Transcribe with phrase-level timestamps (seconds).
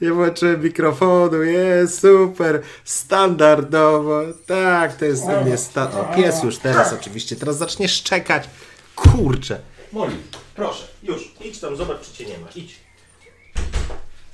[0.00, 6.58] Nie włączyłem mikrofonu, jest super, standardowo, tak, to jest u mnie sta- O, pies już
[6.58, 8.44] teraz oczywiście, teraz zacznie szczekać,
[8.94, 9.60] kurczę.
[9.92, 10.16] Moli,
[10.56, 12.74] proszę, już, idź tam, zobacz, czy cię nie ma, idź.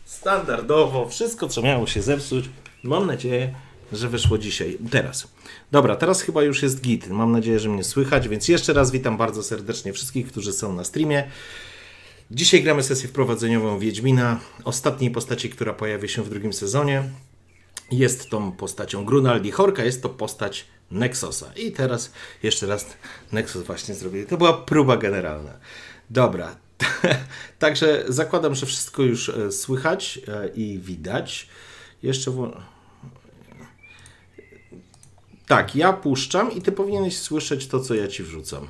[0.04, 2.44] Standardowo, wszystko, co miało się zepsuć,
[2.82, 3.54] mam nadzieję,
[3.92, 5.28] że wyszło dzisiaj, teraz.
[5.72, 9.16] Dobra, teraz chyba już jest git, mam nadzieję, że mnie słychać, więc jeszcze raz witam
[9.16, 11.30] bardzo serdecznie wszystkich, którzy są na streamie.
[12.30, 17.04] Dzisiaj gramy sesję wprowadzeniową Wiedźmina, ostatniej postaci, która pojawia się w drugim sezonie.
[17.90, 21.52] Jest tą postacią Grunaldi Horka, jest to postać Nexosa.
[21.56, 22.12] I teraz
[22.42, 22.86] jeszcze raz
[23.32, 24.26] Nexus właśnie zrobię.
[24.26, 25.58] To była próba generalna.
[26.10, 26.56] Dobra.
[27.58, 31.48] Także zakładam, że wszystko już e, słychać e, i widać.
[32.02, 32.50] Jeszcze
[35.46, 38.68] Tak, ja puszczam i ty powinieneś słyszeć to, co ja ci wrzucam.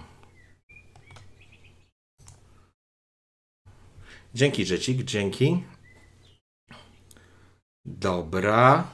[4.39, 5.65] Dzięki, Rzecik, dzięki.
[7.85, 8.85] Dobra.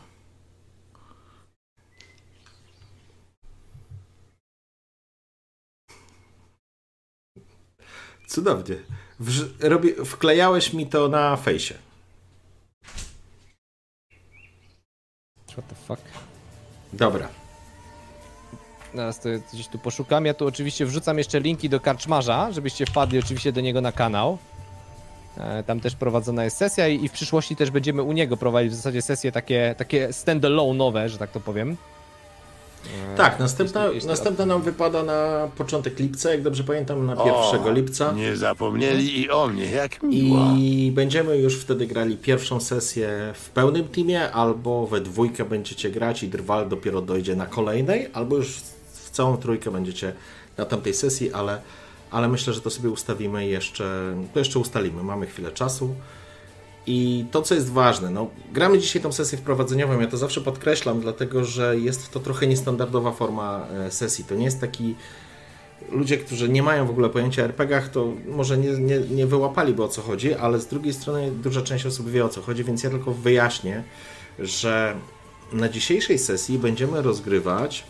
[8.26, 8.76] Cudownie.
[9.20, 11.74] Wrz- robi, wklejałeś mi to na fejsie.
[15.52, 16.02] What the fuck?
[16.92, 17.28] Dobra.
[18.92, 20.24] Teraz to gdzieś tu poszukam.
[20.26, 24.38] Ja tu oczywiście wrzucam jeszcze linki do karczmarza, żebyście wpadli oczywiście do niego na kanał.
[25.38, 28.76] E, Tam też prowadzona jest sesja i w przyszłości też będziemy u niego prowadzić w
[28.76, 31.76] zasadzie sesje takie, takie standalone nowe, że tak to powiem.
[33.14, 37.74] E, Tak, następna, jeśli- następna nam wypada na początek lipca, jak dobrze pamiętam, na 1
[37.74, 38.12] lipca.
[38.12, 40.38] Nie zapomnieli i o mnie, jak miło.
[40.58, 46.22] I będziemy już wtedy grali pierwszą sesję w pełnym teamie, albo we dwójkę będziecie grać
[46.22, 48.48] i Drwal dopiero dojdzie na kolejnej, albo już
[48.92, 50.12] w całą trójkę będziecie
[50.58, 51.60] na tamtej sesji, ale,
[52.14, 55.94] ale myślę, że to sobie ustawimy jeszcze, to jeszcze ustalimy, mamy chwilę czasu.
[56.86, 61.00] I to, co jest ważne, no, gramy dzisiaj tą sesję wprowadzeniową, ja to zawsze podkreślam,
[61.00, 64.24] dlatego że jest to trochę niestandardowa forma e, sesji.
[64.24, 64.94] To nie jest taki
[65.90, 69.84] ludzie, którzy nie mają w ogóle pojęcia o RPGach, to może nie, nie, nie wyłapaliby
[69.84, 72.82] o co chodzi, ale z drugiej strony duża część osób wie o co chodzi, więc
[72.82, 73.82] ja tylko wyjaśnię,
[74.38, 74.94] że
[75.52, 77.84] na dzisiejszej sesji będziemy rozgrywać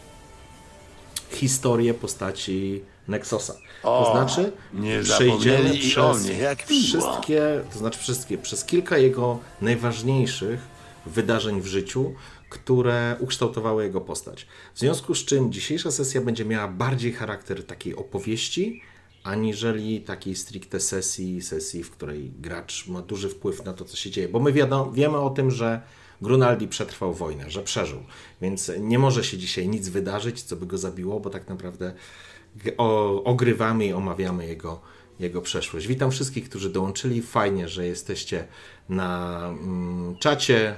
[1.30, 3.54] historię postaci Nexosa.
[3.82, 6.26] To O, znaczy, nie przejdziemy przez
[6.68, 10.60] wszystkie, to znaczy wszystkie, przez kilka jego najważniejszych
[11.06, 12.14] wydarzeń w życiu,
[12.48, 14.46] które ukształtowały jego postać.
[14.74, 18.82] W związku z czym dzisiejsza sesja będzie miała bardziej charakter takiej opowieści,
[19.24, 24.10] aniżeli takiej stricte sesji, sesji, w której gracz ma duży wpływ na to, co się
[24.10, 24.28] dzieje.
[24.28, 25.80] Bo my wiadomo, wiemy o tym, że
[26.22, 27.98] Grunaldi przetrwał wojnę, że przeżył,
[28.40, 31.94] więc nie może się dzisiaj nic wydarzyć, co by go zabiło, bo tak naprawdę
[32.76, 34.80] o, ogrywamy i omawiamy jego
[35.20, 35.86] jego przeszłość.
[35.86, 37.22] Witam wszystkich, którzy dołączyli.
[37.22, 38.46] Fajnie, że jesteście
[38.88, 40.76] na mm, czacie.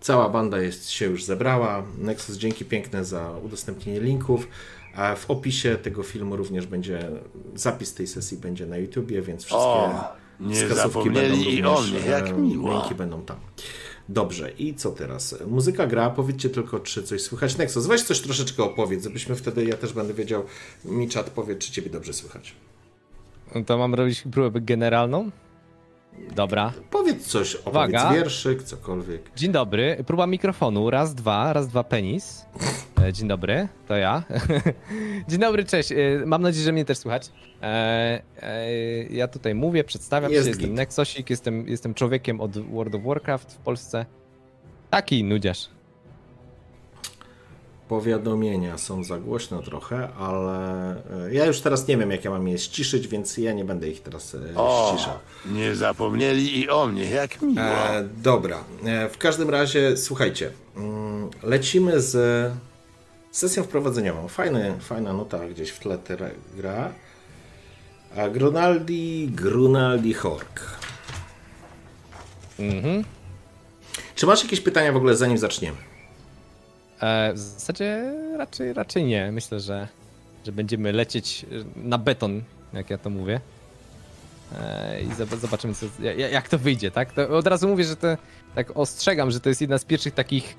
[0.00, 1.82] Cała banda jest, się już zebrała.
[1.98, 4.48] Nexus, dzięki piękne za udostępnienie linków.
[4.94, 7.10] A w opisie tego filmu również będzie
[7.54, 10.04] zapis tej sesji będzie na YouTubie, więc wszystkie O,
[10.40, 12.72] nie wskazówki będą również, jak e, miło.
[12.72, 13.36] Linki będą tam.
[14.08, 15.34] Dobrze, i co teraz?
[15.46, 17.56] Muzyka gra, powiedzcie tylko, czy coś słychać.
[17.56, 20.44] Nexus, weź coś troszeczkę opowiedz, żebyśmy wtedy, ja też będę wiedział,
[20.84, 22.54] mi czat powie, czy ciebie dobrze słychać.
[23.54, 25.30] No to mam robić próbę generalną?
[26.34, 26.72] Dobra.
[26.90, 27.66] Powiedz coś, opowiedz
[28.00, 28.12] Uwaga.
[28.14, 29.30] wierszyk, cokolwiek.
[29.36, 30.04] Dzień dobry.
[30.06, 30.90] Próba mikrofonu.
[30.90, 32.46] Raz, dwa, raz, dwa, penis.
[33.02, 34.22] E, Dzień dobry, to ja.
[35.28, 35.92] Dzień dobry, cześć.
[35.92, 35.96] E,
[36.26, 37.32] Mam nadzieję, że mnie też słychać.
[37.62, 38.22] E,
[39.10, 40.74] Ja tutaj mówię, przedstawiam Jest się, jestem.
[40.74, 44.06] Nexosik, jestem, jestem człowiekiem od World of Warcraft w Polsce.
[44.90, 45.68] Taki nudziarz.
[47.88, 52.48] Powiadomienia są za głośno trochę, ale e, ja już teraz nie wiem, jak ja mam
[52.48, 55.18] je ściszyć, więc ja nie będę ich teraz e, O, ściszał.
[55.46, 57.60] nie zapomnieli i o mnie, jak miło.
[57.64, 62.16] E, dobra, e, w każdym razie słuchajcie, mm, lecimy z
[63.30, 64.28] sesją wprowadzeniową.
[64.28, 65.98] Fajny, fajna nuta gdzieś w tle
[66.56, 66.92] gra.
[68.16, 70.60] A Grunaldi, Grunaldi Hork.
[72.58, 73.04] Mhm.
[74.14, 75.76] Czy masz jakieś pytania w ogóle zanim zaczniemy?
[77.00, 79.32] E, W zasadzie raczej, raczej nie.
[79.32, 79.88] Myślę, że,
[80.46, 81.46] że będziemy lecieć
[81.76, 83.40] na beton, jak ja to mówię.
[84.60, 87.12] E, I zob- zobaczymy, co, ja- jak to wyjdzie, tak?
[87.12, 88.06] To od razu mówię, że to
[88.54, 90.56] tak ostrzegam, że to jest jedna z pierwszych takich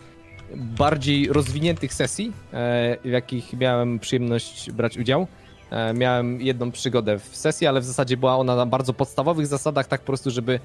[0.56, 5.28] bardziej rozwiniętych sesji, e, w jakich miałem przyjemność brać udział.
[5.72, 9.88] E, Miałem jedną przygodę w sesji, ale w zasadzie była ona na bardzo podstawowych zasadach,
[9.88, 10.60] tak po prostu, żeby e,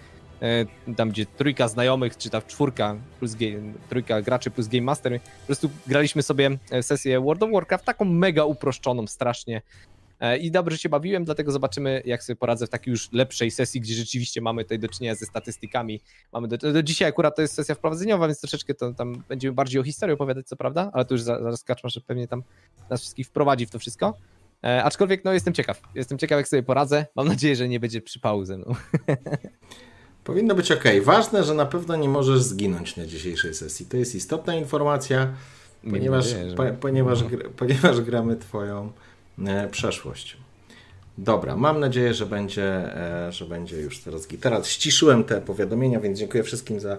[0.97, 5.47] tam gdzie trójka znajomych, czy tam czwórka plus game, trójka graczy plus Game Master, po
[5.47, 9.63] prostu graliśmy sobie e, sesję World of Warcraft, taką mega uproszczoną strasznie.
[10.21, 13.81] E, I dobrze się bawiłem, dlatego zobaczymy, jak sobie poradzę w takiej już lepszej sesji,
[13.81, 16.01] gdzie rzeczywiście mamy tutaj do czynienia ze statystykami.
[16.33, 19.81] Mamy do, do dzisiaj akurat to jest sesja wprowadzeniowa, więc troszeczkę to tam będziemy bardziej
[19.81, 22.43] o historii opowiadać, co prawda, ale to już za- zaraz Kaczma, że pewnie tam
[22.91, 24.15] nas wszystkich wprowadzi w to wszystko.
[24.65, 25.83] E, aczkolwiek, no jestem ciekaw.
[25.95, 27.07] Jestem ciekaw, jak sobie poradzę.
[27.17, 28.75] Mam nadzieję, że nie będzie przypału ze mną.
[30.25, 30.85] Powinno być ok.
[31.03, 33.87] Ważne, że na pewno nie możesz zginąć na dzisiejszej sesji.
[33.87, 35.33] To jest istotna informacja,
[35.91, 36.27] ponieważ,
[36.57, 38.93] po, ponieważ, gr, ponieważ gramy Twoją
[39.47, 40.37] e, przeszłość.
[41.19, 42.65] Dobra, mam nadzieję, że będzie,
[43.27, 44.29] e, że będzie już teraz.
[44.41, 46.99] Teraz ściszyłem te powiadomienia, więc dziękuję wszystkim za,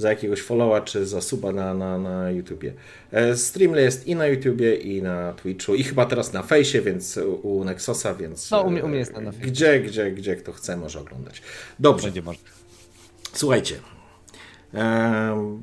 [0.00, 2.72] za jakiegoś followa czy za suba na, na, na YouTubie.
[3.12, 7.16] E, Streamly jest i na YouTubie, i na Twitchu, i chyba teraz na fejsie, więc
[7.42, 9.46] u, Nexosa, więc No, u mnie- u mnie e, jest na- na fejsie.
[9.50, 11.42] gdzie, gdzie, gdzie kto chce może oglądać.
[11.78, 12.04] Dobrze.
[12.06, 12.48] Będzie można.
[13.32, 13.80] Słuchajcie.
[14.74, 15.62] Um,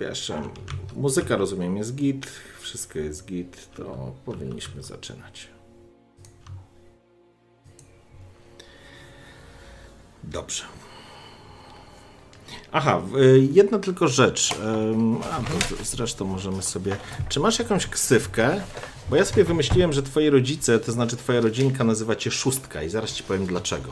[0.00, 0.42] jeszcze
[0.96, 2.26] muzyka rozumiem jest git,
[2.60, 5.48] wszystko jest git, to powinniśmy zaczynać.
[10.24, 10.64] Dobrze.
[12.72, 14.54] Aha, y, jedna tylko rzecz.
[15.32, 15.40] A,
[15.84, 16.96] zresztą możemy sobie.
[17.28, 18.60] Czy masz jakąś ksywkę?
[19.10, 22.88] Bo ja sobie wymyśliłem, że twoi rodzice, to znaczy twoja rodzinka nazywa cię szóstka i
[22.88, 23.90] zaraz ci powiem dlaczego.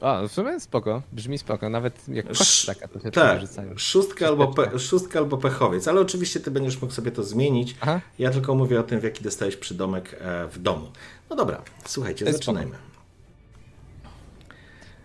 [0.00, 1.02] A, w sumie spoko.
[1.12, 1.68] Brzmi spoko.
[1.70, 2.26] Nawet jak
[2.66, 3.40] taka to się Tak,
[3.76, 7.76] szóstka albo, pe, szóstka albo pechowiec, ale oczywiście ty będziesz mógł sobie to zmienić.
[7.80, 8.00] Aha.
[8.18, 10.90] Ja tylko mówię o tym, w jaki dostałeś przydomek e, w domu.
[11.30, 12.76] No dobra, słuchajcie, zaczynajmy.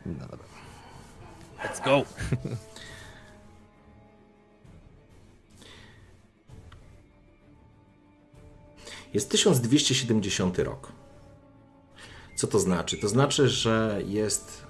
[0.06, 0.51] No dobra.
[1.64, 2.06] Let's go!
[9.14, 10.92] Jest 1270 rok.
[12.36, 12.98] Co to znaczy?
[12.98, 14.66] To znaczy, że jest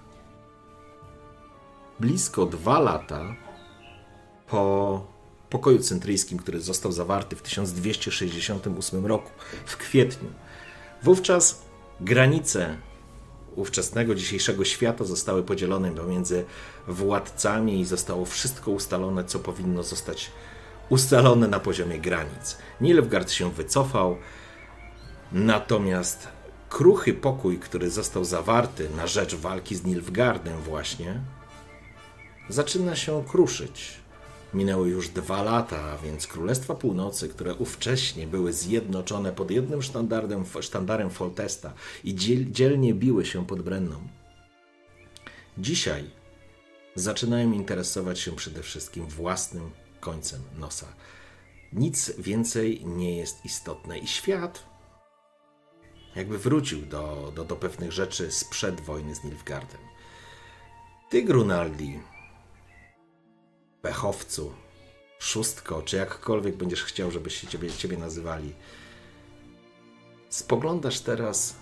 [1.99, 3.35] blisko dwa lata
[4.47, 5.07] po
[5.49, 9.31] pokoju centryjskim, który został zawarty w 1268 roku,
[9.65, 10.29] w kwietniu.
[11.03, 11.61] Wówczas
[11.99, 12.77] granice
[13.55, 16.45] ówczesnego, dzisiejszego świata zostały podzielone pomiędzy
[16.87, 20.31] władcami i zostało wszystko ustalone, co powinno zostać
[20.89, 22.57] ustalone na poziomie granic.
[22.81, 24.17] Nilfgaard się wycofał,
[25.31, 26.27] natomiast
[26.69, 31.21] kruchy pokój, który został zawarty na rzecz walki z Nilfgaardem właśnie,
[32.49, 34.00] zaczyna się kruszyć.
[34.53, 40.45] Minęły już dwa lata, a więc Królestwa Północy, które ówcześnie były zjednoczone pod jednym sztandarem,
[40.61, 44.07] sztandarem Foltesta i dziel, dzielnie biły się pod Brenną,
[45.57, 46.09] dzisiaj
[46.95, 50.87] zaczynają interesować się przede wszystkim własnym końcem nosa.
[51.73, 54.71] Nic więcej nie jest istotne i świat
[56.15, 59.81] jakby wrócił do, do, do pewnych rzeczy sprzed wojny z Nilfgaardem.
[61.09, 61.99] Ty, Grunaldi,
[63.81, 64.53] pechowcu,
[65.19, 68.53] szóstko, czy jakkolwiek będziesz chciał, żeby się ciebie, ciebie nazywali,
[70.29, 71.55] spoglądasz teraz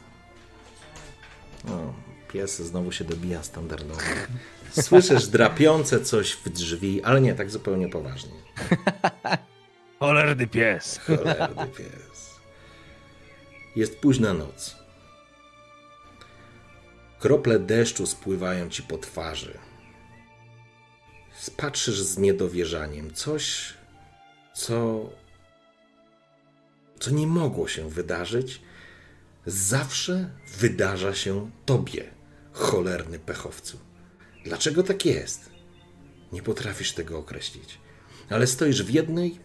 [1.68, 1.94] O,
[2.32, 4.02] pies znowu się dobija standardowo.
[4.82, 8.32] Słyszysz drapiące coś w drzwi, ale nie, tak zupełnie poważnie.
[10.00, 10.98] Cholerny pies.
[10.98, 12.40] Cholerny pies.
[13.76, 14.76] Jest późna noc.
[17.20, 19.58] Krople deszczu spływają ci po twarzy.
[21.58, 23.14] Patrzysz z niedowierzaniem.
[23.14, 23.74] Coś,
[24.54, 25.10] co,
[27.00, 28.62] co nie mogło się wydarzyć,
[29.46, 32.12] zawsze wydarza się tobie,
[32.52, 33.80] cholerny pechowcu.
[34.46, 35.50] Dlaczego tak jest?
[36.32, 37.80] Nie potrafisz tego określić.
[38.30, 39.40] Ale stoisz w jednej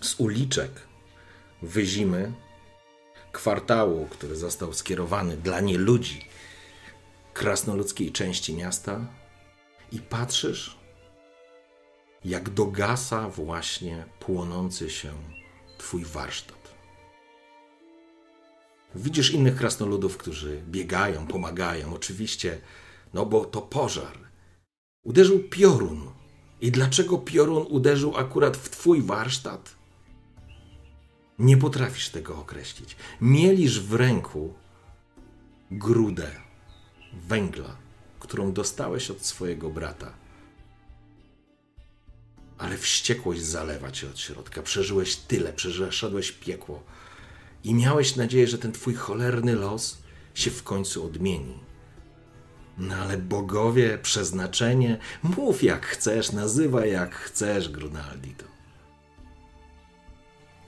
[0.00, 0.70] z uliczek
[1.62, 2.32] Wyzimy,
[3.32, 6.28] kwartału, który został skierowany dla nieludzi
[7.34, 9.06] krasnoludzkiej części miasta
[9.92, 10.78] i patrzysz,
[12.24, 15.12] jak dogasa właśnie płonący się
[15.78, 16.74] twój warsztat.
[18.94, 21.94] Widzisz innych krasnoludów, którzy biegają, pomagają.
[21.94, 22.60] Oczywiście,
[23.14, 24.18] no bo to pożar.
[25.04, 26.10] Uderzył piorun.
[26.60, 29.74] I dlaczego piorun uderzył akurat w twój warsztat?
[31.38, 32.96] Nie potrafisz tego określić.
[33.20, 34.54] Mielisz w ręku
[35.70, 36.30] grudę
[37.12, 37.76] węgla,
[38.20, 40.23] którą dostałeś od swojego brata.
[42.64, 44.62] Ale wściekłość zalewa cię od środka.
[44.62, 46.82] Przeżyłeś tyle, przeszedłeś piekło.
[47.64, 49.98] I miałeś nadzieję, że ten twój cholerny los
[50.34, 51.58] się w końcu odmieni.
[52.78, 58.44] No ale bogowie, przeznaczenie, mów jak chcesz, nazywaj jak chcesz, Grunaldito.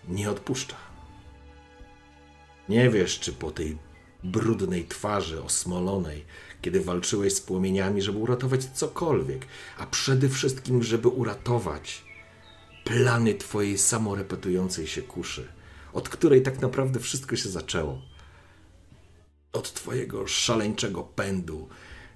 [0.08, 0.76] Nie odpuszcza.
[2.68, 3.78] Nie wiesz, czy po tej
[4.26, 6.24] brudnej twarzy osmolonej,
[6.62, 9.46] kiedy walczyłeś z płomieniami, żeby uratować cokolwiek,
[9.78, 12.04] a przede wszystkim, żeby uratować
[12.84, 15.48] plany twojej samorepetującej się kuszy,
[15.92, 18.02] od której tak naprawdę wszystko się zaczęło.
[19.52, 21.68] Od twojego szaleńczego pędu,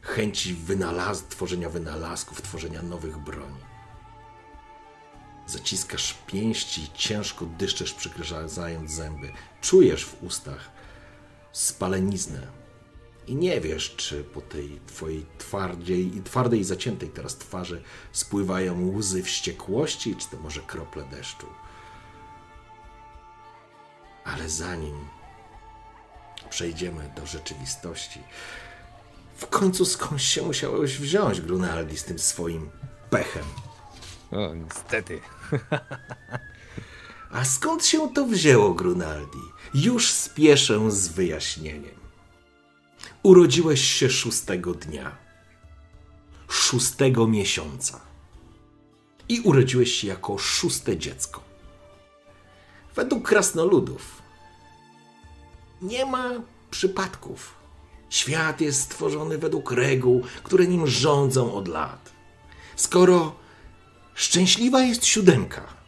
[0.02, 3.60] chęci wynalaz- tworzenia wynalazków, tworzenia nowych broni.
[5.46, 9.32] Zaciskasz pięści, ciężko dyszczesz, przykryżając zęby.
[9.60, 10.70] Czujesz w ustach
[11.52, 12.46] spaleniznę.
[13.26, 19.22] I nie wiesz, czy po tej twojej twardziej, twardej i zaciętej teraz twarzy spływają łzy
[19.22, 21.46] wściekłości, czy to może krople deszczu.
[24.24, 25.08] Ale zanim
[26.50, 28.20] przejdziemy do rzeczywistości,
[29.36, 32.70] w końcu skądś się musiałeś wziąć, Grunaldi, z tym swoim
[33.10, 33.44] pechem.
[34.30, 35.20] O, niestety.
[37.32, 39.38] A skąd się to wzięło, Grunaldi?
[39.74, 42.00] Już spieszę z wyjaśnieniem.
[43.22, 45.16] Urodziłeś się szóstego dnia,
[46.48, 48.00] szóstego miesiąca
[49.28, 51.40] i urodziłeś się jako szóste dziecko.
[52.96, 54.22] Według krasnoludów
[55.82, 56.30] nie ma
[56.70, 57.54] przypadków.
[58.10, 62.12] Świat jest stworzony według reguł, które nim rządzą od lat.
[62.76, 63.34] Skoro
[64.14, 65.79] szczęśliwa jest siódemka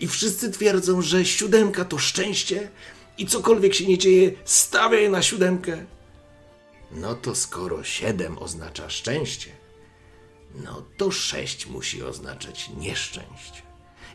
[0.00, 2.70] i wszyscy twierdzą, że siódemka to szczęście
[3.18, 5.84] i cokolwiek się nie dzieje, stawiaj na siódemkę,
[6.90, 9.50] no to skoro siedem oznacza szczęście,
[10.54, 13.62] no to sześć musi oznaczać nieszczęście.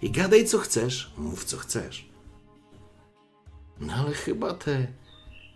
[0.01, 2.09] I gadaj co chcesz, mów co chcesz.
[3.79, 4.87] No ale chyba te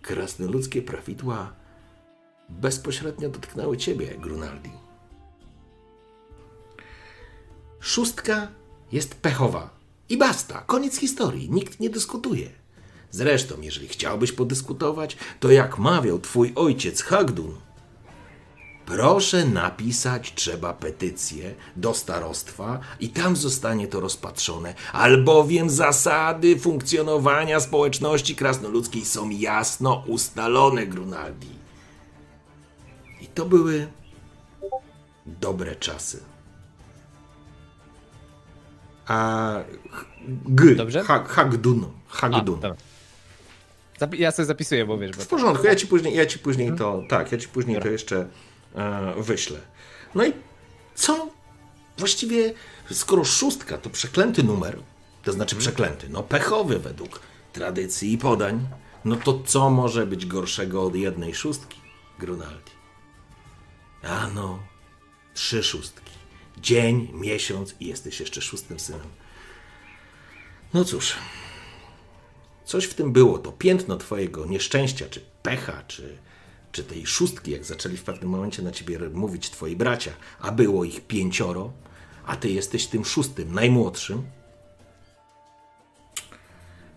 [0.02, 1.54] krasnoludzkie prawidła
[2.50, 4.72] bezpośrednio dotknęły ciebie, Grunaldi.
[7.80, 8.48] Szóstka
[8.92, 9.77] jest pechowa.
[10.10, 12.50] I basta, koniec historii, nikt nie dyskutuje.
[13.12, 17.56] Zresztą, jeżeli chciałbyś podyskutować, to jak mawiał twój ojciec Hagdun,
[18.86, 28.36] proszę napisać trzeba petycję do starostwa i tam zostanie to rozpatrzone, albowiem zasady funkcjonowania społeczności
[28.36, 31.58] krasnoludzkiej są jasno ustalone, Grunaldi.
[33.22, 33.88] I to były
[35.26, 36.27] dobre czasy.
[39.08, 39.54] A
[40.46, 41.04] G, Dobrze?
[41.04, 42.60] Ha, Hagdun, Hagdun.
[42.60, 42.76] dobra.
[44.18, 47.02] Ja sobie zapisuję, bo wiesz, bo W porządku, ja ci później, ja ci później to,
[47.10, 48.28] tak, ja ci później to jeszcze
[48.76, 49.60] e, wyślę.
[50.16, 50.34] No i
[50.96, 51.30] co?
[51.98, 52.54] Właściwie,
[52.92, 54.80] skoro szóstka to przeklęty numer,
[55.24, 57.20] to znaczy przeklęty, no pechowy według
[57.54, 58.68] tradycji i podań,
[59.06, 61.82] no to co może być gorszego od jednej szóstki,
[62.20, 62.72] Grunaldi?
[64.04, 64.60] Ano,
[65.34, 66.07] trzy szóstki.
[66.62, 69.08] Dzień, miesiąc i jesteś jeszcze szóstym synem.
[70.74, 71.16] No cóż,
[72.68, 76.18] Coś w tym było, to piętno twojego nieszczęścia, czy pecha, czy,
[76.72, 80.84] czy tej szóstki, jak zaczęli w pewnym momencie na ciebie mówić twoi bracia, a było
[80.84, 81.74] ich pięcioro,
[82.26, 84.24] a ty jesteś tym szóstym, najmłodszym.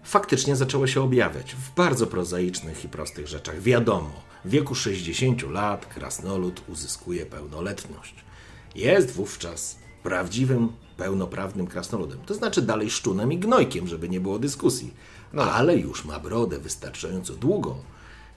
[0.04, 3.62] faktycznie zaczęło się objawiać w bardzo prozaicznych i prostych rzeczach.
[3.62, 8.14] Wiadomo, w wieku 60 lat krasnolud uzyskuje pełnoletność.
[8.74, 12.18] Jest wówczas prawdziwym, pełnoprawnym krasnoludem.
[12.26, 14.94] To znaczy dalej szczunem i gnojkiem, żeby nie było dyskusji.
[15.36, 17.82] Ale już ma brodę wystarczająco długą,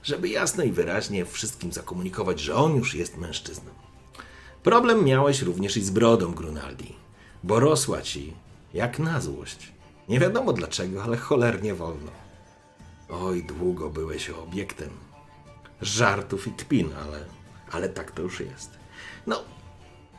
[0.02, 3.70] żeby jasno i wyraźnie wszystkim zakomunikować, że on już jest mężczyzną.
[4.62, 6.94] Problem miałeś również i z brodą, Grunaldi,
[7.42, 8.32] bo rosła ci
[8.74, 9.72] jak na złość.
[10.08, 12.10] Nie wiadomo dlaczego, ale cholernie wolno.
[13.08, 14.90] Oj, długo byłeś obiektem
[15.80, 17.24] żartów i kpin, ale,
[17.70, 18.70] ale tak to już jest.
[19.26, 19.42] No,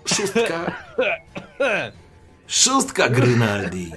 [0.06, 0.72] szóstka.
[2.48, 3.92] Szóstka, Grynaldi.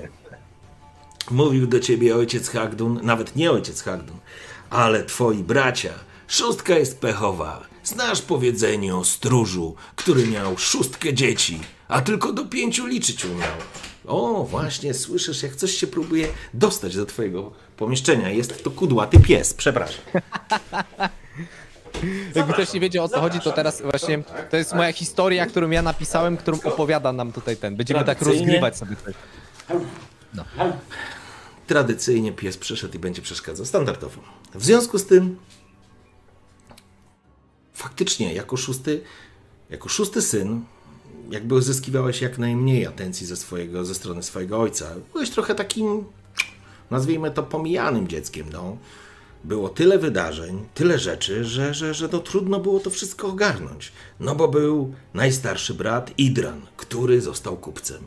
[1.30, 4.16] Mówił do ciebie ojciec Hagdun, nawet nie ojciec Hagdun,
[4.70, 5.92] ale twoi bracia.
[6.28, 7.60] Szóstka jest pechowa.
[7.84, 13.56] Znasz powiedzenie o stróżu, który miał szóstkę dzieci, a tylko do pięciu liczyć umiał.
[14.06, 18.30] O, właśnie, słyszysz, jak coś się próbuje dostać do twojego pomieszczenia.
[18.30, 20.04] Jest to kudłaty pies, przepraszam.
[22.34, 25.70] Jakby ktoś nie wiedział o co chodzi, to teraz właśnie to jest moja historia, którą
[25.70, 27.76] ja napisałem, którą opowiada nam tutaj ten.
[27.76, 28.46] Będziemy tak Tradycyjnie.
[28.46, 29.14] rozgrywać sobie coś.
[31.66, 34.20] Tradycyjnie pies przyszedł i będzie przeszkadzał standardowo.
[34.54, 35.38] W związku z tym,
[37.74, 39.00] faktycznie, jako szósty,
[39.70, 40.64] jako szósty syn,
[41.30, 44.86] jakby uzyskiwałeś jak najmniej atencji ze, swojego, ze strony swojego ojca.
[45.12, 46.04] Byłeś trochę takim,
[46.90, 48.46] nazwijmy to, pomijanym dzieckiem.
[48.52, 48.76] No.
[49.44, 53.92] Było tyle wydarzeń, tyle rzeczy, że, że, że no, trudno było to wszystko ogarnąć.
[54.20, 58.02] No bo był najstarszy brat Idran, który został kupcem.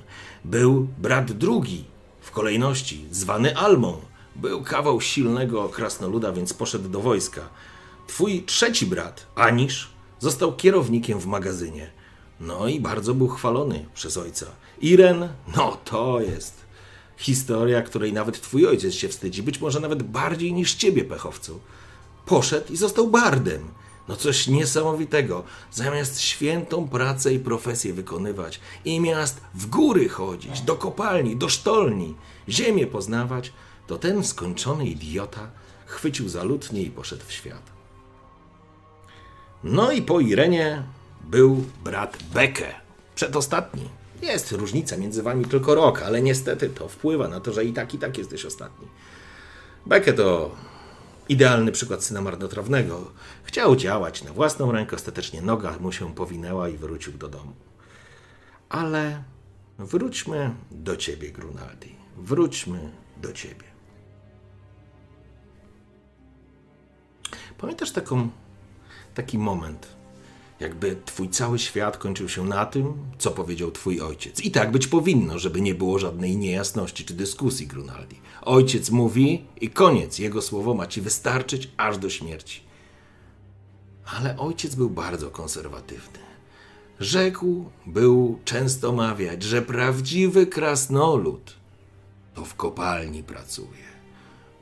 [0.46, 1.84] Był brat drugi
[2.22, 3.98] w kolejności, zwany Almą.
[4.36, 7.42] Był kawał silnego krasnoluda, więc poszedł do wojska.
[8.08, 11.92] Twój trzeci brat, Anisz, został kierownikiem w magazynie.
[12.40, 14.46] No i bardzo był chwalony przez ojca.
[14.82, 16.61] Iren, no to jest
[17.22, 21.60] historia, której nawet twój ojciec się wstydzi, być może nawet bardziej niż ciebie, pechowcu.
[22.26, 23.68] Poszedł i został bardem.
[24.08, 25.44] No coś niesamowitego.
[25.72, 32.16] Zamiast świętą pracę i profesję wykonywać i miast w góry chodzić, do kopalni, do sztolni,
[32.50, 33.54] ziemię poznawać,
[33.88, 35.52] to ten skończony idiota
[35.86, 37.72] chwycił za lutnię i poszedł w świat.
[39.64, 40.84] No i po Irenie
[41.24, 42.76] był brat Beke,
[43.16, 44.01] przedostatni.
[44.22, 47.94] Jest różnica między wami tylko rok, ale niestety to wpływa na to, że i tak,
[47.94, 48.88] i tak jesteś ostatni.
[49.86, 50.56] Beke to
[51.30, 53.12] idealny przykład syna marnotrawnego.
[53.44, 57.54] Chciał działać na własną rękę, ostatecznie noga mu się powinęła i wrócił do domu.
[58.70, 59.24] Ale
[59.80, 61.96] wróćmy do ciebie, Grunaldi.
[62.18, 63.72] Wróćmy do ciebie.
[67.58, 68.30] Pamiętasz taką,
[69.14, 69.88] taki moment,
[70.62, 74.40] jakby twój cały świat kończył się na tym, co powiedział twój ojciec.
[74.40, 78.16] I tak być powinno, żeby nie było żadnej niejasności czy dyskusji, Grunaldi.
[78.42, 80.20] Ojciec mówi i koniec.
[80.20, 82.62] Jego słowo ma ci wystarczyć aż do śmierci.
[84.06, 86.20] Ale ojciec był bardzo konserwatywny.
[87.00, 91.54] Rzekł, był często mawiać, że prawdziwy krasnolud
[92.34, 93.92] to w kopalni pracuje.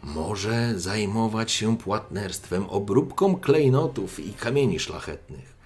[0.03, 5.58] Może zajmować się płatnerstwem, obróbką klejnotów i kamieni szlachetnych,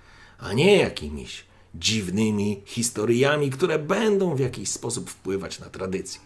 [0.44, 6.22] a nie jakimiś dziwnymi historiami, które będą w jakiś sposób wpływać na tradycję.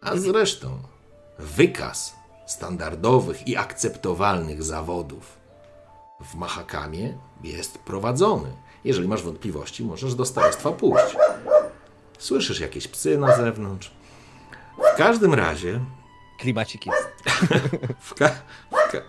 [0.00, 0.78] A zresztą
[1.38, 2.14] wykaz
[2.46, 5.36] standardowych i akceptowalnych zawodów
[6.20, 8.52] w Mahakamie jest prowadzony.
[8.84, 11.16] Jeżeli masz wątpliwości, możesz do starostwa pójść.
[12.18, 13.92] Słyszysz jakieś psy na zewnątrz.
[14.94, 15.80] W każdym razie
[16.38, 17.08] Klimacik jest.
[18.00, 19.02] w ka- w ka-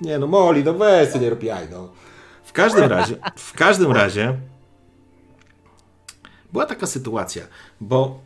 [0.00, 1.88] nie no, Moli, no weź nie rób jaj, no.
[2.56, 4.38] Każdym razie, w każdym razie
[6.52, 7.42] była taka sytuacja,
[7.80, 8.20] bo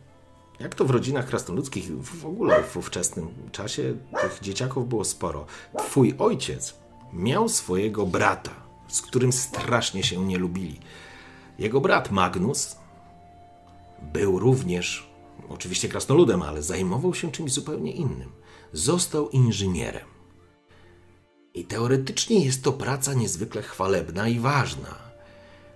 [0.59, 5.45] jak to w rodzinach krasnoludzkich, w ogóle w ówczesnym czasie tych dzieciaków było sporo.
[5.77, 6.73] Twój ojciec
[7.13, 8.51] miał swojego brata,
[8.87, 10.79] z którym strasznie się nie lubili.
[11.59, 12.75] Jego brat Magnus
[14.13, 15.09] był również,
[15.49, 18.31] oczywiście krasnoludem, ale zajmował się czymś zupełnie innym.
[18.73, 20.10] Został inżynierem.
[21.53, 24.95] I teoretycznie jest to praca niezwykle chwalebna i ważna.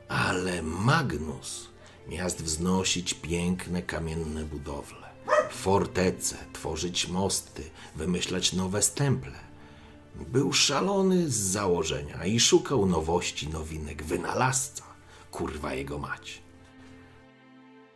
[0.07, 1.69] Ale Magnus
[2.07, 5.09] miast wznosić piękne kamienne budowle,
[5.51, 7.63] fortece, tworzyć mosty,
[7.95, 9.45] wymyślać nowe stemple.
[10.15, 14.83] Był szalony z założenia i szukał nowości, nowinek, wynalazca.
[15.31, 16.41] Kurwa jego mać.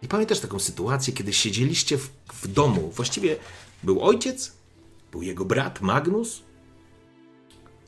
[0.01, 3.37] I pamiętasz taką sytuację, kiedy siedzieliście w, w domu, właściwie
[3.83, 4.51] był ojciec,
[5.11, 6.41] był jego brat Magnus,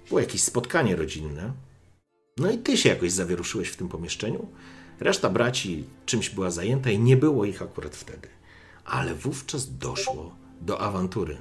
[0.08, 1.52] było jakieś spotkanie rodzinne,
[2.38, 4.48] no i ty się jakoś zawieruszyłeś w tym pomieszczeniu.
[5.00, 8.28] Reszta braci czymś była zajęta i nie było ich akurat wtedy.
[8.86, 11.38] Ale wówczas doszło do awantury.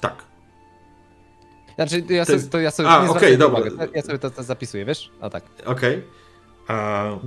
[0.00, 0.24] Tak.
[1.74, 3.72] Znaczy, to ja To sobie, to ja sobie A, okej, zwracaj dobra.
[3.74, 3.92] uwagi.
[3.94, 5.10] Ja sobie to, to zapisuję, wiesz?
[5.20, 5.44] A tak.
[5.64, 6.02] Okej.
[6.68, 7.18] A-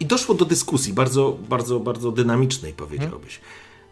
[0.00, 3.40] I doszło do dyskusji, bardzo, bardzo, bardzo dynamicznej, powiedziałbyś.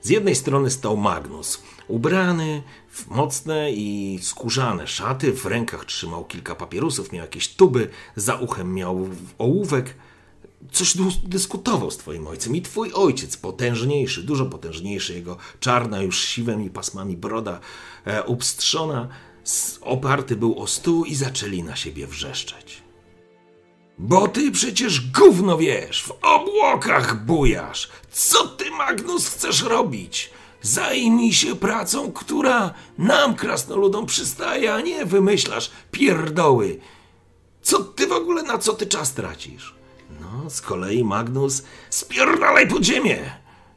[0.03, 6.55] Z jednej strony stał Magnus, ubrany w mocne i skórzane szaty, w rękach trzymał kilka
[6.55, 9.09] papierosów, miał jakieś tuby, za uchem miał
[9.39, 9.95] ołówek.
[10.73, 16.25] Coś dys- dyskutował z twoim ojcem i twój ojciec, potężniejszy, dużo potężniejszy, jego czarna już
[16.25, 17.61] siwymi pasmami broda,
[18.05, 19.09] e, upstrzona,
[19.81, 22.80] oparty był o stół i zaczęli na siebie wrzeszczeć.
[24.03, 27.89] Bo ty przecież gówno wiesz, w obłokach bujasz.
[28.13, 30.31] Co ty, Magnus, chcesz robić?
[30.63, 36.81] Zajmij się pracą, która nam, krasnoludom, przystaje, a nie wymyślasz pierdoły.
[37.63, 39.75] Co ty w ogóle, na co ty czas tracisz?
[40.21, 43.19] No, z kolei Magnus, spierdalaj pod ziemię!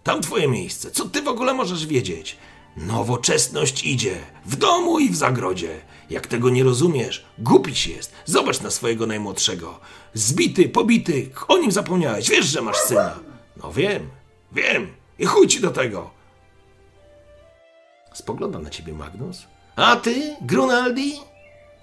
[0.03, 0.91] Tam twoje miejsce.
[0.91, 2.38] Co ty w ogóle możesz wiedzieć?
[2.77, 4.15] Nowoczesność idzie.
[4.45, 5.81] W domu i w zagrodzie.
[6.13, 8.13] Jak tego nie rozumiesz, głupić jest.
[8.26, 9.80] Zobacz na swojego najmłodszego.
[10.13, 12.30] Zbity, pobity, o nim zapomniałeś.
[12.30, 13.19] Wiesz, że masz syna.
[13.58, 14.10] No wiem,
[14.52, 14.95] wiem.
[15.19, 16.10] I chuj ci do tego.
[18.13, 19.38] Spogląda na ciebie Magnus.
[19.76, 21.19] A ty, Grunaldi?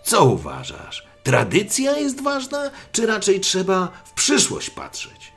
[0.02, 1.06] Co uważasz?
[1.22, 5.32] Tradycja jest ważna, czy raczej trzeba w przyszłość patrzeć?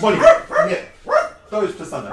[0.00, 0.20] Boli,
[0.68, 0.76] nie.
[1.50, 2.10] To już przesada.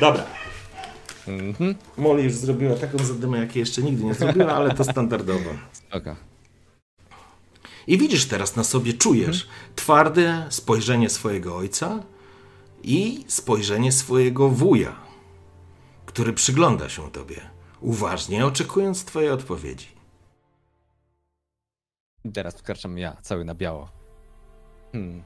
[0.00, 0.24] Dobra.
[1.96, 5.50] Molly już zrobiła taką zadymę, jakiej jeszcze nigdy nie zrobiła, ale to standardowo.
[5.92, 6.16] Oka.
[7.86, 12.02] I widzisz teraz na sobie, czujesz twarde spojrzenie swojego ojca
[12.82, 14.96] i spojrzenie swojego wuja,
[16.06, 19.86] który przygląda się tobie, uważnie oczekując twojej odpowiedzi.
[22.34, 23.95] Teraz wkraczam ja, cały na biało.
[24.92, 25.22] Hmm.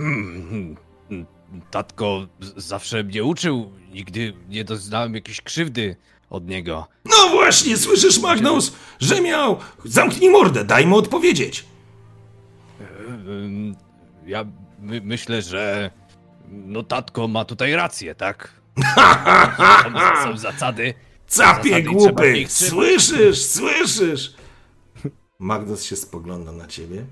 [0.00, 0.76] Mm,
[1.10, 1.26] mm,
[1.70, 5.96] Tatko zawsze mnie uczył, nigdy nie doznałem jakiejś krzywdy
[6.30, 6.88] od niego.
[7.04, 9.56] No właśnie, słyszysz, Magnus, że miał...
[9.84, 11.64] Zamknij mordę, daj mu odpowiedzieć.
[14.26, 14.44] Ja
[14.78, 15.90] my, myślę, że
[16.50, 18.62] no tatko ma tutaj rację, tak?
[19.84, 20.94] Są, są zasady.
[21.26, 24.34] Capie głupy, słyszysz, słyszysz.
[25.38, 27.04] Magnus się spogląda na ciebie.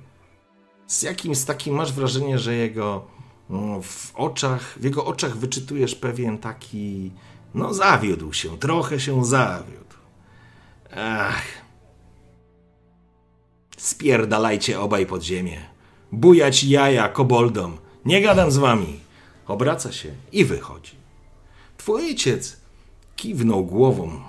[0.90, 3.05] Z jakimś takim masz wrażenie, że jego
[3.50, 7.11] mm, w oczach, w jego oczach wyczytujesz pewien taki,
[7.55, 9.94] no zawiódł się, trochę się zawiódł.
[10.96, 11.42] Ach.
[13.76, 15.61] Spierdalajcie obaj pod ziemię.
[16.12, 17.76] Bujać jaja koboldom.
[18.05, 19.00] Nie gadam z wami.
[19.46, 20.96] Obraca się i wychodzi.
[21.76, 22.57] Twój ojciec
[23.16, 24.20] kiwnął głową,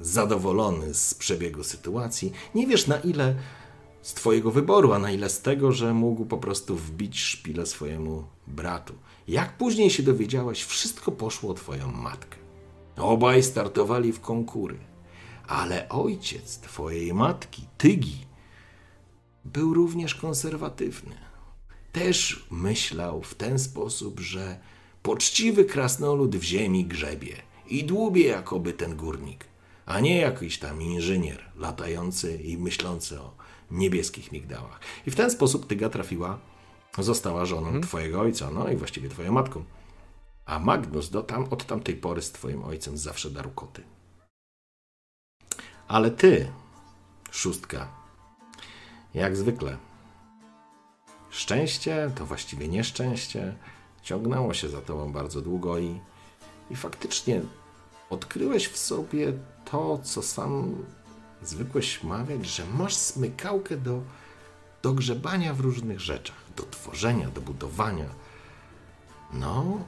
[0.00, 2.32] zadowolony z przebiegu sytuacji.
[2.54, 3.34] Nie wiesz na ile
[4.04, 8.24] z twojego wyboru, a na ile z tego, że mógł po prostu wbić szpilę swojemu
[8.46, 8.94] bratu.
[9.28, 12.36] Jak później się dowiedziałeś, wszystko poszło o twoją matkę.
[12.96, 14.78] Obaj startowali w konkury,
[15.46, 18.16] ale ojciec twojej matki, Tygi,
[19.44, 21.16] był również konserwatywny.
[21.92, 24.60] Też myślał w ten sposób, że
[25.02, 27.36] poczciwy krasnolud w ziemi grzebie
[27.66, 29.44] i dłubie jakoby ten górnik,
[29.86, 33.34] a nie jakiś tam inżynier latający i myślący o
[33.70, 34.80] niebieskich migdałach.
[35.06, 36.38] I w ten sposób Tyga trafiła,
[36.98, 39.64] została żoną twojego ojca, no i właściwie twoją matką.
[40.44, 43.82] A Magnus do tam, od tamtej pory z twoim ojcem zawsze darł koty.
[45.88, 46.52] Ale ty,
[47.30, 47.88] szóstka,
[49.14, 49.76] jak zwykle,
[51.30, 53.54] szczęście to właściwie nieszczęście
[54.02, 56.00] ciągnęło się za tobą bardzo długo i,
[56.70, 57.40] i faktycznie
[58.10, 59.32] odkryłeś w sobie
[59.70, 60.76] to, co sam
[61.42, 64.02] zwykłeś mawiać, że masz smykałkę do,
[64.82, 68.08] do grzebania w różnych rzeczach, do tworzenia, do budowania.
[69.32, 69.78] No,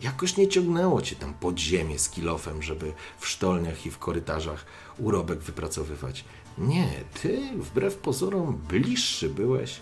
[0.00, 4.64] jakoś nie ciągnęło cię tam pod ziemię z kilofem, żeby w sztolniach i w korytarzach
[4.98, 6.24] urobek wypracowywać.
[6.58, 6.88] Nie,
[7.22, 9.80] ty wbrew pozorom bliższy byłeś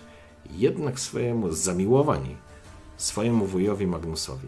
[0.51, 2.37] jednak swojemu zamiłowani,
[2.97, 4.47] swojemu wujowi Magnusowi.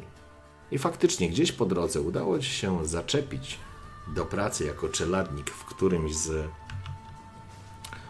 [0.72, 3.60] I faktycznie gdzieś po drodze udało ci się zaczepić
[4.08, 6.48] do pracy jako czeladnik w którymś z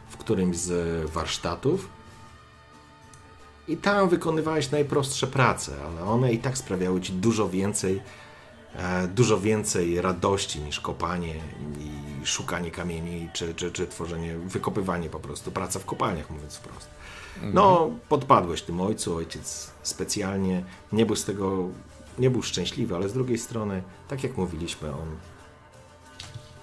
[0.10, 1.90] w którymś z warsztatów
[3.68, 8.02] i tam wykonywałeś najprostsze prace, ale one i tak sprawiały ci dużo więcej
[8.76, 11.36] e, dużo więcej radości niż kopanie
[11.80, 16.90] i szukanie kamieni, czy, czy, czy tworzenie, wykopywanie po prostu, praca w kopalniach, mówiąc wprost.
[17.42, 21.70] No, podpadłeś tym ojcu, ojciec specjalnie nie był z tego,
[22.20, 25.08] nie był szczęśliwy, ale z drugiej strony, tak jak mówiliśmy, on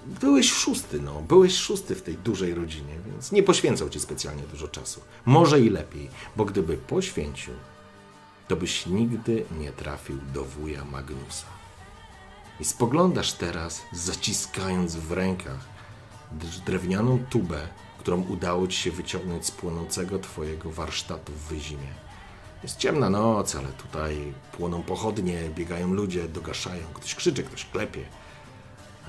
[0.05, 1.21] byłeś szósty, no.
[1.21, 5.01] Byłeś szósty w tej dużej rodzinie, więc nie poświęcał ci specjalnie dużo czasu.
[5.25, 7.53] Może i lepiej, bo gdyby poświęcił,
[8.47, 11.45] to byś nigdy nie trafił do wuja Magnusa.
[12.59, 15.65] I spoglądasz teraz, zaciskając w rękach
[16.65, 17.67] drewnianą tubę,
[17.99, 21.93] którą udało ci się wyciągnąć z płonącego twojego warsztatu w Wyzimie.
[22.63, 28.05] Jest ciemna noc, ale tutaj płoną pochodnie, biegają ludzie, dogaszają, ktoś krzyczy, ktoś klepie.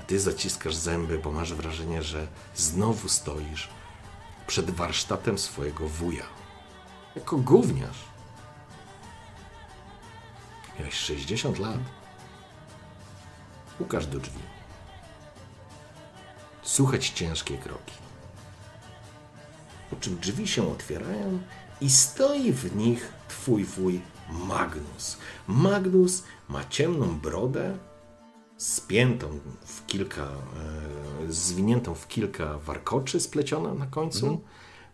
[0.07, 3.69] Ty zaciskasz zęby, bo masz wrażenie, że znowu stoisz
[4.47, 6.25] przed warsztatem swojego wuja.
[7.15, 8.03] Jako gówniarz.
[10.79, 11.77] Miałeś 60 lat.
[13.77, 14.39] Pukasz do drzwi.
[16.63, 17.93] Słuchać ciężkie kroki.
[19.89, 21.39] Po czym drzwi się otwierają
[21.81, 25.17] i stoi w nich twój wuj Magnus.
[25.47, 27.77] Magnus ma ciemną brodę,
[28.63, 34.41] spiętą w kilka, e, zwiniętą w kilka warkoczy splecione na końcu.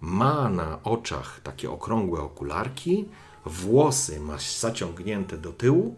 [0.02, 3.06] Ma na oczach takie okrągłe okularki,
[3.46, 5.96] włosy ma zaciągnięte do tyłu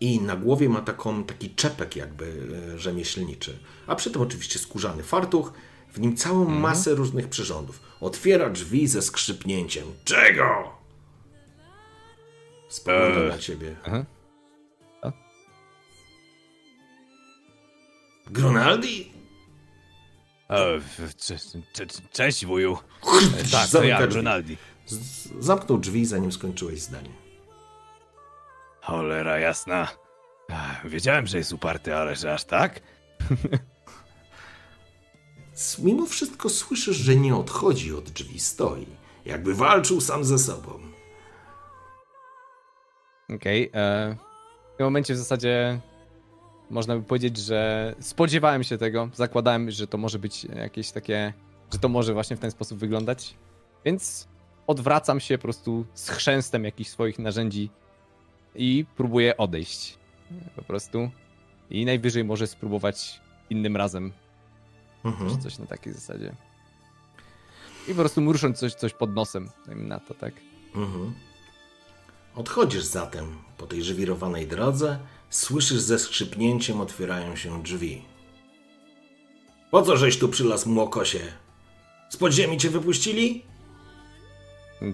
[0.00, 3.58] i na głowie ma taką, taki czepek jakby e, rzemieślniczy.
[3.86, 5.52] A przy tym oczywiście skórzany fartuch,
[5.92, 7.80] w nim całą masę różnych przyrządów.
[8.00, 9.84] Otwiera drzwi ze skrzypnięciem.
[10.04, 10.44] Czego?
[12.68, 13.28] Spogląda Eee.
[13.28, 13.76] na ciebie.
[13.84, 14.04] Aha.
[18.26, 19.12] Grunaldi?
[20.50, 20.80] E,
[21.16, 21.36] cze,
[21.72, 22.78] cze, cześć, wuju.
[23.40, 24.16] E, Tak, to ja, drzwi.
[24.16, 24.56] Ronaldi.
[24.86, 27.10] Z- Zamknął drzwi, zanim skończyłeś zdanie.
[28.82, 29.88] Cholera jasna.
[30.52, 32.80] Ach, Wiedziałem, że jest uparty, ale że aż tak?
[35.78, 38.86] Mimo wszystko słyszysz, że nie odchodzi od drzwi, stoi.
[39.24, 40.80] Jakby walczył sam ze sobą.
[43.34, 43.70] Okej.
[43.74, 44.16] e,
[44.74, 45.80] w tym momencie w zasadzie
[46.70, 49.08] można by powiedzieć, że spodziewałem się tego.
[49.14, 51.32] Zakładałem, że to może być jakieś takie.
[51.72, 53.34] że to może właśnie w ten sposób wyglądać.
[53.84, 54.28] Więc
[54.66, 57.70] odwracam się po prostu z chrzęstem jakichś swoich narzędzi
[58.54, 59.98] i próbuję odejść.
[60.56, 61.10] Po prostu.
[61.70, 64.12] I najwyżej może spróbować innym razem,
[65.04, 65.30] Mhm.
[65.30, 66.34] czy coś na takiej zasadzie.
[67.88, 70.34] I po prostu mrusząc coś, coś pod nosem, na to, tak.
[70.74, 71.14] Mhm.
[72.36, 74.98] Odchodzisz zatem po tej żwirowanej drodze,
[75.30, 78.02] słyszysz ze skrzypnięciem otwierają się drzwi.
[79.70, 81.18] Po co żeś tu przylas młokosie?
[82.08, 83.42] Z podziemi cię wypuścili?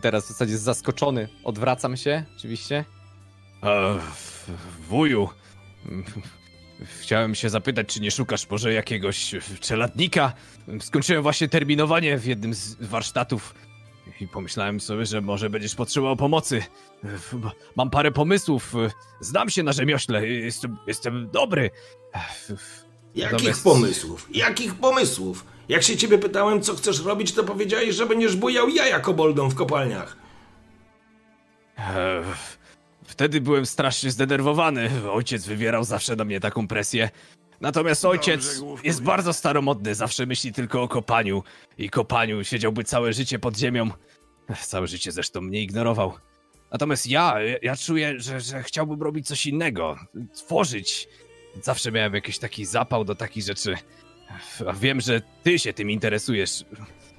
[0.00, 2.84] Teraz w zasadzie zaskoczony, odwracam się, oczywiście.
[3.62, 3.98] E,
[4.88, 5.28] wuju.
[7.00, 10.32] Chciałem się zapytać, czy nie szukasz może jakiegoś czeladnika?
[10.80, 13.54] Skończyłem właśnie terminowanie w jednym z warsztatów
[14.20, 16.62] i pomyślałem sobie, że może będziesz potrzebował pomocy.
[17.76, 18.74] Mam parę pomysłów.
[19.20, 20.26] Znam się na rzemiośle.
[20.28, 21.70] Jestem, jestem dobry.
[23.14, 24.28] Jakich Natomiast- pomysłów?
[24.30, 25.44] Jakich pomysłów?
[25.68, 29.54] Jak się ciebie pytałem, co chcesz robić, to powiedziałeś, że będziesz bujał jaja koboldą w
[29.54, 30.16] kopalniach.
[33.04, 34.90] Wtedy byłem strasznie zdenerwowany.
[35.12, 37.10] Ojciec wywierał zawsze na mnie taką presję.
[37.60, 41.42] Natomiast ojciec główku, jest bardzo staromodny, zawsze myśli tylko o kopaniu.
[41.78, 43.90] I kopaniu siedziałby całe życie pod ziemią.
[44.60, 46.12] Całe życie zresztą mnie ignorował.
[46.72, 49.98] Natomiast ja, ja czuję, że, że chciałbym robić coś innego.
[50.34, 51.08] Tworzyć.
[51.62, 53.76] Zawsze miałem jakiś taki zapał do takich rzeczy.
[54.66, 56.64] A wiem, że ty się tym interesujesz.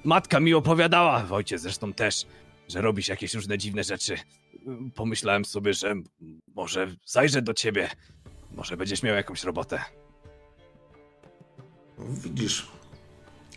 [0.04, 2.26] Matka mi opowiadała, ojciec zresztą też,
[2.68, 4.16] że robisz jakieś różne dziwne rzeczy.
[4.94, 5.94] Pomyślałem sobie, że
[6.54, 7.90] może zajrzę do ciebie.
[8.50, 9.80] Może będziesz miał jakąś robotę.
[12.08, 12.66] Widzisz,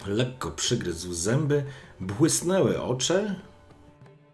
[0.05, 1.65] lekko przygryzł zęby,
[1.99, 3.35] błysnęły oczy.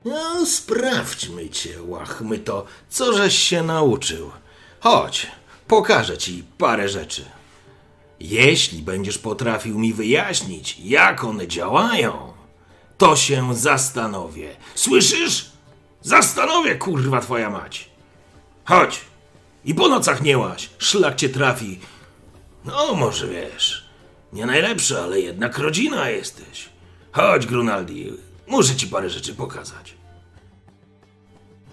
[0.06, 4.32] No, sprawdźmy cię, łachmy to, co żeś się nauczył.
[4.80, 5.28] Chodź,
[5.68, 7.26] pokażę ci parę rzeczy.
[8.20, 12.34] Jeśli będziesz potrafił mi wyjaśnić, jak one działają,
[12.98, 14.56] to się zastanowię.
[14.76, 15.52] Słyszysz?
[16.02, 17.90] Zastanowię, kurwa twoja mać.
[18.66, 19.02] Chodź.
[19.66, 21.80] I po nocach nie łaź, szlak cię trafi.
[22.66, 23.81] No, może wiesz.
[24.34, 26.70] Nie najlepsza, ale jednak rodzina jesteś.
[27.12, 28.12] Chodź, Grunaldi.
[28.48, 29.94] Muszę ci parę rzeczy pokazać.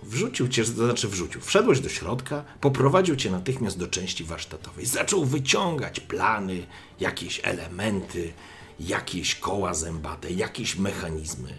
[0.02, 1.40] Wrzucił cię, to znaczy wrzucił.
[1.40, 4.86] Wszedłeś do środka, poprowadził cię natychmiast do części warsztatowej.
[4.86, 6.66] Zaczął wyciągać plany,
[7.00, 8.32] jakieś elementy,
[8.80, 11.54] jakieś koła zębate, jakieś mechanizmy.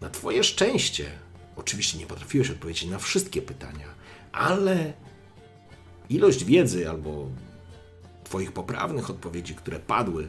[0.00, 1.10] Na twoje szczęście,
[1.56, 3.86] oczywiście nie potrafiłeś odpowiedzieć na wszystkie pytania,
[4.32, 4.92] ale
[6.08, 7.30] ilość wiedzy albo
[8.26, 10.28] Twoich poprawnych odpowiedzi, które padły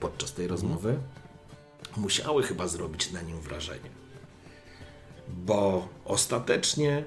[0.00, 0.98] podczas tej rozmowy,
[1.96, 3.90] musiały chyba zrobić na nim wrażenie.
[5.28, 7.04] Bo ostatecznie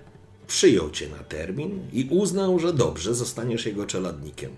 [0.47, 4.55] przyjął Cię na termin i uznał, że dobrze zostaniesz jego czeladnikiem.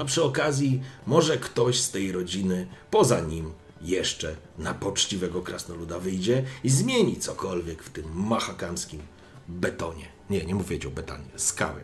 [0.00, 6.44] A przy okazji, może ktoś z tej rodziny poza nim jeszcze na poczciwego krasnoluda wyjdzie
[6.64, 9.00] i zmieni cokolwiek w tym mahakamskim
[9.48, 10.08] betonie.
[10.30, 11.80] Nie, nie mówię o betonie, skały,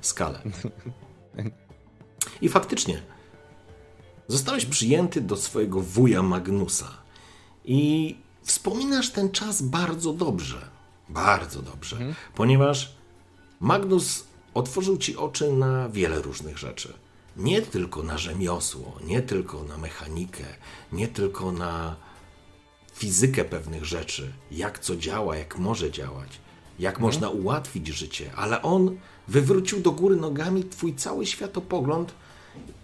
[0.00, 0.42] skale.
[2.40, 3.02] I faktycznie,
[4.28, 6.88] zostałeś przyjęty do swojego wuja Magnusa
[7.64, 10.68] i wspominasz ten czas bardzo dobrze.
[11.08, 11.98] Bardzo dobrze,
[12.34, 12.96] ponieważ
[13.60, 16.92] Magnus otworzył ci oczy na wiele różnych rzeczy.
[17.36, 20.44] Nie tylko na rzemiosło, nie tylko na mechanikę,
[20.92, 21.96] nie tylko na
[22.94, 26.40] fizykę pewnych rzeczy, jak co działa, jak może działać,
[26.78, 28.96] jak można ułatwić życie, ale on
[29.28, 32.14] wywrócił do góry nogami twój cały światopogląd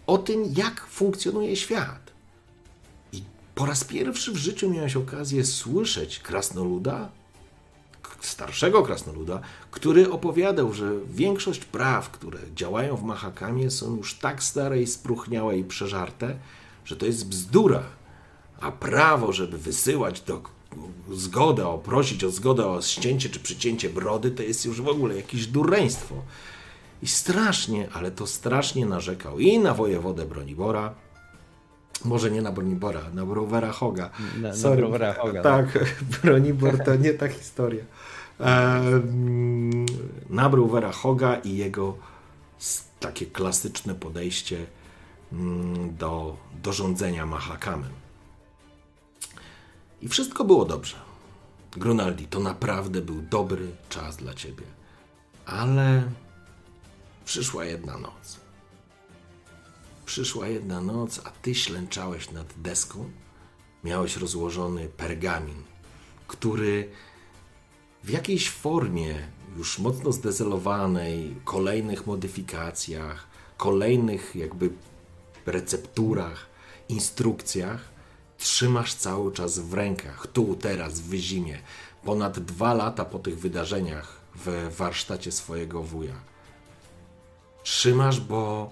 [0.06, 2.12] o tym, jak funkcjonuje świat.
[3.12, 3.22] I
[3.54, 7.08] po raz pierwszy w życiu miałeś okazję słyszeć krasnoluda,
[8.20, 14.82] starszego krasnoluda, który opowiadał, że większość praw, które działają w Mahakamie, są już tak stare
[14.82, 16.38] i spróchniałe i przeżarte,
[16.84, 17.82] że to jest bzdura.
[18.60, 20.42] A prawo, żeby wysyłać do
[21.12, 25.16] zgodę, o prosić o zgodę o ścięcie czy przycięcie brody, to jest już w ogóle
[25.16, 26.14] jakieś dureństwo.
[27.02, 30.94] I strasznie, ale to strasznie narzekał i na wojewodę Bronibora,
[32.04, 34.10] może nie na Bronibora, na Browera Hoga.
[34.36, 34.76] Na- na Sorry.
[34.76, 35.78] Browera Hoga, Tak,
[36.22, 37.84] Bronibor to nie ta historia.
[40.30, 41.96] Na Browera Hoga i jego
[43.00, 44.66] takie klasyczne podejście
[45.32, 47.90] mm, do, do rządzenia Mahakamem.
[50.02, 50.96] I wszystko było dobrze.
[51.76, 54.64] Grunaldi, to naprawdę był dobry czas dla ciebie.
[55.46, 56.10] Ale
[57.24, 58.40] przyszła jedna noc.
[60.06, 63.10] Przyszła jedna noc, a ty ślęczałeś nad deską.
[63.84, 65.62] Miałeś rozłożony pergamin,
[66.28, 66.90] który
[68.04, 69.14] w jakiejś formie,
[69.56, 74.70] już mocno zdezelowanej, kolejnych modyfikacjach, kolejnych jakby
[75.46, 76.46] recepturach,
[76.88, 77.91] instrukcjach,
[78.42, 81.58] trzymasz cały czas w rękach, tu, teraz, w zimie,
[82.04, 86.14] ponad dwa lata po tych wydarzeniach w warsztacie swojego wuja.
[87.62, 88.70] Trzymasz, bo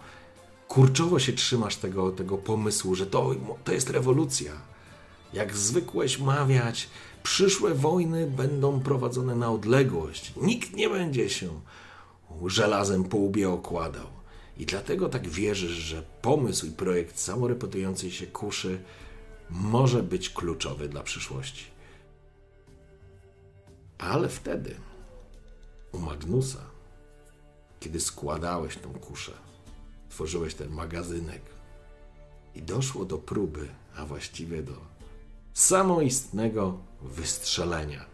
[0.68, 4.52] kurczowo się trzymasz tego, tego pomysłu, że to, to jest rewolucja.
[5.32, 6.88] Jak zwykłeś mawiać,
[7.22, 10.32] przyszłe wojny będą prowadzone na odległość.
[10.36, 11.60] Nikt nie będzie się
[12.46, 14.06] żelazem po łbie okładał.
[14.58, 18.80] I dlatego tak wierzysz, że pomysł i projekt samorepetującej się kuszy
[19.50, 21.64] może być kluczowy dla przyszłości.
[23.98, 24.74] Ale wtedy,
[25.92, 26.64] u Magnusa,
[27.80, 29.32] kiedy składałeś tą kuszę,
[30.08, 31.42] tworzyłeś ten magazynek
[32.54, 34.72] i doszło do próby, a właściwie do
[35.52, 38.04] samoistnego wystrzelenia.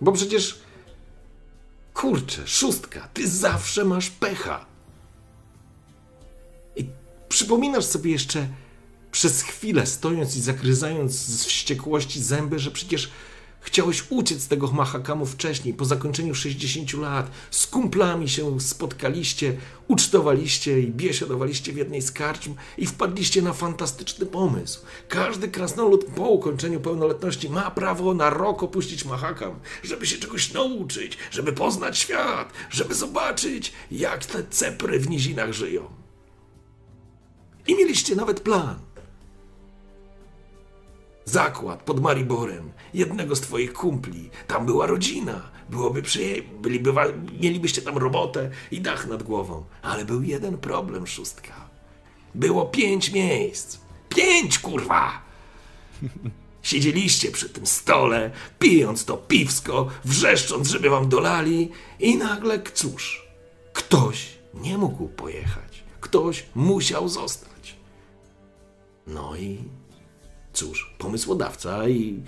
[0.00, 0.60] Bo przecież,
[1.94, 4.66] kurczę, szóstka, ty zawsze masz pecha.
[6.76, 6.88] I
[7.28, 8.48] przypominasz sobie jeszcze
[9.14, 13.10] przez chwilę, stojąc i zakryzając z wściekłości zęby, że przecież
[13.60, 17.30] chciałeś uciec z tego Mahakamu wcześniej, po zakończeniu 60 lat.
[17.50, 19.56] Z kumplami się spotkaliście,
[19.88, 24.80] ucztowaliście i biesiadowaliście w jednej z karczm i wpadliście na fantastyczny pomysł.
[25.08, 31.18] Każdy krasnolud po ukończeniu pełnoletności ma prawo na rok opuścić Mahakam, żeby się czegoś nauczyć,
[31.30, 35.90] żeby poznać świat, żeby zobaczyć, jak te cepry w nizinach żyją.
[37.66, 38.83] I mieliście nawet plan.
[41.24, 44.30] Zakład pod Mariborem, jednego z twoich kumpli.
[44.46, 45.50] Tam była rodzina.
[45.70, 46.42] Byłoby przyje...
[46.42, 46.92] Byliby...
[47.40, 49.64] Mielibyście tam robotę i dach nad głową.
[49.82, 51.68] Ale był jeden problem, szóstka.
[52.34, 53.78] Było pięć miejsc.
[54.08, 55.22] Pięć, kurwa!
[56.62, 63.28] Siedzieliście przy tym stole, pijąc to piwsko, wrzeszcząc, żeby wam dolali i nagle, cóż,
[63.72, 65.84] ktoś nie mógł pojechać.
[66.00, 67.76] Ktoś musiał zostać.
[69.06, 69.58] No i
[70.54, 72.22] cóż, pomysłodawca i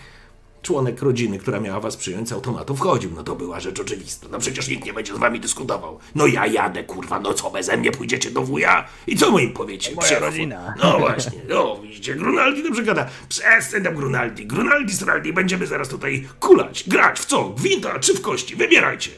[0.62, 3.10] członek rodziny, która miała was przyjąć z automatu wchodził.
[3.10, 4.26] No to była rzecz oczywista.
[4.30, 5.98] No przecież nikt nie będzie z wami dyskutował.
[6.14, 8.84] No ja jadę, kurwa, no co, beze mnie pójdziecie do wuja?
[9.06, 9.94] I co mu im powiecie?
[9.94, 10.74] Moja rodzina.
[10.82, 13.06] No właśnie, no widzicie, Grunaldi dobrze gada.
[13.28, 17.44] Przestań tam Grunaldi, Grunaldi Straldi, będziemy zaraz tutaj kulać, grać w co?
[17.44, 18.56] W winta czy w kości?
[18.56, 19.10] Wybierajcie.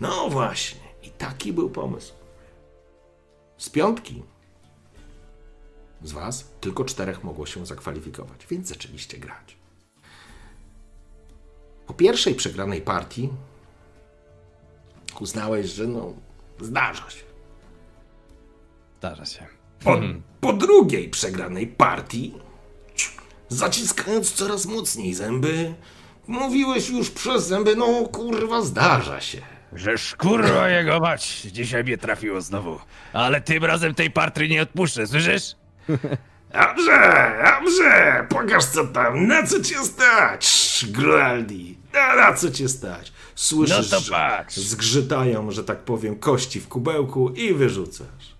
[0.00, 2.12] No właśnie, i taki był pomysł.
[3.58, 4.22] Z piątki
[6.02, 9.56] z was tylko czterech mogło się zakwalifikować, więc zaczęliście grać.
[11.86, 13.28] Po pierwszej przegranej partii
[15.20, 16.12] uznałeś, że no,
[16.60, 17.22] zdarza się.
[18.98, 19.46] Zdarza się.
[19.84, 19.98] Po,
[20.40, 22.34] po drugiej przegranej partii,
[23.48, 25.74] zaciskając coraz mocniej zęby,
[26.26, 29.42] mówiłeś już przez zęby, no kurwa, zdarza się.
[29.72, 32.78] że szkurwa jego mać, dzisiaj mnie trafiło znowu.
[33.12, 35.54] Ale tym razem tej partry nie odpuszczę, słyszysz?
[36.52, 43.12] Dobrze, dobrze, pokaż co tam, na co cię stać, Graldi, na, na co cię stać.
[43.34, 48.36] Słyszysz, No że zgrzytają, że tak powiem, kości w kubełku i wyrzucasz.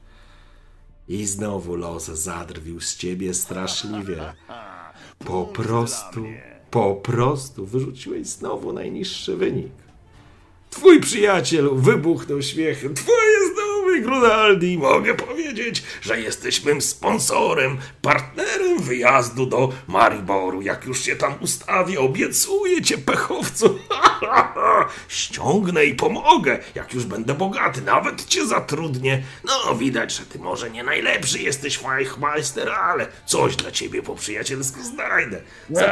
[1.09, 4.32] I znowu los zadrwił z ciebie straszliwie.
[5.24, 6.24] Po prostu,
[6.70, 9.72] po prostu wyrzuciłeś znowu najniższy wynik.
[10.70, 12.95] Twój przyjaciel wybuchnął śmiechem.
[12.95, 13.39] Twoje
[14.01, 14.79] znowu, Grunaldi.
[14.79, 20.63] Mogę powiedzieć, że jesteś mym sponsorem, partnerem wyjazdu do Mariboru.
[20.63, 23.79] Jak już się tam ustawię, obiecuję cię, pechowcu.
[25.09, 27.83] Ściągnę i pomogę, jak już będę bogaty.
[27.83, 29.23] Nawet cię zatrudnię.
[29.45, 34.83] No, widać, że ty może nie najlepszy jesteś Feichmeister, ale coś dla ciebie po przyjacielsku
[34.83, 35.41] znajdę.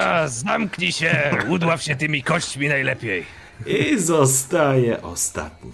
[0.01, 3.27] A, zamknij się, udław się tymi kośćmi najlepiej.
[3.67, 5.73] I zostaje ostatni.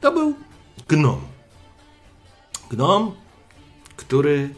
[0.00, 0.47] To był
[0.88, 1.20] gnom.
[2.70, 3.14] Gnom,
[3.96, 4.54] który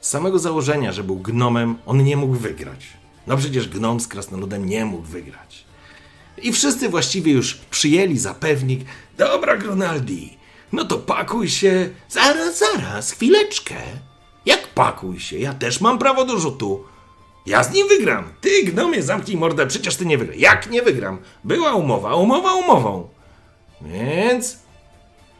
[0.00, 2.86] z samego założenia, że był gnomem, on nie mógł wygrać.
[3.26, 5.64] No przecież gnom z krasnoludem nie mógł wygrać.
[6.42, 8.84] I wszyscy właściwie już przyjęli za pewnik.
[9.18, 10.36] Dobra, Gronaldi,
[10.72, 11.90] no to pakuj się.
[12.08, 13.76] Zaraz, zaraz, chwileczkę.
[14.46, 15.38] Jak pakuj się?
[15.38, 16.84] Ja też mam prawo do rzutu.
[17.46, 18.24] Ja z nim wygram.
[18.40, 20.38] Ty, gnomie, zamknij mordę, przecież ty nie wygrasz.
[20.38, 21.18] Jak nie wygram?
[21.44, 23.08] Była umowa, umowa umową.
[23.80, 24.58] Więc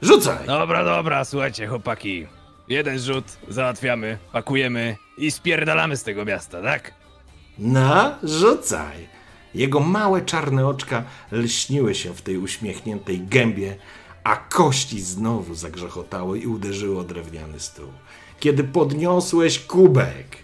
[0.03, 0.46] rzucaj.
[0.46, 2.26] Dobra, dobra, słuchajcie, chłopaki.
[2.68, 6.94] Jeden rzut, załatwiamy, pakujemy i spierdalamy z tego miasta, tak?
[7.59, 9.09] Na, rzucaj.
[9.55, 13.76] Jego małe czarne oczka lśniły się w tej uśmiechniętej gębie,
[14.24, 17.88] a kości znowu zagrzechotały i uderzyły o drewniany stół.
[18.40, 20.36] Kiedy podniosłeś kubek,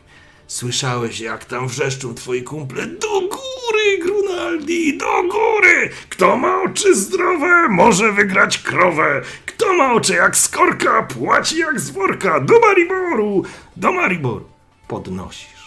[0.49, 5.91] słyszałeś jak tam wrzeszczą twoi kumple do góry, Grunaldi, do góry!
[6.09, 9.23] Kto ma oczy zdrowe, może wygrać krowę.
[9.47, 12.41] Kto ma oczy jak skorka, płaci jak z worka.
[12.41, 13.43] Do Mariboru,
[13.77, 14.49] do Mariboru.
[14.89, 15.59] Podnosisz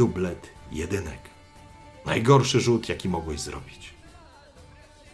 [0.00, 1.18] dublet jedynek.
[2.06, 3.94] Najgorszy rzut, jaki mogłeś zrobić.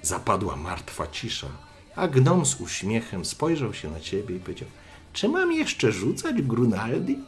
[0.02, 1.48] Zapadła martwa cisza,
[1.96, 4.68] a gnom z uśmiechem spojrzał się na ciebie i powiedział:
[5.12, 7.18] Czy mam jeszcze rzucać, Grunaldi?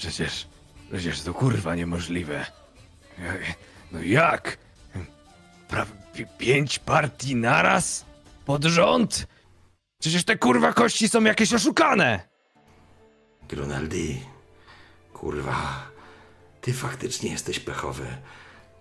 [0.00, 0.46] Przecież,
[0.90, 2.46] przecież to kurwa niemożliwe.
[3.92, 4.58] No jak?
[6.38, 8.04] Pięć partii naraz?
[8.44, 9.26] Pod rząd?
[10.00, 12.20] Przecież te kurwa kości są jakieś oszukane!
[13.48, 14.20] Grunaldi,
[15.12, 15.86] kurwa,
[16.60, 18.06] ty faktycznie jesteś pechowy.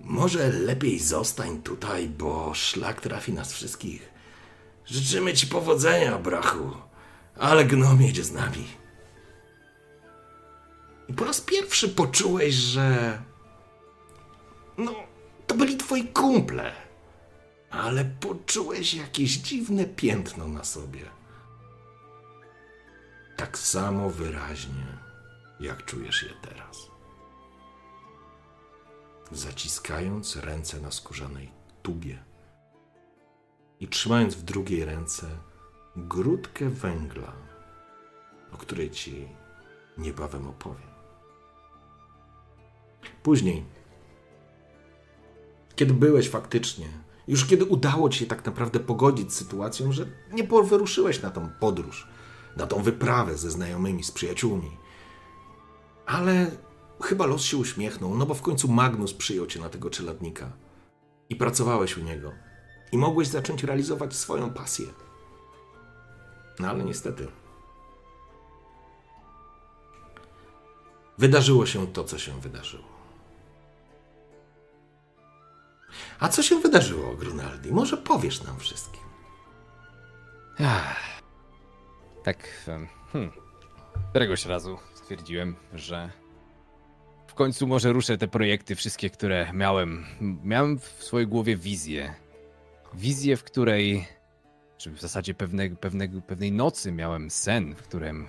[0.02, 4.10] Może lepiej zostań tutaj, bo szlak trafi nas wszystkich.
[4.86, 6.72] Życzymy ci powodzenia, brachu,
[7.40, 8.79] ale gnom jedzie z nami.
[11.10, 13.20] I po raz pierwszy poczułeś, że.
[14.78, 14.96] No,
[15.48, 16.72] to byli twoi kumple.
[17.70, 21.06] Ale poczułeś jakieś dziwne piętno na sobie.
[23.38, 24.86] Tak samo wyraźnie,
[25.60, 26.88] jak czujesz je teraz.
[29.32, 31.52] Zaciskając ręce na skórzanej
[31.84, 32.24] tubie
[33.80, 35.28] i trzymając w drugiej ręce
[35.96, 37.34] grudkę węgla,
[38.52, 39.28] o której ci
[39.98, 40.89] niebawem opowiem.
[43.24, 43.66] Później,
[45.76, 46.88] kiedy byłeś faktycznie,
[47.28, 51.50] już kiedy udało ci się tak naprawdę pogodzić z sytuacją, że nie wyruszyłeś na tą
[51.60, 52.08] podróż,
[52.58, 54.78] na tą wyprawę ze znajomymi, z przyjaciółmi,
[56.06, 56.52] ale
[57.02, 60.52] chyba los się uśmiechnął, no bo w końcu Magnus przyjął cię na tego czeladnika
[61.30, 62.32] i pracowałeś u niego
[62.92, 64.86] i mogłeś zacząć realizować swoją pasję.
[66.60, 67.28] No ale niestety.
[71.18, 72.89] Wydarzyło się to, co się wydarzyło.
[76.20, 77.72] A co się wydarzyło, Grunaldi?
[77.72, 79.02] Może powiesz nam wszystkim.
[82.24, 83.32] Tak, em, hmm.
[84.10, 86.10] Któregoś razu stwierdziłem, że
[87.28, 90.06] w końcu może ruszę te projekty wszystkie, które miałem.
[90.44, 92.14] Miałem w swojej głowie wizję.
[92.94, 94.08] Wizję, w której,
[94.78, 98.28] czy w zasadzie pewne, pewnego, pewnej nocy miałem sen, w którym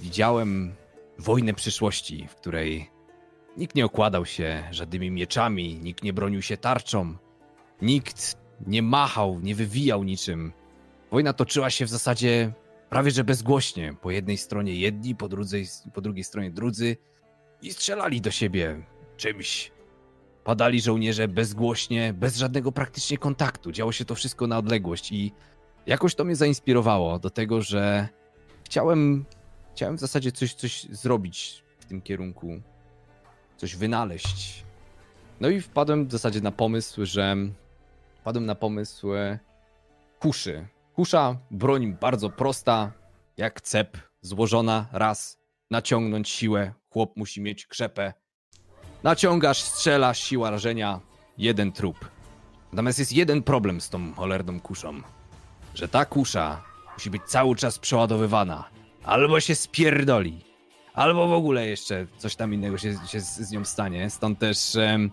[0.00, 0.74] widziałem
[1.18, 2.90] wojnę przyszłości, w której
[3.56, 7.14] nikt nie okładał się żadnymi mieczami, nikt nie bronił się tarczą,
[7.82, 8.36] nikt
[8.66, 10.52] nie machał, nie wywijał niczym.
[11.10, 12.52] Wojna toczyła się w zasadzie
[12.90, 13.94] prawie że bezgłośnie.
[14.00, 16.96] Po jednej stronie jedni, po drugiej, po drugiej stronie drudzy
[17.62, 18.82] i strzelali do siebie
[19.16, 19.72] czymś.
[20.44, 23.72] Padali żołnierze bezgłośnie, bez żadnego praktycznie kontaktu.
[23.72, 25.32] Działo się to wszystko na odległość i
[25.86, 28.08] jakoś to mnie zainspirowało do tego, że
[28.64, 29.24] chciałem,
[29.74, 32.62] chciałem w zasadzie coś, coś zrobić w tym kierunku,
[33.60, 34.64] coś wynaleźć.
[35.40, 37.36] No i wpadłem w zasadzie na pomysł, że
[38.20, 39.38] wpadłem na pomysł e,
[40.18, 40.66] kuszy.
[40.94, 42.92] Kusza, broń bardzo prosta,
[43.36, 45.38] jak cep, złożona raz,
[45.70, 48.12] naciągnąć siłę, chłop musi mieć krzepę.
[49.02, 51.00] Naciągasz, strzelasz, siła rażenia,
[51.38, 52.10] jeden trup.
[52.72, 55.02] Natomiast jest jeden problem z tą cholerną kuszą,
[55.74, 56.62] że ta kusza
[56.94, 58.64] musi być cały czas przeładowywana.
[59.04, 60.49] Albo się spierdoli,
[60.94, 64.10] albo w ogóle jeszcze coś tam innego się, się z, z nią stanie.
[64.10, 65.10] Stąd też em,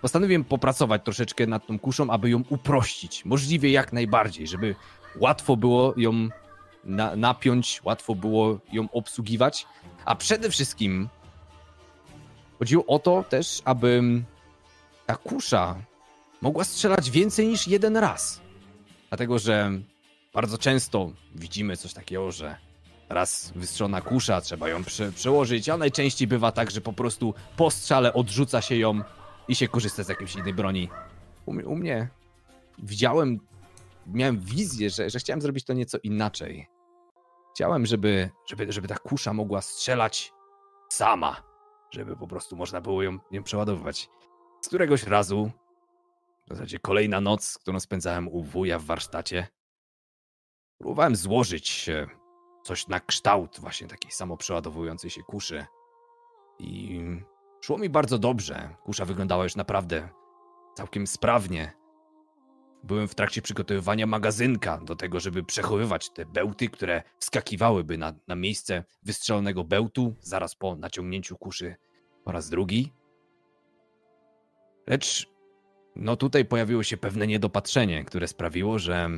[0.00, 3.24] postanowiłem popracować troszeczkę nad tą kuszą, aby ją uprościć.
[3.24, 4.74] Możliwie jak najbardziej, żeby
[5.16, 6.28] łatwo było ją
[6.84, 9.66] na, napiąć, łatwo było ją obsługiwać.
[10.04, 11.08] A przede wszystkim
[12.58, 14.02] chodziło o to też, aby
[15.06, 15.76] ta kusza
[16.40, 18.40] mogła strzelać więcej niż jeden raz.
[19.08, 19.72] Dlatego, że
[20.34, 22.56] bardzo często widzimy coś takiego, że
[23.08, 27.70] raz wystrzelona kusza, trzeba ją prze, przełożyć, a najczęściej bywa tak, że po prostu po
[27.70, 29.00] strzale odrzuca się ją
[29.48, 30.88] i się korzysta z jakiejś innej broni.
[31.46, 32.08] U, u mnie
[32.78, 33.40] widziałem,
[34.06, 36.66] miałem wizję, że, że chciałem zrobić to nieco inaczej.
[37.54, 40.32] Chciałem, żeby, żeby, żeby ta kusza mogła strzelać
[40.88, 41.42] sama,
[41.90, 44.08] żeby po prostu można było ją, ją przeładowywać.
[44.60, 45.50] Z któregoś razu,
[46.46, 49.46] w zasadzie kolejna noc, którą spędzałem u wuja w warsztacie,
[50.78, 51.90] próbowałem złożyć
[52.68, 55.66] coś na kształt właśnie takiej samoprzeładowującej się kuszy.
[56.58, 57.00] I
[57.60, 58.76] szło mi bardzo dobrze.
[58.84, 60.08] Kusza wyglądała już naprawdę
[60.74, 61.72] całkiem sprawnie.
[62.84, 68.34] Byłem w trakcie przygotowywania magazynka do tego, żeby przechowywać te bełty, które wskakiwałyby na, na
[68.34, 71.76] miejsce wystrzelonego bełtu zaraz po naciągnięciu kuszy
[72.24, 72.92] po raz drugi.
[74.86, 75.30] Lecz
[75.96, 79.10] no tutaj pojawiło się pewne niedopatrzenie, które sprawiło, że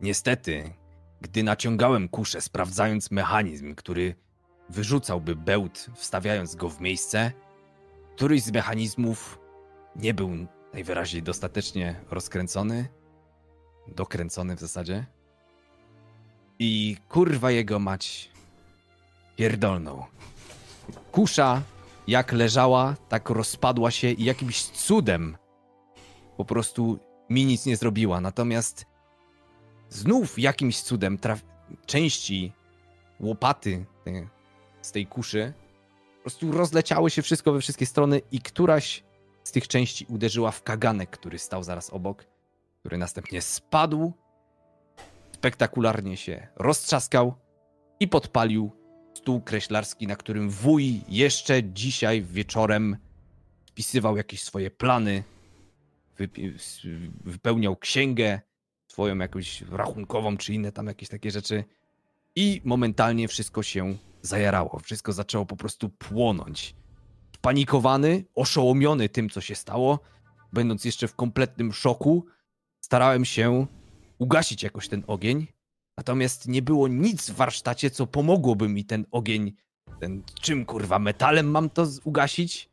[0.00, 0.74] niestety,
[1.20, 4.14] gdy naciągałem kuszę, sprawdzając mechanizm, który
[4.68, 7.32] wyrzucałby bełt, wstawiając go w miejsce,
[8.16, 9.38] któryś z mechanizmów
[9.96, 10.30] nie był
[10.72, 12.88] najwyraźniej dostatecznie rozkręcony,
[13.88, 15.06] dokręcony w zasadzie.
[16.58, 18.30] I kurwa jego mać
[19.36, 20.04] pierdolną.
[21.12, 21.62] Kusza
[22.06, 25.36] jak leżała, tak rozpadła się i jakimś cudem
[26.36, 26.98] po prostu
[27.30, 28.20] mi nic nie zrobiła.
[28.20, 28.86] Natomiast
[29.90, 31.40] znów jakimś cudem traf...
[31.86, 32.52] części
[33.20, 33.84] łopaty
[34.82, 35.52] z tej kuszy
[36.16, 39.04] po prostu rozleciały się wszystko we wszystkie strony i któraś
[39.44, 42.24] z tych części uderzyła w kaganek, który stał zaraz obok,
[42.80, 44.12] który następnie spadł,
[45.32, 47.34] spektakularnie się roztrzaskał
[48.00, 48.70] i podpalił
[49.14, 52.96] stół kreślarski, na którym wuj jeszcze dzisiaj wieczorem
[53.66, 55.24] spisywał jakieś swoje plany,
[57.24, 58.40] wypełniał księgę
[58.96, 61.64] swoją jakąś rachunkową, czy inne tam jakieś takie rzeczy.
[62.36, 64.78] I momentalnie wszystko się zajarało.
[64.78, 66.74] Wszystko zaczęło po prostu płonąć.
[67.40, 70.00] Panikowany, oszołomiony tym, co się stało,
[70.52, 72.26] będąc jeszcze w kompletnym szoku,
[72.80, 73.66] starałem się
[74.18, 75.46] ugasić jakoś ten ogień.
[75.96, 79.52] Natomiast nie było nic w warsztacie, co pomogłoby mi ten ogień,
[80.00, 82.70] ten czym kurwa, metalem mam to ugasić?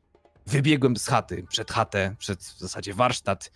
[0.48, 3.52] Wybiegłem z chaty, przed chatę, przed w zasadzie warsztat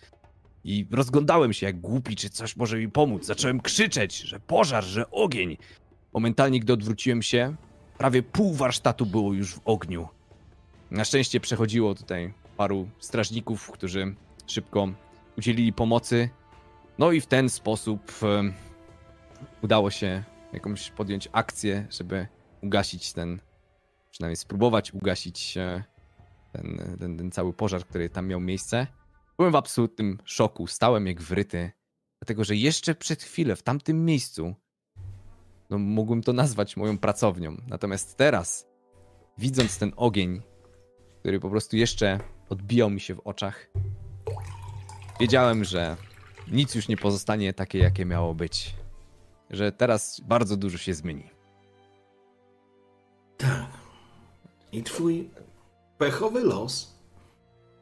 [0.64, 3.26] i rozglądałem się jak głupi, czy coś może mi pomóc.
[3.26, 5.56] Zacząłem krzyczeć, że pożar, że ogień.
[6.12, 7.56] Momentalnie, gdy odwróciłem się,
[7.98, 10.08] prawie pół warsztatu było już w ogniu.
[10.90, 14.14] Na szczęście przechodziło tutaj paru strażników, którzy
[14.46, 14.88] szybko
[15.38, 16.30] udzielili pomocy.
[16.98, 18.52] No i w ten sposób em,
[19.62, 22.26] udało się jakąś podjąć akcję, żeby
[22.62, 23.40] ugasić ten,
[24.10, 25.84] przynajmniej spróbować ugasić e,
[26.52, 28.86] ten, ten, ten cały pożar, który tam miał miejsce.
[29.38, 31.70] Byłem w absolutnym szoku, stałem jak wryty,
[32.20, 34.54] dlatego że jeszcze przed chwilę w tamtym miejscu
[35.70, 37.56] no, mógłbym to nazwać moją pracownią.
[37.66, 38.66] Natomiast teraz,
[39.38, 40.42] widząc ten ogień,
[41.20, 43.70] który po prostu jeszcze odbijał mi się w oczach,
[45.20, 45.96] wiedziałem, że
[46.48, 48.74] nic już nie pozostanie takie, jakie miało być.
[49.50, 51.30] Że teraz bardzo dużo się zmieni.
[53.36, 53.70] Tak.
[54.72, 55.30] I twój
[55.98, 56.97] pechowy los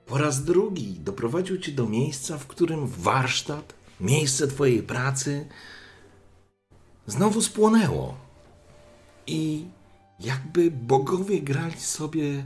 [0.07, 5.47] po raz drugi doprowadził cię do miejsca, w którym warsztat, miejsce twojej pracy
[7.07, 8.15] znowu spłonęło.
[9.27, 9.65] I
[10.21, 12.45] jakby bogowie grali sobie,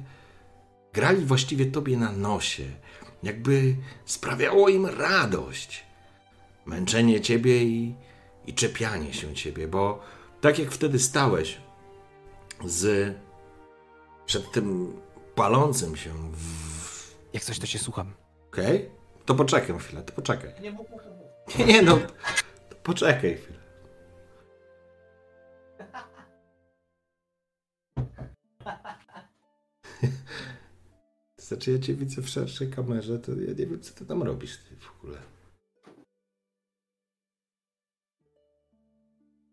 [0.92, 2.64] grali właściwie tobie na nosie,
[3.22, 5.84] jakby sprawiało im radość
[6.66, 7.94] męczenie ciebie i,
[8.46, 10.00] i czepianie się ciebie, bo
[10.40, 11.60] tak jak wtedy stałeś
[12.64, 13.14] z
[14.26, 14.96] przed tym
[15.34, 16.79] palącym się w...
[17.32, 18.14] Jak coś, to się słucham.
[18.48, 18.90] Okej?
[19.26, 20.52] To poczekaj chwilę, to poczekaj.
[20.60, 20.74] Nie,
[21.64, 21.98] nie no,
[22.70, 23.60] to poczekaj chwilę.
[31.36, 34.56] Znaczy ja cię widzę w szerszej kamerze, to ja nie wiem, co ty tam robisz
[34.56, 35.18] ty w ogóle.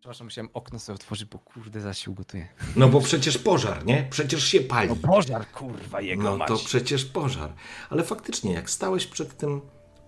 [0.07, 2.47] Przepraszam, musiałem okno sobie otworzyć, bo kurde zasił gotuję.
[2.75, 4.07] No bo przecież pożar, nie?
[4.09, 4.89] Przecież się pali.
[4.89, 6.47] No pożar, kurwa, jego No mać.
[6.47, 7.53] to przecież pożar.
[7.89, 9.61] Ale faktycznie, jak stałeś przed tym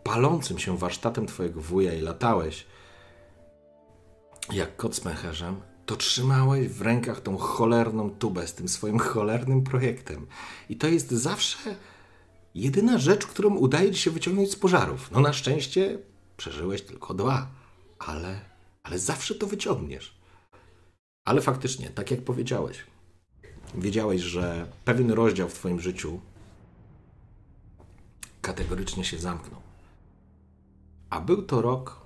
[0.04, 2.66] palącym się warsztatem twojego wuja i latałeś
[4.52, 9.64] jak kot z pęcherzem, to trzymałeś w rękach tą cholerną tubę z tym swoim cholernym
[9.64, 10.28] projektem.
[10.70, 11.76] I to jest zawsze
[12.56, 15.12] jedyna rzecz, którą udaje ci się wyciągnąć z pożarów.
[15.12, 16.00] No na szczęście
[16.38, 17.48] przeżyłeś tylko dwa,
[18.00, 18.49] ale,
[18.90, 20.20] ale zawsze to wyciągniesz.
[21.26, 22.84] Ale faktycznie, tak jak powiedziałeś,
[23.76, 26.20] wiedziałeś, że pewien rozdział w Twoim życiu
[28.42, 29.62] kategorycznie się zamknął.
[31.10, 32.02] A był to rok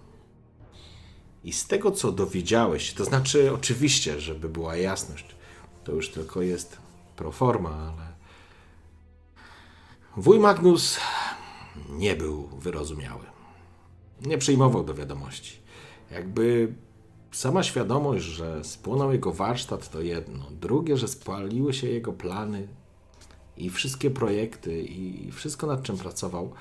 [1.44, 5.24] I z tego, co dowiedziałeś, to znaczy, oczywiście, żeby była jasność,
[5.84, 6.78] to już tylko jest
[7.16, 8.12] proforma, ale
[10.16, 11.00] wuj Magnus
[11.90, 13.24] nie był wyrozumiały.
[14.20, 15.58] Nie przyjmował do wiadomości.
[16.10, 16.74] Jakby
[17.32, 20.44] sama świadomość, że spłonął jego warsztat, to jedno.
[20.50, 22.68] Drugie, że spaliły się jego plany
[23.58, 26.52] i wszystkie projekty i wszystko, nad czym pracował.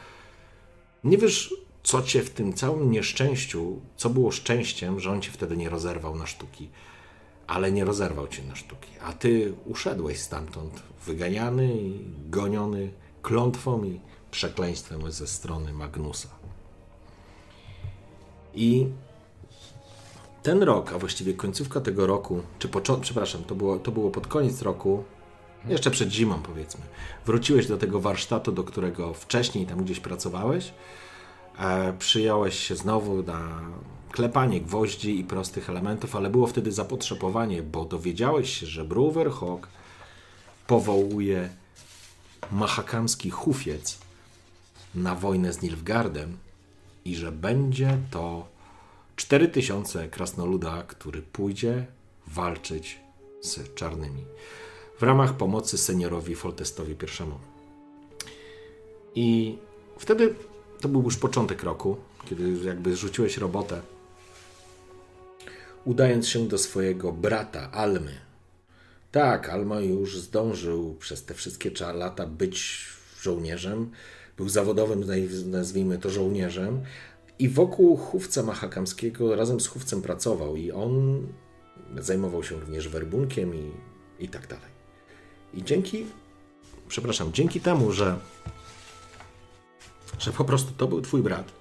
[1.03, 5.57] Nie wiesz, co cię w tym całym nieszczęściu, co było szczęściem, że on cię wtedy
[5.57, 6.69] nie rozerwał na sztuki,
[7.47, 12.91] ale nie rozerwał cię na sztuki, a ty uszedłeś stamtąd, wyganiany i goniony
[13.21, 13.99] klątwą i
[14.31, 16.29] przekleństwem ze strony Magnusa.
[18.53, 18.87] I
[20.43, 24.27] ten rok, a właściwie końcówka tego roku, czy początek, przepraszam, to było, to było pod
[24.27, 25.03] koniec roku,
[25.69, 26.81] jeszcze przed zimą powiedzmy,
[27.25, 30.73] wróciłeś do tego warsztatu, do którego wcześniej tam gdzieś pracowałeś,
[31.59, 33.61] e, przyjąłeś się znowu na
[34.11, 39.67] klepanie gwoździ i prostych elementów, ale było wtedy zapotrzebowanie, bo dowiedziałeś się, że Bruverhawk
[40.67, 41.49] powołuje
[42.51, 43.97] mahakamski hufiec
[44.95, 46.37] na wojnę z Nilfgaardem
[47.05, 48.47] i że będzie to
[49.15, 51.85] 4000 krasnoluda, który pójdzie
[52.27, 52.99] walczyć
[53.41, 54.23] z czarnymi
[54.99, 57.39] w ramach pomocy seniorowi Foltestowi I.
[59.15, 59.57] I
[59.99, 60.35] wtedy
[60.81, 63.81] to był już początek roku, kiedy jakby rzuciłeś robotę,
[65.85, 68.11] udając się do swojego brata Almy.
[69.11, 72.85] Tak, Alma już zdążył przez te wszystkie lata być
[73.21, 73.91] żołnierzem,
[74.37, 75.03] był zawodowym,
[75.45, 76.81] nazwijmy to żołnierzem,
[77.39, 81.27] i wokół chówca mahakamskiego razem z chówcem pracował i on
[81.97, 83.71] zajmował się również werbunkiem i,
[84.19, 84.76] i tak dalej.
[85.57, 86.05] I dzięki,
[86.87, 88.19] przepraszam, dzięki temu, że,
[90.19, 91.51] że po prostu to był twój brat,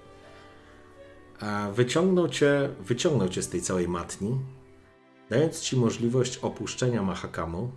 [1.73, 4.37] wyciągnął cię, wyciągnął cię z tej całej matni,
[5.29, 7.71] dając ci możliwość opuszczenia Mahakamu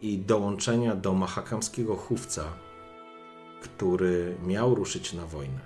[0.00, 2.44] i dołączenia do mahakamskiego chówca,
[3.62, 5.60] który miał ruszyć na wojnę.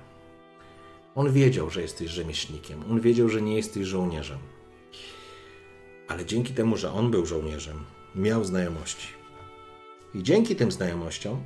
[1.15, 4.39] On wiedział, że jesteś rzemieślnikiem, on wiedział, że nie jesteś żołnierzem.
[6.09, 7.85] Ale dzięki temu, że on był żołnierzem,
[8.15, 9.22] miał znajomości.
[10.15, 11.41] I dzięki tym znajomościom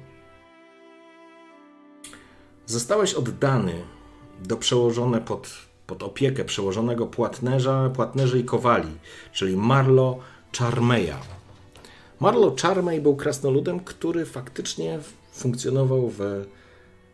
[2.67, 3.85] zostałeś oddany
[4.45, 5.49] do przełożone pod,
[5.87, 8.99] pod opiekę przełożonego płatnerza, płatnerzy i kowali,
[9.33, 10.19] czyli Marlo
[10.59, 11.17] Charmeya.
[12.21, 14.99] Marlo Charmey był krasnoludem, który faktycznie
[15.33, 16.21] funkcjonował w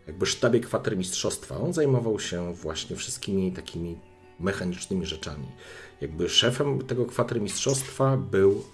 [0.07, 1.57] jakby sztabie kwatermistrzostwa.
[1.57, 3.99] On zajmował się właśnie wszystkimi takimi
[4.41, 5.47] mechanicznymi rzeczami.
[6.01, 8.65] Jakby szefem tego kwatermistrzostwa był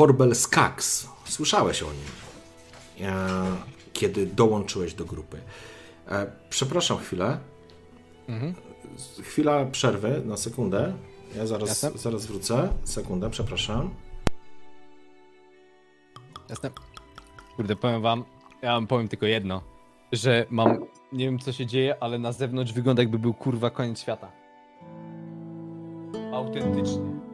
[0.00, 1.08] Forbel Skax.
[1.24, 2.04] Słyszałeś o nim,
[3.08, 3.44] e,
[3.92, 5.40] kiedy dołączyłeś do grupy.
[6.08, 7.38] E, Przepraszam chwilę.
[9.22, 10.94] Chwila przerwy na sekundę.
[11.36, 11.98] Ja zaraz, Jasne.
[11.98, 12.68] zaraz wrócę.
[12.84, 13.90] Sekundę, przepraszam.
[16.48, 16.70] Jasne.
[17.56, 18.24] Kurde, powiem wam,
[18.62, 19.62] ja wam powiem tylko jedno,
[20.12, 20.78] że mam,
[21.12, 24.32] nie wiem co się dzieje, ale na zewnątrz wygląda jakby był kurwa koniec świata.
[26.32, 27.29] Autentycznie.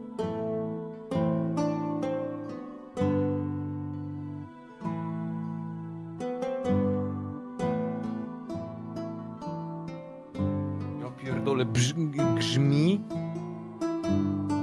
[11.56, 11.94] Pierdolę, brz,
[12.36, 13.00] grzmi.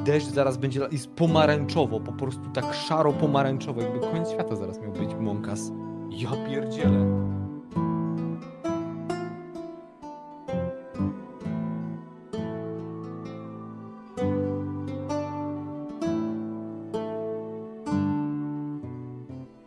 [0.05, 5.15] Deszcz zaraz będzie, jest pomarańczowo, po prostu tak szaro-pomarańczowo, jakby koniec świata zaraz miał być,
[5.19, 5.71] Monkas.
[6.09, 7.05] Ja pierdzielę.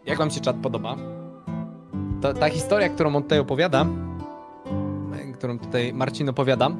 [0.05, 0.97] Jak wam się czat podoba?
[2.21, 3.87] ta, ta historia, którą on tutaj opowiada,
[5.37, 6.71] którą tutaj Marcin opowiada,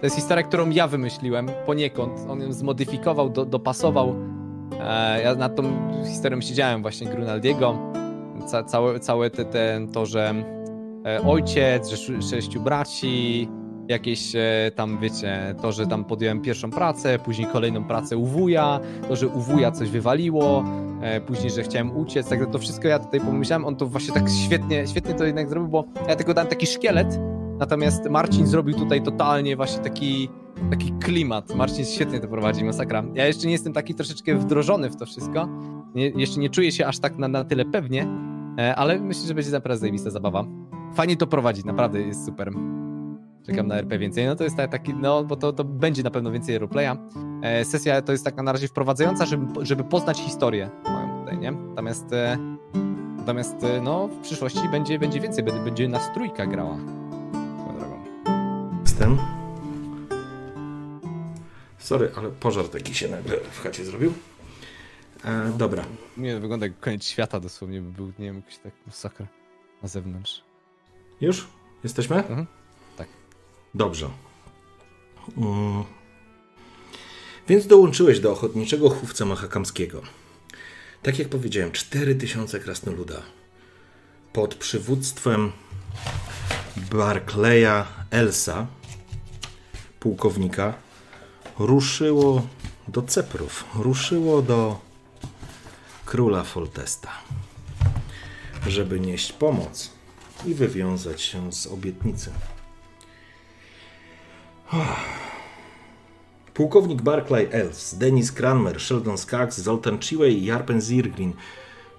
[0.00, 2.12] to jest historia, którą ja wymyśliłem poniekąd.
[2.28, 4.14] On ją zmodyfikował, do, dopasował.
[4.80, 5.62] E, ja nad tą
[6.04, 7.78] historią siedziałem właśnie Grunaldiego.
[8.46, 10.34] Ca, całe całe te, te, to, że
[11.06, 13.48] e, ojciec, że sz- sześciu braci,
[13.88, 18.80] jakieś e, tam, wiecie, to, że tam podjąłem pierwszą pracę, później kolejną pracę u wuja,
[19.08, 20.64] to, że u wuja coś wywaliło,
[21.02, 24.24] e, później, że chciałem uciec, tak to wszystko ja tutaj pomyślałem, on to właśnie tak
[24.46, 27.18] świetnie, świetnie to jednak zrobił, bo ja tylko dałem taki szkielet,
[27.58, 30.28] natomiast Marcin zrobił tutaj totalnie właśnie taki,
[30.70, 31.54] taki klimat.
[31.54, 33.04] Marcin świetnie to prowadzi, masakra.
[33.14, 35.48] Ja jeszcze nie jestem taki troszeczkę wdrożony w to wszystko,
[35.94, 38.06] nie, jeszcze nie czuję się aż tak na, na tyle pewnie,
[38.58, 40.44] e, ale myślę, że będzie naprawdę zajebista zabawa.
[40.94, 42.52] Fajnie to prowadzi, naprawdę jest super.
[43.46, 44.26] Czekam na RP więcej.
[44.26, 46.96] No to jest ta- taki, no bo to, to będzie na pewno więcej roleplaya.
[47.42, 51.52] E, sesja to jest taka na razie wprowadzająca, żeby, żeby poznać historię moją tutaj, nie?
[51.52, 52.38] Natomiast, e,
[53.16, 56.76] natomiast no w przyszłości będzie, będzie więcej, będzie nas trójka grała.
[58.84, 59.18] Jestem.
[61.78, 64.12] Sorry, ale pożar taki się nagle w chacie zrobił.
[65.24, 65.84] E, dobra.
[66.16, 69.26] Nie, wygląda jak koniec świata dosłownie by był, nie wiem, jakiś tak masakra
[69.82, 70.42] na zewnątrz.
[71.20, 71.46] Już?
[71.84, 72.16] Jesteśmy?
[72.16, 72.46] Mhm.
[72.96, 73.08] Tak.
[73.74, 74.10] Dobrze.
[75.36, 75.84] Mm.
[77.48, 80.02] Więc dołączyłeś do ochotniczego chówca mahakamskiego.
[81.02, 83.22] Tak jak powiedziałem, 4000 krasnoluda.
[84.32, 85.52] Pod przywództwem
[86.76, 88.66] Barclaya Elsa,
[90.00, 90.74] pułkownika,
[91.58, 92.46] ruszyło
[92.88, 93.64] do Ceprów.
[93.74, 94.80] Ruszyło do
[96.04, 97.10] króla Foltesta,
[98.66, 99.90] żeby nieść pomoc
[100.46, 102.30] i wywiązać się z obietnicy.
[106.54, 111.32] Pułkownik Barclay Els, Denis Cranmer, Sheldon Skaggs, Zoltan Chiway i Jarpen Zirglin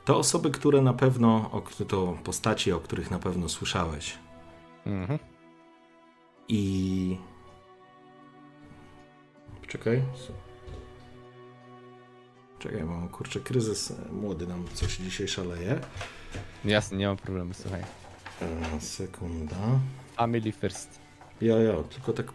[0.06, 4.18] to osoby, które na pewno, to postaci, o których na pewno słyszałeś.
[4.86, 5.20] Mhm.
[6.48, 7.18] I.
[9.68, 10.02] Czekaj.
[12.60, 13.94] Czekaj, mam kurczę kryzys.
[14.12, 15.80] Młody nam coś dzisiaj szaleje.
[16.66, 17.82] Jasne, nie ma problemu, słuchaj.
[18.42, 19.80] E, sekunda.
[20.16, 21.00] Family first.
[21.42, 22.34] Ja, ja, tylko tak.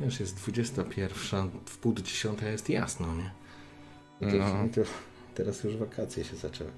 [0.00, 3.30] Wiesz, jest 21, w pół do 10 jest jasno, nie?
[4.20, 4.68] No.
[4.74, 4.80] to,
[5.34, 6.70] teraz już wakacje się zaczęły.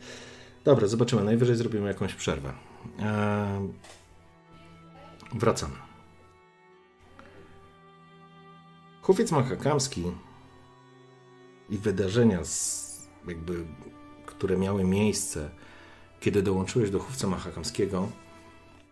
[0.65, 1.25] Dobra, zobaczymy.
[1.25, 2.53] Najwyżej zrobimy jakąś przerwę.
[2.99, 3.73] Ehm,
[5.35, 5.75] wracamy.
[9.03, 10.05] Chłopiec Mahakamski
[11.71, 13.65] i wydarzenia, z, jakby,
[14.27, 15.51] które miały miejsce,
[16.21, 18.09] kiedy dołączyłeś do chówca mahakamskiego,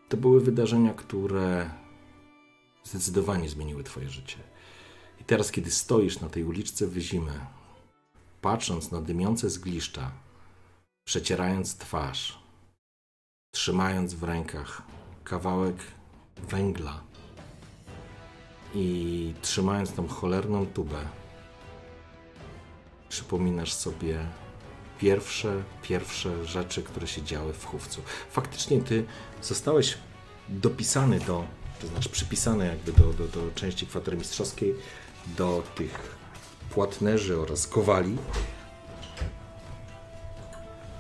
[0.08, 1.70] to były wydarzenia, które
[2.88, 4.38] zdecydowanie zmieniły Twoje życie.
[5.20, 7.40] I teraz, kiedy stoisz na tej uliczce Wyzimy,
[8.40, 10.12] patrząc na dymiące zgliszcza,
[11.04, 12.38] przecierając twarz,
[13.50, 14.82] trzymając w rękach
[15.24, 15.76] kawałek
[16.36, 17.00] węgla
[18.74, 21.00] i trzymając tą cholerną tubę,
[23.08, 24.26] przypominasz sobie
[24.98, 28.02] pierwsze, pierwsze rzeczy, które się działy w chówcu.
[28.30, 29.04] Faktycznie ty
[29.42, 29.98] zostałeś
[30.48, 31.44] dopisany do,
[31.80, 34.74] to znaczy przypisany jakby do, do, do części kwatermistrzowskiej,
[35.26, 36.16] do tych
[36.70, 38.16] płatnerzy oraz kowali.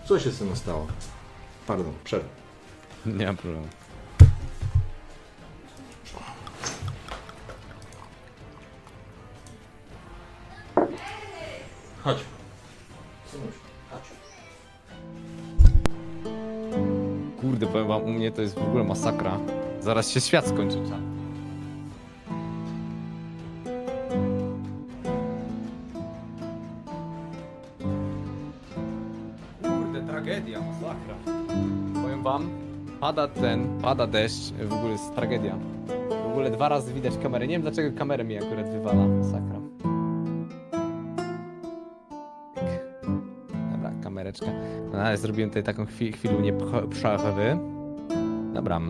[0.08, 0.86] Co się z tym stało?
[1.66, 2.28] Pardon, przerwę.
[3.06, 3.68] Nie ma problemu.
[12.04, 12.18] Chodź.
[17.40, 19.38] Kurde, powiem wam, u mnie to jest w ogóle masakra.
[19.80, 20.78] Zaraz się świat skończy.
[29.62, 31.14] Kurde, tragedia, masakra.
[32.02, 32.48] Powiem wam,
[33.00, 35.54] pada ten, pada deszcz, w ogóle jest tragedia.
[36.24, 37.46] W ogóle dwa razy widać kamerę.
[37.46, 39.60] Nie wiem dlaczego kamerę mi akurat wywala, masakra.
[43.72, 44.46] Dobra, kamereczka.
[44.92, 46.52] No, ale zrobiłem tutaj taką chwi chwilę nie
[46.90, 47.58] przerwy.
[48.54, 48.80] Dobra.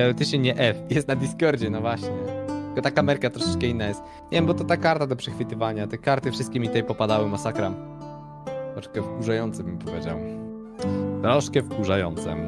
[0.00, 2.08] Teoretycznie nie F, jest na Discordzie, no właśnie.
[2.66, 4.02] Tylko ta kamerka troszeczkę inna jest.
[4.02, 5.86] Nie wiem, bo to ta karta do przechwytywania.
[5.86, 7.72] Te karty wszystkie mi tutaj popadały, masakra.
[8.74, 10.18] Troszkę wkurzające bym powiedział.
[11.22, 12.38] Troszkę wkurzającym.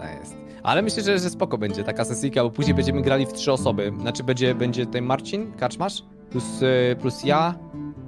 [0.00, 0.36] Tak jest.
[0.62, 3.92] Ale myślę, że, że spoko będzie taka sesyjka, bo później będziemy grali w trzy osoby.
[4.00, 7.54] Znaczy będzie, będzie tutaj Marcin, Kaczmarz, plus, y, plus ja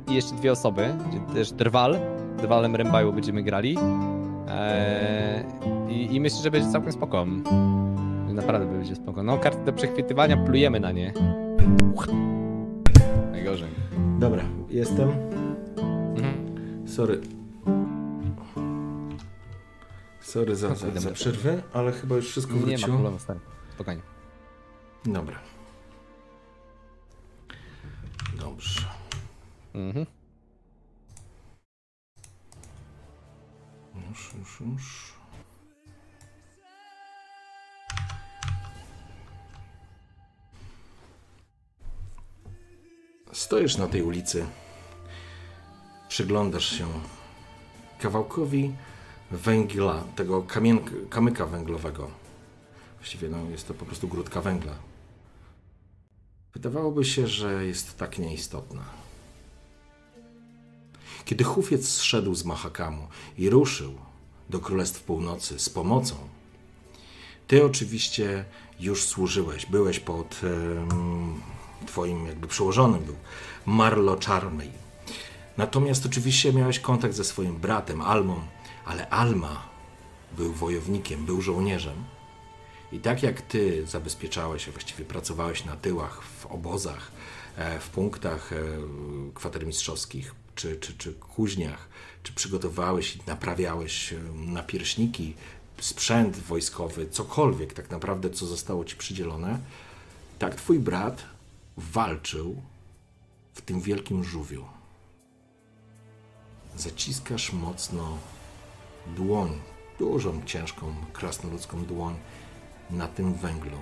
[0.09, 0.95] i jeszcze dwie osoby.
[1.03, 1.99] Będzie też Drwal.
[2.39, 3.77] Drwalem Rembaju będziemy grali.
[4.49, 7.27] Eee, i, I myślę, że będzie całkiem spoko.
[8.35, 9.23] Naprawdę będzie spoko.
[9.23, 11.13] No, karty do przechwytywania, plujemy na nie.
[14.19, 15.11] Dobra, jestem.
[16.87, 17.21] Sorry.
[20.21, 22.89] Sorry za, za, za przerwę, ale chyba już wszystko Nie ma wróciło.
[22.89, 23.41] problemu, stary.
[23.75, 24.03] Spokojnie.
[25.05, 25.37] Dobra.
[28.41, 28.81] Dobrze.
[29.75, 30.07] Mhm.
[34.11, 35.06] Już, już, już.
[43.37, 44.47] Stoisz na tej ulicy,
[46.09, 46.87] przyglądasz się
[48.01, 48.75] kawałkowi
[49.31, 50.79] węgla, tego kamien,
[51.11, 52.11] kamyka węglowego.
[52.99, 54.73] Właściwie no, jest to po prostu grudka węgla.
[56.55, 58.85] Wydawałoby się, że jest tak nieistotna.
[61.25, 63.09] Kiedy Hufiec zszedł z Mahakamu
[63.39, 63.95] i ruszył
[64.51, 66.15] do Królestw Północy z pomocą,
[67.47, 68.45] ty oczywiście
[68.81, 70.41] już służyłeś, byłeś pod
[71.87, 73.17] twoim jakby przełożonym był
[73.67, 74.71] Marlo Charmey.
[75.57, 78.41] Natomiast oczywiście miałeś kontakt ze swoim bratem Almą,
[78.85, 79.63] ale Alma
[80.37, 82.05] był wojownikiem, był żołnierzem.
[82.93, 87.11] I tak jak ty zabezpieczałeś, a właściwie pracowałeś na tyłach, w obozach,
[87.57, 88.57] e, w punktach e,
[89.35, 91.89] kwatermistrzowskich, czy, czy, czy kuźniach,
[92.23, 95.35] czy przygotowałeś i naprawiałeś e, napierśniki,
[95.81, 99.59] sprzęt wojskowy, cokolwiek tak naprawdę, co zostało ci przydzielone,
[100.39, 101.36] tak twój brat
[101.77, 102.63] walczył
[103.55, 104.65] w tym wielkim żółwiu.
[106.77, 108.19] Zaciskasz mocno
[109.07, 109.61] dłoń,
[109.99, 112.17] dużą, ciężką, krasnoludzką dłoń
[112.91, 113.79] na tym węglu.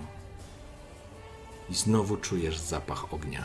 [1.70, 3.44] I znowu czujesz zapach ognia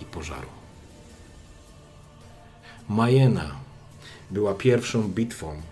[0.00, 0.48] i pożaru.
[2.88, 3.54] Majena
[4.30, 5.62] była pierwszą bitwą,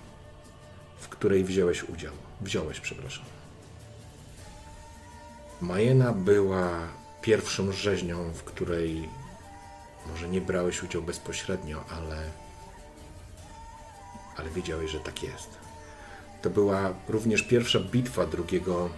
[0.99, 2.13] w której wziąłeś udział.
[2.41, 3.32] Wziąłeś, przepraszam.
[5.63, 6.71] Majena była
[7.21, 9.09] pierwszą rzeźnią, w której
[10.11, 12.31] może nie brałeś udziału bezpośrednio, ale,
[14.37, 15.49] ale wiedziałeś, że tak jest.
[16.43, 18.89] To była również pierwsza bitwa drugiego,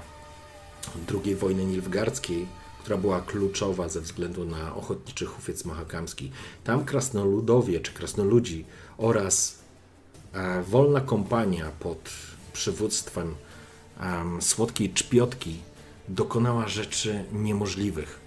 [1.24, 2.46] II wojny nilfgardzkiej,
[2.82, 6.32] która była kluczowa ze względu na ochotniczy hufiec mahakamski.
[6.64, 8.64] Tam krasnoludowie czy krasnoludzi
[8.98, 9.58] oraz
[10.32, 12.10] e, wolna kompania pod
[12.52, 13.34] przywództwem
[14.00, 15.58] em, słodkiej czpiotki
[16.08, 18.20] dokonała rzeczy niemożliwych.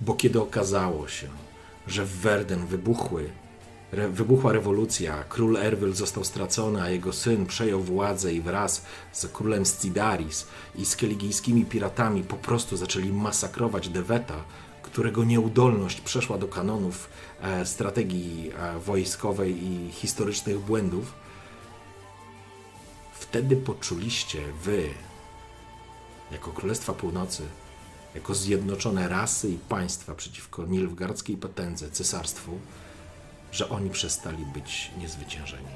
[0.00, 1.28] Bo kiedy okazało się,
[1.86, 3.30] że w Werden wybuchły,
[3.92, 9.26] re, wybuchła rewolucja, król Erwyl został stracony, a jego syn przejął władzę i wraz z
[9.26, 14.44] królem Scidaris i z keligijskimi piratami po prostu zaczęli masakrować Deweta,
[14.82, 17.08] którego nieudolność przeszła do kanonów
[17.42, 21.14] e, strategii e, wojskowej i historycznych błędów,
[23.14, 24.88] wtedy poczuliście wy,
[26.32, 27.42] jako Królestwa Północy,
[28.14, 32.58] jako zjednoczone rasy i państwa przeciwko nilfgardzkiej potędze, cesarstwu,
[33.52, 35.74] że oni przestali być niezwyciężeni.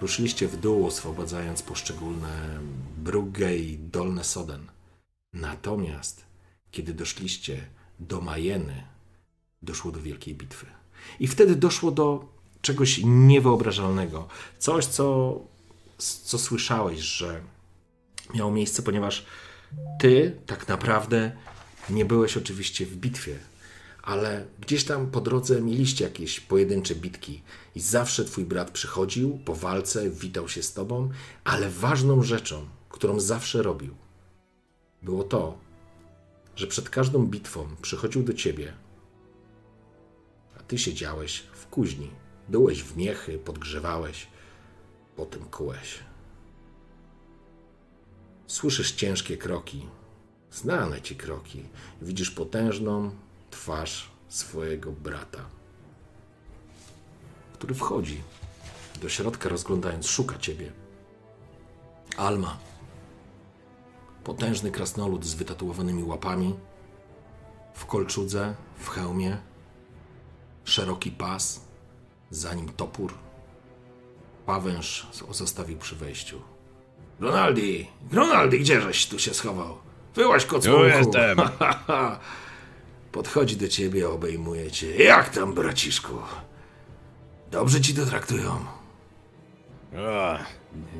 [0.00, 2.60] Ruszyliście w dół, oswobodzając poszczególne
[2.96, 4.66] Brugge i Dolne Soden.
[5.32, 6.24] Natomiast,
[6.70, 7.66] kiedy doszliście
[8.00, 8.84] do Majeny,
[9.62, 10.66] doszło do wielkiej bitwy.
[11.20, 12.28] I wtedy doszło do
[12.62, 14.28] czegoś niewyobrażalnego.
[14.58, 15.38] Coś, co,
[15.98, 17.40] co słyszałeś, że
[18.34, 19.26] miało miejsce, ponieważ
[19.98, 21.32] ty tak naprawdę
[21.90, 23.38] nie byłeś oczywiście w bitwie,
[24.02, 27.42] ale gdzieś tam po drodze mieliście jakieś pojedyncze bitki
[27.74, 31.10] i zawsze twój brat przychodził po walce, witał się z tobą,
[31.44, 33.94] ale ważną rzeczą, którą zawsze robił,
[35.02, 35.58] było to,
[36.56, 38.72] że przed każdą bitwą przychodził do ciebie,
[40.58, 42.10] a ty siedziałeś w kuźni,
[42.48, 44.26] byłeś w miechy, podgrzewałeś,
[45.16, 46.11] potem kułeś.
[48.52, 49.88] Słyszysz ciężkie kroki,
[50.50, 51.64] znane ci kroki.
[52.02, 53.10] Widzisz potężną
[53.50, 55.44] twarz swojego brata,
[57.52, 58.22] który wchodzi
[59.02, 60.72] do środka, rozglądając, szuka ciebie.
[62.16, 62.58] Alma.
[64.24, 66.54] Potężny krasnolud z wytatuowanymi łapami,
[67.74, 69.38] w kolczudze, w hełmie,
[70.64, 71.60] szeroki pas,
[72.30, 73.14] za nim topór.
[74.46, 76.51] Pawęż zostawił przy wejściu.
[77.22, 77.86] Ronaldi!
[78.12, 79.78] Ronaldi, gdzieżeś tu się schował?
[80.14, 80.80] Wyłaś kocłunku!
[80.80, 81.38] Tu jestem.
[83.12, 84.96] Podchodzi do ciebie, obejmuje cię.
[84.96, 86.14] Jak tam, braciszku?
[87.50, 88.64] Dobrze ci to traktują?
[90.08, 90.38] A,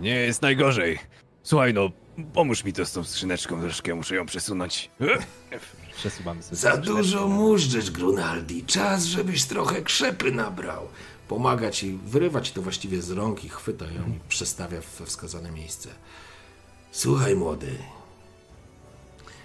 [0.01, 0.99] nie jest najgorzej.
[1.43, 1.91] Słuchaj, no,
[2.35, 4.91] pomóż mi to z tą skrzyneczką troszkę, muszę ją przesunąć.
[5.97, 6.57] Przesuwamy sobie.
[6.57, 8.65] Za dużo mużdżysz, Grunaldi.
[8.65, 10.89] Czas, żebyś trochę krzepy nabrał.
[11.33, 15.51] Pomaga ci, wyrywa ci to właściwie z rąk i chwyta ją i przestawia we wskazane
[15.51, 15.89] miejsce.
[16.91, 17.79] Słuchaj, młody.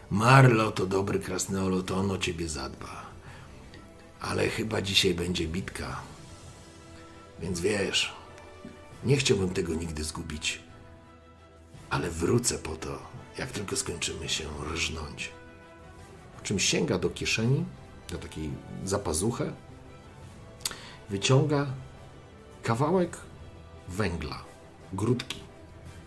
[0.10, 3.06] Marlo to dobry krasnolud, on o ciebie zadba.
[4.22, 6.02] Ale chyba dzisiaj będzie bitka.
[7.40, 8.14] Więc wiesz,
[9.04, 10.60] nie chciałbym tego nigdy zgubić.
[11.90, 13.00] Ale wrócę po to,
[13.38, 15.32] jak tylko skończymy się rżnąć.
[16.38, 17.66] Po czym sięga do kieszeni,
[18.10, 18.50] do takiej
[18.86, 19.54] zapazuchy,
[21.10, 21.74] wyciąga
[22.64, 23.18] kawałek
[23.88, 24.46] węgla,
[24.94, 25.40] grudki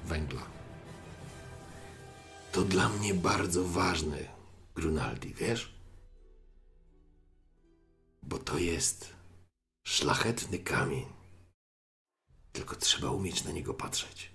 [0.04, 0.42] węgla.
[2.52, 4.18] To dla mnie bardzo ważne,
[4.74, 5.74] Grunaldi, wiesz?
[8.22, 9.14] Bo to jest
[9.82, 11.06] szlachetny kamień.
[12.52, 14.30] Tylko trzeba umieć na niego patrzeć.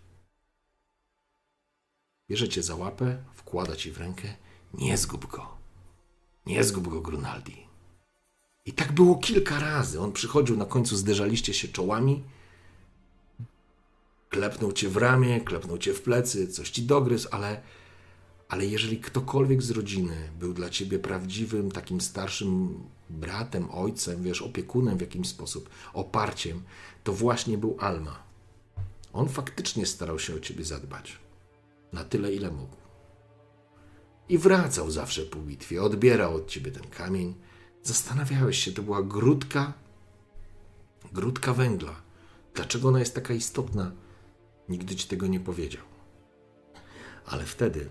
[2.30, 4.36] Bierze cię za łapę, wkłada ci w rękę.
[4.74, 5.57] Nie zgub go.
[6.45, 7.64] Nie zgub go, Grunaldi.
[8.66, 10.01] I tak było kilka razy.
[10.01, 12.24] On przychodził, na końcu zderzaliście się czołami.
[14.30, 17.61] Klepnął cię w ramię, klepnął cię w plecy, coś ci dogryzł, ale,
[18.49, 24.97] ale jeżeli ktokolwiek z rodziny był dla ciebie prawdziwym, takim starszym bratem, ojcem, wiesz, opiekunem
[24.97, 26.63] w jakimś sposób, oparciem,
[27.03, 28.24] to właśnie był Alma.
[29.13, 31.20] On faktycznie starał się o ciebie zadbać.
[31.93, 32.76] Na tyle, ile mógł.
[34.30, 37.34] I wracał zawsze po bitwie, odbierał od ciebie ten kamień.
[37.86, 39.74] Zastanawiałeś się, to była grudka,
[41.12, 41.96] grudka węgla.
[42.54, 43.92] Dlaczego ona jest taka istotna?
[44.70, 45.84] Nigdy ci tego nie powiedział.
[47.26, 47.90] Ale wtedy,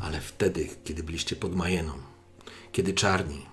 [0.00, 1.92] ale wtedy, kiedy byliście pod Majeną,
[2.72, 3.46] kiedy czarni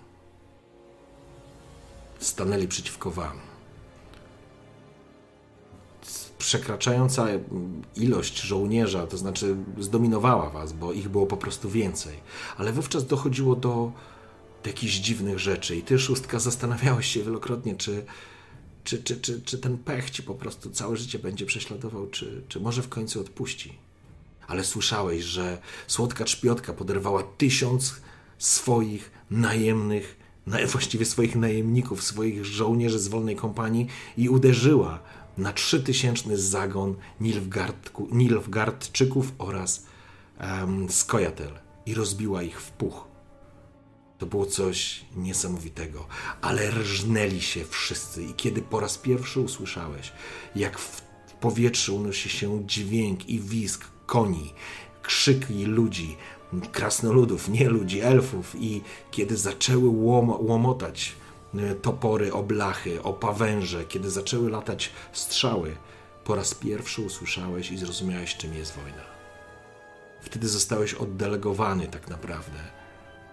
[2.20, 3.40] stanęli przeciwko wam,
[6.46, 7.28] przekraczająca
[7.96, 12.16] ilość żołnierza, to znaczy zdominowała was, bo ich było po prostu więcej.
[12.58, 13.92] Ale wówczas dochodziło do,
[14.64, 18.06] do jakichś dziwnych rzeczy i ty, szóstka, zastanawiałeś się wielokrotnie, czy,
[18.84, 22.60] czy, czy, czy, czy ten pech ci po prostu całe życie będzie prześladował, czy, czy
[22.60, 23.78] może w końcu odpuści.
[24.48, 27.96] Ale słyszałeś, że słodka czpiotka poderwała tysiąc
[28.38, 30.18] swoich najemnych,
[30.48, 33.88] na- właściwie swoich najemników, swoich żołnierzy z wolnej kompanii
[34.18, 35.00] i uderzyła
[35.38, 39.86] na trzytysięczny zagon Nilfgaardku- Nilfgaardczyków oraz
[40.42, 41.52] um, Skojatel
[41.86, 43.08] i rozbiła ich w puch.
[44.18, 46.08] To było coś niesamowitego,
[46.42, 50.12] ale rżnęli się wszyscy i kiedy po raz pierwszy usłyszałeś,
[50.56, 51.02] jak w
[51.42, 54.54] powietrzu unosi się dźwięk i wisk koni,
[55.02, 56.18] krzyki ludzi,
[56.72, 58.82] krasnoludów, nie ludzi, elfów i
[59.12, 61.16] kiedy zaczęły łom- łomotać
[61.60, 65.76] e, topory, oblachy, opawęże, kiedy zaczęły latać strzały,
[66.24, 69.04] po raz pierwszy usłyszałeś i zrozumiałeś, czym jest wojna.
[70.22, 72.60] Wtedy zostałeś oddelegowany tak naprawdę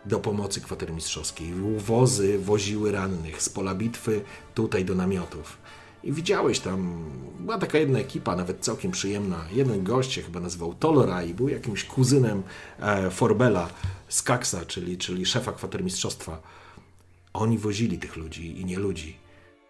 [0.04, 1.52] do pomocy kwatermistrzowskiej.
[1.78, 5.58] Wozy woziły rannych z pola bitwy tutaj do namiotów.
[6.04, 7.04] I widziałeś tam,
[7.40, 9.44] była taka jedna ekipa, nawet całkiem przyjemna.
[9.52, 12.42] Jeden gość się chyba nazywał Tolora i był jakimś kuzynem
[12.80, 13.68] e, Forbela
[14.08, 16.42] z Kaksa, czyli, czyli szefa kwatermistrzostwa.
[17.33, 19.16] Oni wozili tych ludzi i nie ludzi.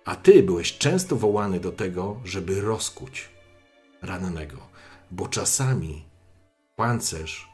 [0.05, 3.29] A ty byłeś często wołany do tego, żeby rozkuć
[4.03, 4.57] rannego,
[5.11, 6.05] bo czasami
[6.77, 7.49] pancerz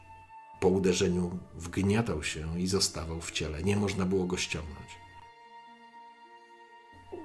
[0.60, 3.62] po uderzeniu wgniatał się i zostawał w ciele.
[3.62, 4.88] Nie można było go ściągnąć.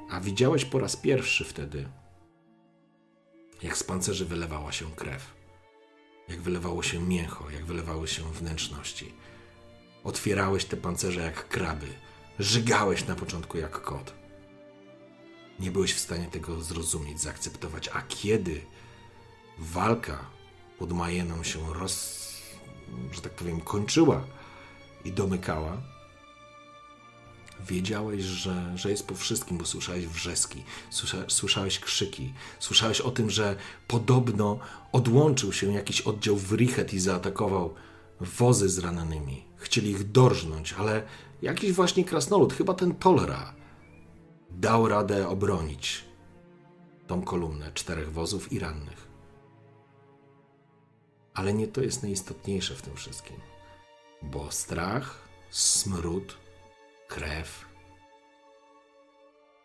[0.09, 1.87] A widziałeś po raz pierwszy wtedy,
[3.63, 5.33] jak z pancerzy wylewała się krew,
[6.27, 9.13] jak wylewało się mięcho, jak wylewały się wnętrzności.
[10.03, 11.87] Otwierałeś te pancerze jak kraby,
[12.39, 14.13] żygałeś na początku jak kot.
[15.59, 17.89] Nie byłeś w stanie tego zrozumieć, zaakceptować.
[17.93, 18.61] A kiedy
[19.59, 20.25] walka
[20.79, 22.23] pod Majeną się roz,
[23.11, 24.23] że tak powiem, kończyła
[25.05, 25.77] i domykała,
[27.69, 33.29] wiedziałeś, że, że jest po wszystkim, bo słyszałeś wrzeski, słysza, słyszałeś krzyki, słyszałeś o tym,
[33.29, 33.55] że
[33.87, 34.59] podobno
[34.91, 37.73] odłączył się jakiś oddział w Richet i zaatakował
[38.21, 39.43] wozy z rannymi.
[39.57, 41.03] Chcieli ich dorżnąć, ale
[41.43, 43.53] jakiś właśnie krasnolud, chyba ten Tolera,
[44.49, 46.05] dał radę obronić
[47.07, 49.07] tą kolumnę czterech wozów i rannych.
[51.33, 53.35] Ale nie to jest najistotniejsze w tym wszystkim,
[54.21, 56.37] bo strach, smród,
[57.07, 57.65] krew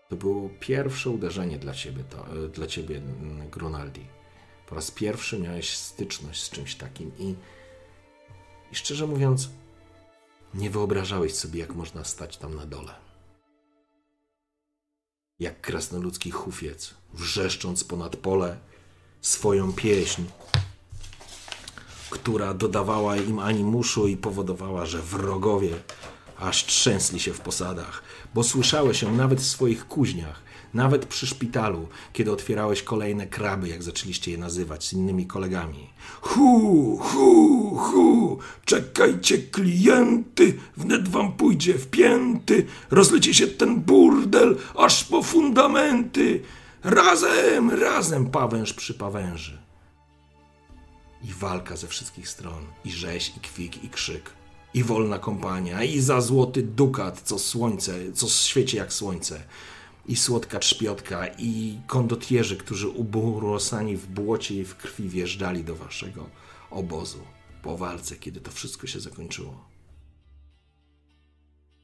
[0.09, 4.07] to było pierwsze uderzenie dla ciebie, to, e, dla ciebie mm, Grunaldi.
[4.67, 7.35] Po raz pierwszy miałeś styczność z czymś takim i,
[8.73, 9.51] i szczerze mówiąc,
[10.59, 12.95] nie wyobrażałeś sobie, jak można stać tam na dole.
[15.39, 18.59] Jak krasnoludzki hufiec, wrzeszcząc ponad pole
[19.21, 20.23] swoją pieśń,
[22.11, 25.77] która dodawała im animuszu i powodowała, że wrogowie
[26.39, 28.03] aż trzęsli się w posadach,
[28.35, 30.43] bo słyszałeś ją nawet w swoich kuźniach,
[30.75, 35.91] nawet przy szpitalu, kiedy otwierałeś kolejne kraby, jak zaczęliście je nazywać z innymi kolegami.
[36.21, 45.05] Hu, hu, hu, Czekajcie, klienty, wnet wam pójdzie w pięty, rozleci się ten burdel aż
[45.05, 46.43] po fundamenty.
[46.85, 49.59] Razem, razem pawęż przy pawęży.
[51.25, 54.31] I walka ze wszystkich stron, i rzeź, i kwik, i krzyk,
[54.75, 59.43] i wolna kompania, i za złoty dukat, co słońce, co świeci jak słońce,
[60.09, 66.31] i słodka trzpiotka, i kondotierzy, którzy uburosani w błocie i w krwi wjeżdżali do waszego
[66.71, 67.19] obozu
[67.63, 69.69] po walce, kiedy to wszystko się zakończyło.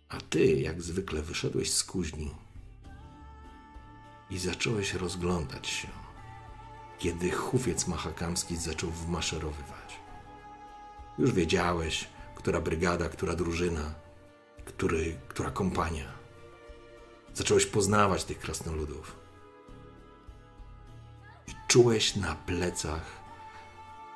[0.09, 2.31] A ty, jak zwykle, wyszedłeś z kuźni
[4.31, 5.89] i zacząłeś rozglądać się,
[6.99, 10.01] kiedy hufiec mahakamski zaczął wmaszerowywać.
[11.19, 13.95] Już wiedziałeś, która brygada, która drużyna,
[14.65, 16.24] który, która kompania.
[17.35, 19.17] Zacząłeś poznawać tych krasnoludów.
[21.47, 23.03] I czułeś na plecach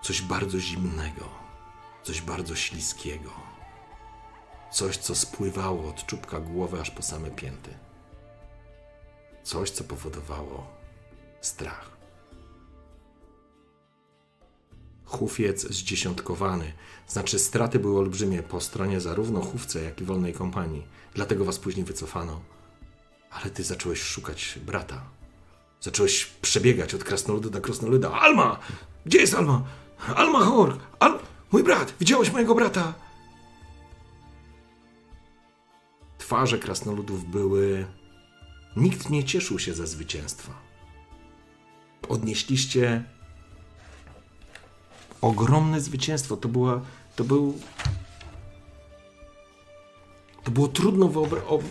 [0.02, 1.28] coś bardzo zimnego,
[2.02, 3.30] coś bardzo śliskiego.
[4.72, 7.70] Coś, co spływało od czubka głowy aż po same pięty.
[9.42, 10.66] Coś, co powodowało
[11.40, 11.90] strach.
[15.04, 16.72] Hufiec zdziesiątkowany,
[17.08, 20.86] znaczy straty były olbrzymie po stronie zarówno chówce, jak i wolnej kompanii.
[21.14, 22.40] Dlatego was później wycofano.
[23.30, 25.02] Ale ty zacząłeś szukać brata.
[25.80, 28.12] Zacząłeś przebiegać od krasnoluda do krasnoluda.
[28.12, 28.58] Alma!
[29.06, 29.62] Gdzie jest Alma?
[30.16, 30.80] Alma Hork!
[30.98, 31.18] Al...
[31.52, 31.94] Mój brat!
[32.00, 32.94] Widziałeś mojego brata?
[36.18, 37.86] Twarze krasnoludów były...
[38.76, 40.52] Nikt nie cieszył się ze zwycięstwa.
[42.08, 43.04] Odnieśliście
[45.20, 46.36] ogromne zwycięstwo.
[46.36, 46.80] To była...
[47.16, 47.58] To był...
[50.44, 51.12] To było trudno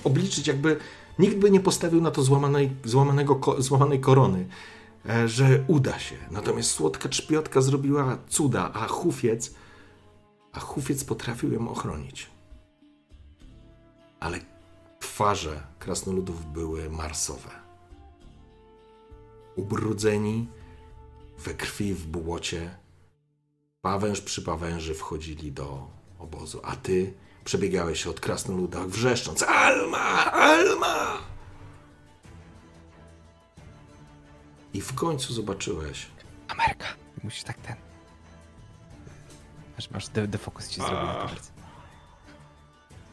[0.03, 0.79] obliczyć, jakby
[1.19, 4.47] nikt by nie postawił na to złamanej, złamanego, złamanej korony,
[5.09, 6.15] e, że uda się.
[6.31, 9.53] Natomiast słodka trzpiotka zrobiła cuda, a hufiec,
[10.51, 12.29] a hufiec potrafił ją ochronić.
[14.19, 14.39] Ale
[14.99, 17.49] twarze krasnoludów były marsowe.
[19.55, 20.47] Ubrudzeni,
[21.37, 22.77] we krwi, w błocie,
[23.81, 25.87] pawęż przy pawęży wchodzili do
[26.19, 27.13] obozu, a ty
[27.47, 30.31] przebiegałeś się od krasnoludach, wrzeszcząc Alma!
[30.31, 31.17] Alma!
[34.73, 36.07] I w końcu zobaczyłeś,
[36.47, 36.85] Ameryka.
[37.23, 37.75] Musisz tak ten.
[39.77, 41.51] Aż masz de defokus ci zrobił na kamerce.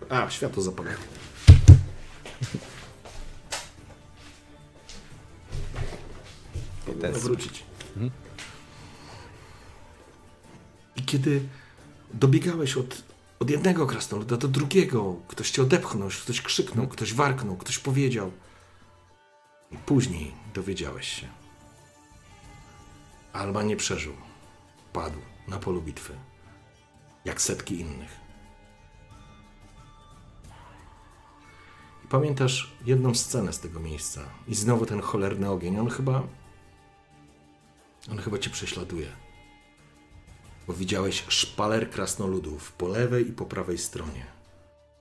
[0.09, 0.97] A, światło zapalone.
[6.87, 7.65] Powinno wrócić.
[10.97, 11.49] I kiedy
[12.15, 17.79] dobiegałeś od, od jednego krasnoluda do drugiego, ktoś cię odepchnął, ktoś krzyknął, ktoś warknął, ktoś
[17.79, 18.33] powiedział.
[19.71, 21.29] I później dowiedziałeś się.
[23.33, 24.15] Alba nie przeżył.
[24.93, 25.19] Padł
[25.49, 26.15] na polu bitwy.
[27.25, 28.21] Jak setki innych.
[32.05, 34.21] I pamiętasz jedną scenę z tego miejsca.
[34.49, 35.79] I znowu ten cholerny ogień.
[35.79, 36.23] On chyba.
[38.11, 39.24] On chyba cię prześladuje.
[40.67, 44.27] Bo widziałeś szpaler krasnoludów po lewej i po prawej stronie.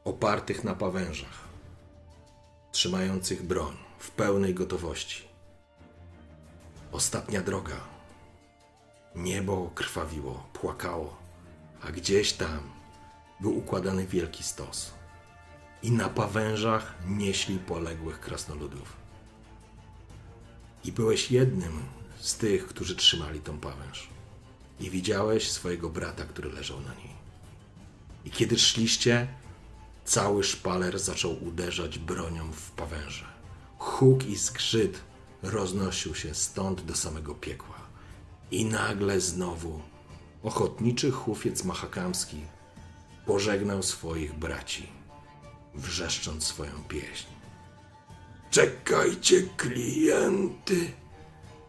[0.04, 1.48] Opartych na pawężach.
[2.72, 5.24] Trzymających broń w pełnej gotowości.
[6.92, 7.78] Ostatnia droga.
[9.16, 11.18] Niebo krwawiło, płakało,
[11.82, 12.60] a gdzieś tam
[13.40, 14.92] był układany wielki stos
[15.84, 18.94] i na pawężach nieśli poległych krasnoludów.
[20.84, 21.84] I byłeś jednym
[22.20, 24.13] z tych, którzy trzymali tą pawęż.
[24.80, 27.14] I widziałeś swojego brata, który leżał na niej.
[28.26, 29.28] I kiedy szliście,
[30.06, 33.26] cały szpaler zaczął uderzać bronią w pawęże.
[33.78, 35.00] Huk i skrzyt
[35.44, 37.78] roznosił się stąd do samego piekła.
[38.52, 39.82] I nagle znowu
[40.44, 42.42] ochotniczy hufiec mahakamski
[43.26, 44.90] pożegnał swoich braci
[45.76, 47.28] wrzeszcząc swoją pieśń.
[48.52, 50.92] Czekajcie, klienty!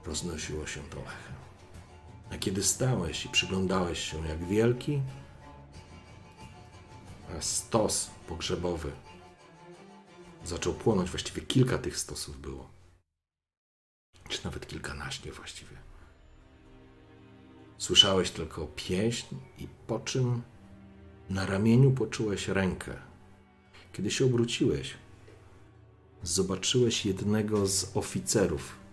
[0.06, 1.23] Roznosiło się to echem.
[2.30, 5.02] A kiedy stałeś i przyglądałeś się, jak wielki,
[7.40, 8.92] stos pogrzebowy
[10.44, 12.70] zaczął płonąć, właściwie kilka tych stosów było.
[14.28, 15.76] Czy nawet kilkanaście właściwie.
[17.78, 20.42] Słyszałeś tylko pieśń i po czym
[21.30, 22.96] na ramieniu poczułeś rękę,
[23.92, 24.94] kiedy się obróciłeś,
[26.22, 28.83] zobaczyłeś jednego z oficerów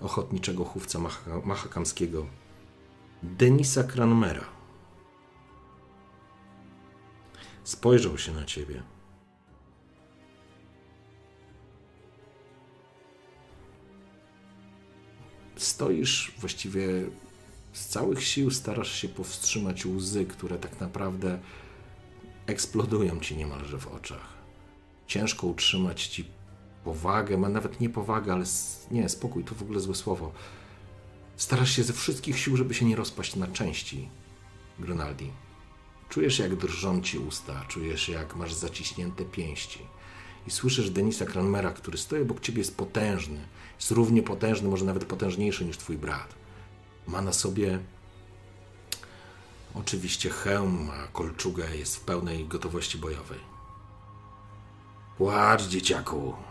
[0.00, 2.26] ochotniczego chówca Maha- mahakamskiego,
[3.22, 4.44] Denisa Cranmera.
[7.64, 8.82] Spojrzał się na ciebie.
[15.56, 16.86] Stoisz właściwie
[17.72, 21.38] Z całych sił starasz się powstrzymać łzy, które tak naprawdę
[22.46, 24.28] eksplodują ci niemalże w oczach.
[25.06, 26.24] Ciężko utrzymać ci
[26.86, 28.44] powagę, ma nawet nie powagę, ale
[28.90, 30.32] nie, spokój, to w ogóle złe słowo.
[31.36, 34.08] Starasz się ze wszystkich sił, żeby się nie rozpaść na części,
[34.78, 35.30] Gronaldi.
[36.08, 39.80] Czujesz, jak drżą ci usta, czujesz, jak masz zaciśnięte pięści.
[40.46, 43.40] I słyszysz Denisa Cranmera, który stoi obok ciebie, jest potężny.
[43.76, 46.34] Jest równie potężny, może nawet potężniejszy niż twój brat.
[47.06, 47.78] Ma na sobie
[49.74, 53.40] oczywiście hełm, a kolczugę jest w pełnej gotowości bojowej.
[55.18, 56.45] Płacz, dzieciaku.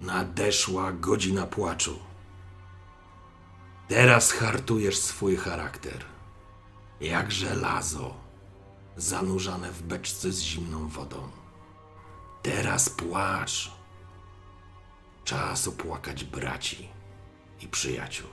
[0.00, 1.98] Nadeszła godzina płaczu.
[3.88, 6.04] Teraz hartujesz swój charakter.
[7.00, 8.14] Jak żelazo,
[8.96, 11.30] zanurzane w beczce z zimną wodą.
[12.42, 13.72] Teraz płacz.
[15.24, 16.88] Czas opłakać braci
[17.60, 18.28] i przyjaciół.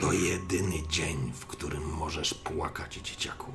[0.00, 3.52] To jedyny dzień, w którym możesz płakać, dzieciaku.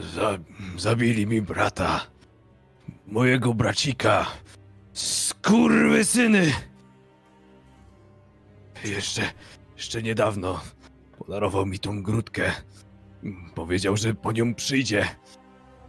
[0.00, 0.38] Za,
[0.76, 2.00] zabili mi brata.
[3.06, 4.26] Mojego bracika.
[4.92, 6.52] Skurwysyny!
[8.84, 9.22] Jeszcze,
[9.76, 10.60] jeszcze niedawno
[11.18, 12.52] podarował mi tą grudkę.
[13.54, 15.08] Powiedział, że po nią przyjdzie.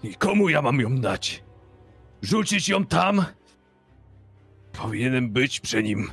[0.04, 1.44] I komu ja mam ją dać?
[2.22, 3.26] Rzucić ją tam?
[4.72, 6.12] Powinienem być przy nim.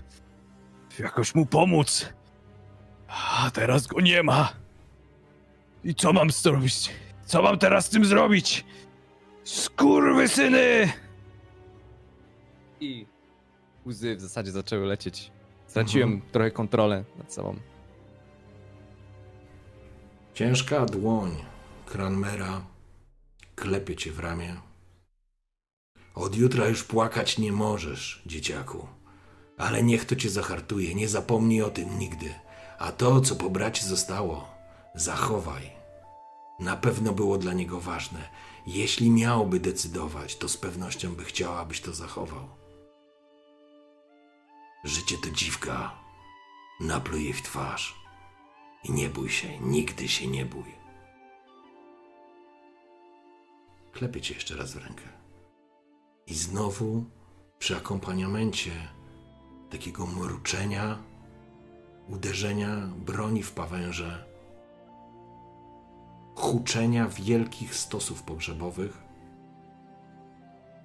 [0.99, 2.13] Jakoś mu pomóc.
[3.09, 4.53] A teraz go nie ma.
[5.85, 6.91] I co mam zrobić?
[7.31, 8.65] Co mam teraz z tym zrobić?
[9.45, 10.93] Skurwysyny!
[12.81, 13.07] I
[13.87, 15.31] łzy w zasadzie zaczęły lecieć.
[15.67, 17.57] Straciłem trochę kontrolę nad sobą.
[20.35, 21.31] Ciężka dłoń
[21.87, 22.65] Cranmera
[23.55, 24.57] klepie cię w ramię.
[26.15, 28.87] Od jutra już płakać nie możesz, dzieciaku.
[29.59, 32.35] Ale niech to cię zahartuje, nie zapomnij o tym nigdy.
[32.79, 34.49] A to, co po braci zostało,
[34.95, 35.80] zachowaj.
[36.61, 38.29] Na pewno było dla niego ważne.
[38.67, 42.49] Jeśli miałby decydować, to z pewnością by chciał, abyś to zachował.
[44.85, 45.99] Życie to dziwka.
[46.81, 48.01] Napluj jej w twarz.
[48.85, 50.75] I nie bój się, nigdy się nie bój.
[53.93, 55.05] Klepię cię jeszcze raz w rękę.
[56.27, 57.05] I znowu
[57.59, 58.89] przy akompaniamencie
[59.71, 60.99] takiego mruczenia,
[62.09, 64.30] uderzenia broni w pawęże,
[66.41, 69.03] huczenia wielkich stosów pogrzebowych,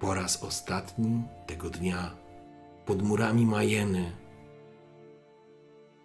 [0.00, 2.10] po raz ostatni tego dnia
[2.86, 4.12] pod murami Majeny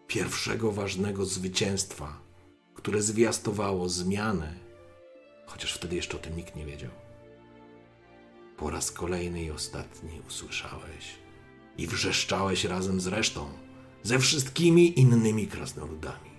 [0.08, 2.20] pierwszego ważnego zwycięstwa,
[2.74, 4.54] które zwiastowało zmianę,
[5.46, 6.92] chociaż wtedy jeszcze o tym nikt nie wiedział.
[8.58, 11.16] Po raz kolejny i ostatni usłyszałeś
[11.78, 13.50] i wrzeszczałeś razem z resztą,
[14.04, 16.31] ze wszystkimi innymi krasnoludami.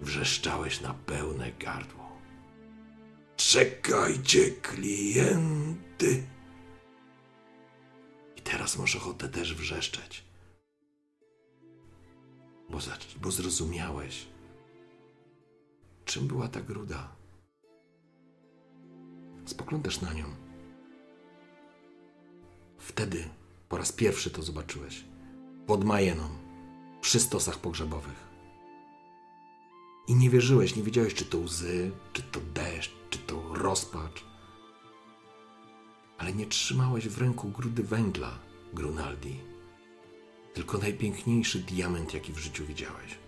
[0.00, 2.18] Wrzeszczałeś na pełne gardło.
[3.36, 6.26] Czekajcie, klienty!
[8.36, 10.28] I teraz masz ochotę też wrzeszczeć
[12.68, 14.26] bo, za, bo zrozumiałeś,
[16.04, 17.08] czym była ta gruda.
[19.46, 20.24] Spoglądasz na nią.
[22.78, 23.24] Wtedy
[23.68, 25.04] po raz pierwszy to zobaczyłeś.
[25.66, 26.28] Pod Majeną,
[27.00, 28.27] przy stosach pogrzebowych.
[30.08, 34.24] I nie wierzyłeś, nie wiedziałeś, czy to łzy, czy to deszcz, czy to rozpacz.
[36.18, 38.38] Ale nie trzymałeś w ręku grudy węgla,
[38.74, 39.48] Grunaldi
[40.58, 43.18] tylko najpiękniejszy diament, jaki w życiu widziałeś.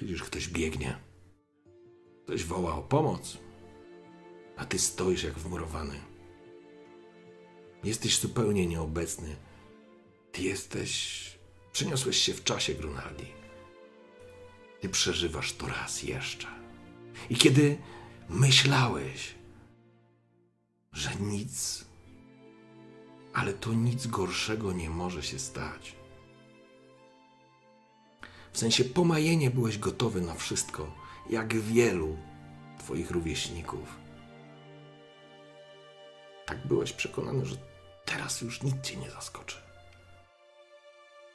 [0.00, 1.09] Widzisz, ktoś biegnie.
[2.30, 3.38] Ktoś woła o pomoc,
[4.56, 6.00] a ty stoisz jak wmurowany.
[7.84, 9.36] Jesteś zupełnie nieobecny.
[10.32, 11.20] Ty jesteś.
[11.72, 13.26] Przeniosłeś się w czasie, Grunaldi.
[14.80, 16.46] Ty przeżywasz to raz jeszcze.
[17.30, 17.78] I kiedy
[18.28, 19.34] myślałeś,
[20.92, 21.84] że nic,
[23.34, 25.96] ale to nic gorszego nie może się stać.
[28.52, 30.99] W sensie pomajenie byłeś gotowy na wszystko,
[31.30, 32.16] jak wielu
[32.78, 33.96] twoich rówieśników.
[36.46, 37.56] Tak byłeś przekonany, że
[38.04, 39.56] teraz już nic cię nie zaskoczy.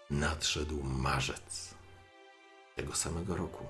[0.09, 1.73] Nadszedł marzec
[2.76, 3.65] tego samego roku.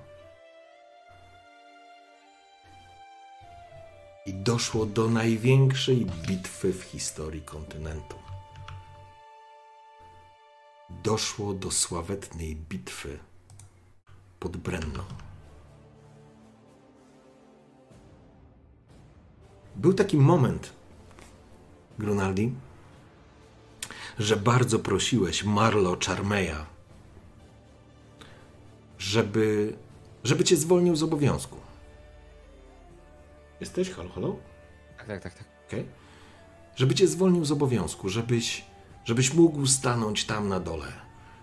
[4.26, 8.26] I doszło do największej bitwy w historii kontynentu.
[10.90, 13.18] doszło do sławetnej bitwy
[14.40, 15.04] pod Brenną.
[19.76, 20.72] Był taki moment,
[21.98, 22.52] Grunaldi,
[24.18, 26.56] że bardzo prosiłeś Marlo Charmeya,
[28.98, 29.76] żeby,
[30.24, 31.56] żeby cię zwolnił z obowiązku.
[33.60, 33.90] Jesteś?
[33.90, 34.36] Halo, halo?
[34.98, 35.34] Tak, tak, tak.
[35.34, 35.46] tak.
[35.66, 35.84] Okay?
[36.76, 38.64] Żeby cię zwolnił z obowiązku, żebyś,
[39.04, 40.92] żebyś mógł stanąć tam na dole,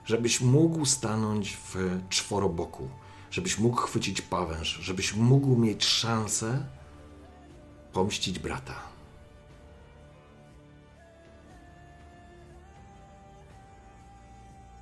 [0.05, 2.89] żebyś mógł stanąć w czworoboku,
[3.31, 6.65] żebyś mógł chwycić pawęż, żebyś mógł mieć szansę
[7.93, 8.75] pomścić brata.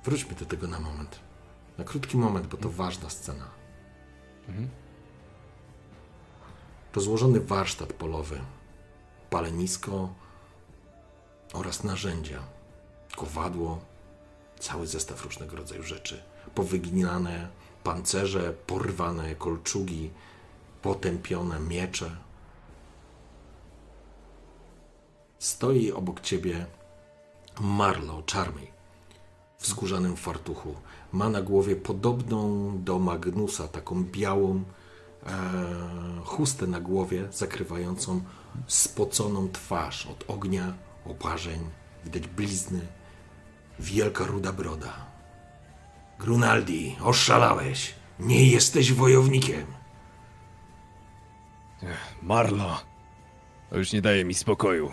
[0.04, 1.20] Wróćmy do tego na moment.
[1.78, 3.44] Na krótki moment, bo to ważna scena.
[6.94, 8.40] Rozłożony warsztat polowy,
[9.30, 10.14] palenisko
[11.52, 12.42] oraz narzędzia,
[13.16, 13.80] kowadło,
[14.58, 16.22] cały zestaw różnego rodzaju rzeczy.
[16.54, 17.48] Powyginane
[17.84, 20.10] pancerze, porwane kolczugi,
[20.82, 22.16] potępione miecze.
[25.42, 26.66] Stoi obok ciebie
[27.60, 28.70] Marlo Charmey
[29.58, 30.74] w skórzanym fartuchu.
[31.12, 34.62] Ma na głowie podobną do Magnusa, taką białą
[35.26, 35.32] e,
[36.24, 38.20] chustę na głowie, zakrywającą
[38.66, 40.74] spoconą twarz od ognia,
[41.06, 41.60] oparzeń,
[42.04, 42.80] widać blizny,
[43.80, 45.06] wielka ruda broda.
[46.18, 47.94] Grunaldi, oszalałeś.
[48.18, 49.66] Nie jesteś wojownikiem.
[52.22, 52.80] Marlo,
[53.70, 54.92] to już nie daje mi spokoju.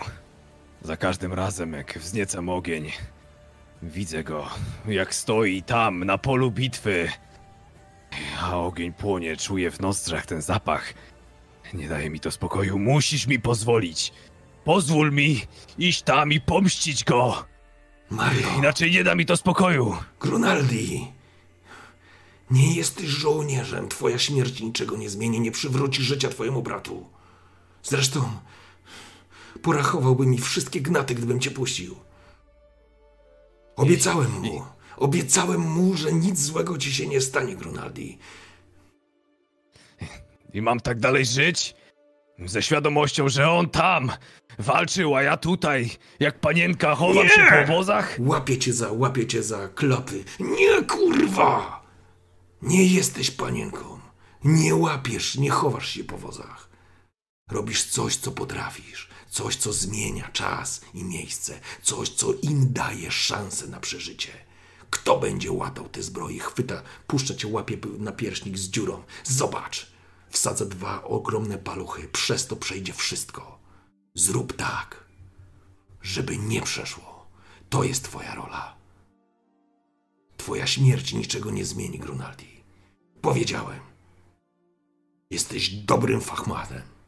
[0.83, 2.91] Za każdym razem, jak wzniecam ogień,
[3.83, 4.49] widzę go,
[4.87, 7.09] jak stoi tam, na polu bitwy.
[8.41, 10.93] A ogień płonie, czuję w nozdrzach ten zapach.
[11.73, 14.13] Nie daje mi to spokoju, musisz mi pozwolić.
[14.63, 15.41] Pozwól mi
[15.77, 17.45] iść tam i pomścić go.
[18.09, 19.97] Marlo, Inaczej nie da mi to spokoju.
[20.19, 21.07] Grunaldi.
[22.51, 23.89] Nie jesteś żołnierzem.
[23.89, 27.07] Twoja śmierć niczego nie zmieni, nie przywróci życia twojemu bratu.
[27.83, 28.31] Zresztą,
[29.61, 31.95] porachowałby mi wszystkie gnaty, gdybym cię puścił.
[33.75, 34.65] Obiecałem mu,
[34.97, 38.17] obiecałem mu, że nic złego ci się nie stanie, Grunaldi.
[40.53, 41.75] I mam tak dalej żyć?
[42.45, 44.11] Ze świadomością, że on tam
[44.59, 45.89] walczył, a ja tutaj,
[46.19, 47.29] jak panienka, chowam Nie!
[47.29, 48.15] się po obozach?
[48.19, 50.23] Łapię cię za, łapię cię za klapy.
[50.39, 51.81] Nie, kurwa!
[52.61, 53.99] Nie jesteś panienką.
[54.43, 56.69] Nie łapiesz, nie chowasz się po wozach.
[57.51, 59.09] Robisz coś, co potrafisz.
[59.29, 61.59] Coś, co zmienia czas i miejsce.
[61.81, 64.31] Coś, co im daje szansę na przeżycie.
[64.89, 66.39] Kto będzie łatał te zbroje?
[66.39, 69.03] Chwyta, puszcza cię, łapie na pierśnik z dziurą.
[69.23, 69.91] Zobacz.
[70.29, 72.07] Wsadza dwa ogromne paluchy.
[72.07, 73.59] Przez to przejdzie wszystko.
[74.15, 75.03] Zrób tak,
[76.01, 77.27] żeby nie przeszło.
[77.69, 78.75] To jest twoja rola.
[80.37, 82.63] Twoja śmierć niczego nie zmieni, Grunaldi.
[83.21, 83.79] Powiedziałem.
[85.29, 86.98] Jesteś dobrym fachmanem.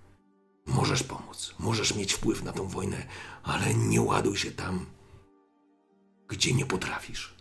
[0.65, 3.07] Możesz pomóc, możesz mieć wpływ na tą wojnę,
[3.43, 4.85] ale nie ładuj się tam,
[6.27, 7.35] gdzie nie potrafisz.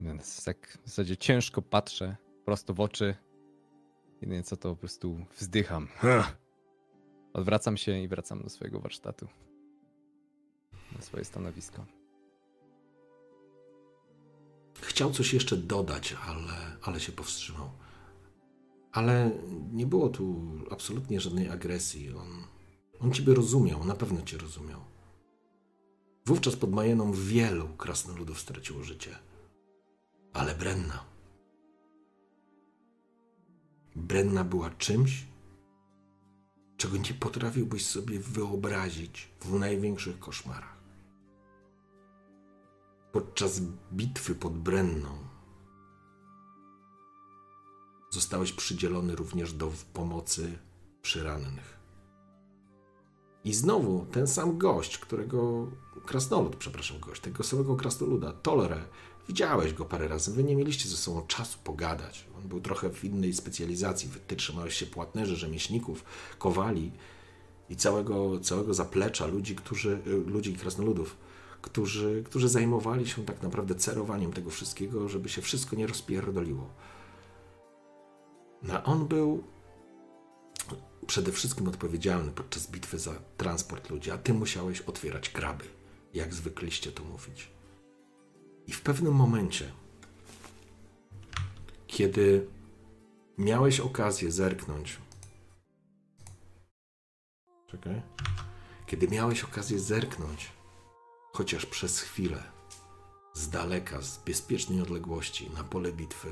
[0.00, 3.14] Więc tak w zasadzie ciężko patrzę prosto w oczy.
[4.20, 5.88] Jedynie co to po prostu wzdycham.
[7.32, 9.28] Odwracam się i wracam do swojego warsztatu.
[10.96, 11.86] Na swoje stanowisko.
[14.80, 17.70] Chciał coś jeszcze dodać, ale, ale się powstrzymał.
[18.92, 19.30] Ale
[19.72, 22.14] nie było tu absolutnie żadnej agresji.
[22.14, 22.28] On,
[23.00, 24.80] on ciebie rozumiał, na pewno cię rozumiał.
[26.26, 29.18] Wówczas pod Majeną wielu krasnoludów straciło życie.
[30.32, 31.04] Ale Brenna.
[33.96, 35.26] Brenna była czymś,
[36.76, 40.80] czego nie potrafiłbyś sobie wyobrazić w największych koszmarach.
[43.12, 43.60] Podczas
[43.92, 45.29] bitwy pod Brenną
[48.10, 50.58] zostałeś przydzielony również do pomocy
[51.02, 51.80] przy rannych.
[53.44, 55.70] I znowu ten sam gość, którego.
[56.06, 58.84] Krasnolud, przepraszam, gość, tego samego krasnoluda, Tolere.
[59.28, 62.26] Widziałeś go parę razy, wy nie mieliście ze sobą czasu pogadać.
[62.38, 64.10] On był trochę w innej specjalizacji.
[64.26, 66.04] Ty trzymałeś się płatnerzy, rzemieślników,
[66.38, 66.92] kowali
[67.68, 71.16] i całego, całego zaplecza ludzi, którzy, ludzi krasnoludów,
[71.62, 76.70] którzy, którzy zajmowali się tak naprawdę cerowaniem tego wszystkiego, żeby się wszystko nie rozpierdoliło.
[78.62, 79.44] No, a on był
[81.06, 85.64] przede wszystkim odpowiedzialny podczas bitwy za transport ludzi, a ty musiałeś otwierać kraby,
[86.14, 87.48] jak zwykliście to mówić.
[88.66, 89.72] I w pewnym momencie,
[91.86, 92.46] kiedy
[93.38, 94.98] miałeś okazję zerknąć,
[97.66, 98.02] czekaj,
[98.86, 100.52] kiedy miałeś okazję zerknąć
[101.32, 102.42] chociaż przez chwilę,
[103.34, 106.28] z daleka, z bezpiecznej odległości, na pole bitwy,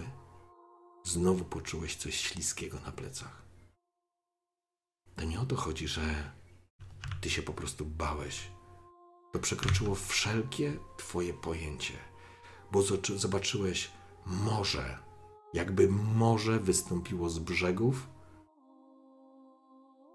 [1.09, 3.43] znowu poczułeś coś śliskiego na plecach.
[5.16, 6.32] To nie o to chodzi, że
[7.20, 8.51] ty się po prostu bałeś.
[9.32, 11.94] To przekroczyło wszelkie twoje pojęcie,
[12.72, 12.82] bo
[13.16, 13.90] zobaczyłeś
[14.26, 14.98] morze,
[15.55, 18.09] jakby morze wystąpiło z brzegów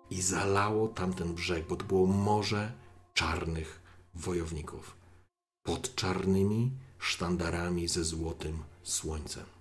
[0.09, 2.73] i zalało tamten brzeg, bo to było morze
[3.13, 3.81] czarnych
[4.13, 4.97] wojowników
[5.63, 9.52] pod czarnymi sztandarami ze złotym słońcem.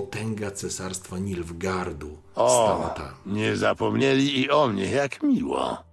[0.00, 5.84] Potęga cesarstwa Nilfgardu stała tam, nie zapomnieli i o mnie, jak miło.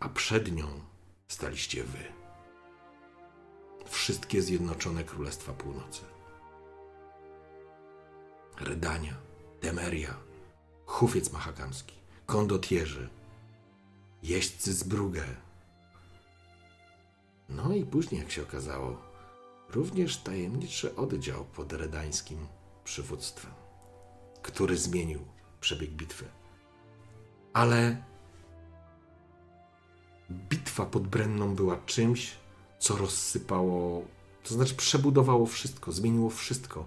[0.00, 0.66] a przed nią
[1.28, 1.98] staliście wy.
[3.88, 6.02] Wszystkie zjednoczone Królestwa Północy.
[8.60, 9.14] Redania,
[9.60, 10.14] Temeria,
[10.86, 11.94] Hufiec Mahakamski,
[12.26, 13.08] Kondotierzy,
[14.22, 15.24] jeźdźcy z Brugę.
[17.48, 19.09] No i później, jak się okazało,
[19.72, 22.38] również tajemniczy oddział pod redańskim
[22.84, 23.52] przywództwem,
[24.42, 25.20] który zmienił
[25.60, 26.24] przebieg bitwy.
[27.52, 28.04] Ale
[30.30, 32.32] bitwa pod Brenną była czymś,
[32.78, 34.02] co rozsypało,
[34.42, 36.86] to znaczy przebudowało wszystko, zmieniło wszystko.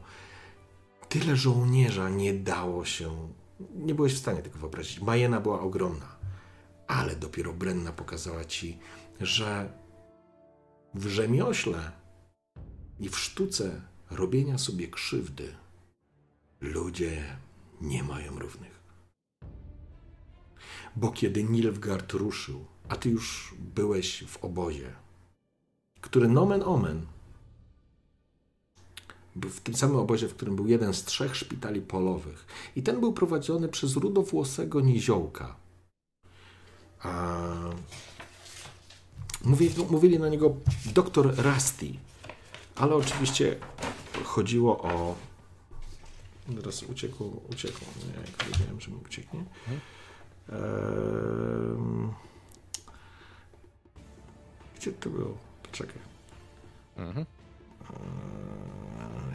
[1.10, 3.30] Tyle żołnierza nie dało się,
[3.76, 5.01] nie byłeś w stanie tego wyobrazić.
[5.01, 6.15] Majena była ogromna,
[6.88, 8.80] ale dopiero Brenna pokazała ci,
[9.22, 9.73] że
[10.93, 12.02] w rzemiośle
[13.03, 13.81] i w sztuce
[14.11, 15.55] robienia sobie krzywdy
[16.61, 17.38] ludzie
[17.81, 18.84] nie mają równych.
[20.95, 24.93] Bo kiedy Nilfgaard ruszył, a ty już byłeś w obozie,
[26.01, 27.05] który nomen omen,
[29.35, 32.45] był w tym samym obozie, w którym był jeden z trzech szpitali polowych.
[32.75, 35.55] I ten był prowadzony przez rudowłosego niziołka.
[36.99, 37.43] A...
[39.43, 40.55] Mówili, mówili na niego
[40.93, 41.93] doktor Rusty,
[42.75, 43.55] ale oczywiście
[44.23, 45.15] chodziło o...
[46.55, 47.87] Teraz uciekło, uciekło.
[47.97, 49.43] Nie, jak wiedziałem, że mi ucieknie.
[54.75, 55.37] Gdzie to było?
[55.63, 55.97] Poczekaj.
[56.97, 57.25] Mhm.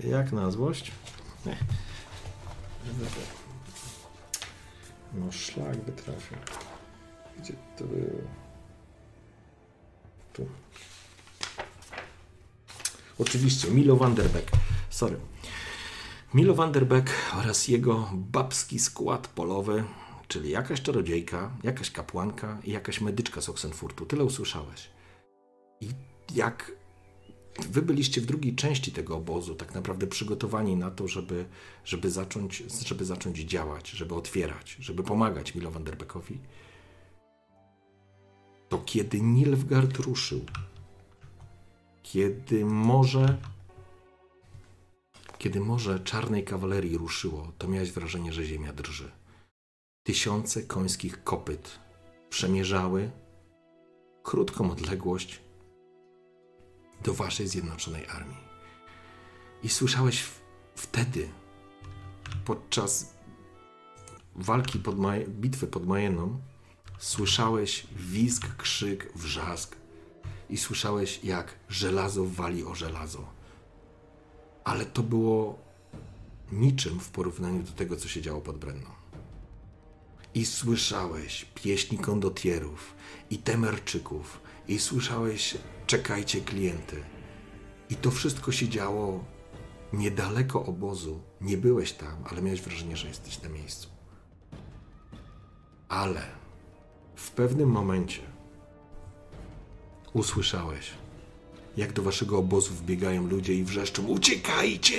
[0.02, 0.92] Eee, Jak na złość?
[1.46, 1.58] Nie.
[5.14, 6.36] No szlak by trafił.
[7.38, 8.20] Gdzie to było?
[10.32, 10.46] Tu.
[13.18, 14.50] Oczywiście, Milo Vanderbeck.
[14.90, 15.16] Sorry.
[16.34, 19.84] Milo Vanderbeck oraz jego babski skład polowy,
[20.28, 24.06] czyli jakaś czarodziejka, jakaś kapłanka i jakaś medyczka z Oxenfurtu.
[24.06, 24.90] Tyle usłyszałeś.
[25.80, 25.88] I
[26.34, 26.72] jak
[27.70, 31.44] wy byliście w drugiej części tego obozu, tak naprawdę przygotowani na to, żeby,
[31.84, 36.38] żeby, zacząć, żeby zacząć działać, żeby otwierać, żeby pomagać Milo Vanderbeckowi,
[38.68, 40.40] to kiedy Nilfgaard ruszył,
[42.12, 43.38] kiedy morze,
[45.38, 49.10] kiedy morze czarnej kawalerii ruszyło, to miałeś wrażenie, że ziemia drży.
[50.02, 51.78] Tysiące końskich kopyt
[52.30, 53.10] przemierzały
[54.22, 55.40] krótką odległość
[57.04, 58.38] do waszej zjednoczonej armii.
[59.62, 60.40] I słyszałeś w,
[60.74, 61.28] wtedy,
[62.44, 63.14] podczas
[64.34, 66.40] walki pod Maj- bitwy pod Majeną,
[66.98, 69.77] słyszałeś wizg, krzyk, wrzask
[70.50, 73.24] i słyszałeś, jak żelazo wali o żelazo.
[74.64, 75.58] Ale to było
[76.52, 78.90] niczym w porównaniu do tego, co się działo pod Brenną.
[80.34, 82.94] I słyszałeś pieśni kondotierów
[83.30, 87.02] i temerczyków, i słyszałeś czekajcie klienty.
[87.90, 89.24] I to wszystko się działo
[89.92, 91.20] niedaleko obozu.
[91.40, 93.88] Nie byłeś tam, ale miałeś wrażenie, że jesteś na miejscu.
[95.88, 96.22] Ale
[97.16, 98.22] w pewnym momencie
[100.18, 100.90] usłyszałeś,
[101.76, 104.96] jak do waszego obozu wbiegają ludzie i wrzeszczą Uciekajcie!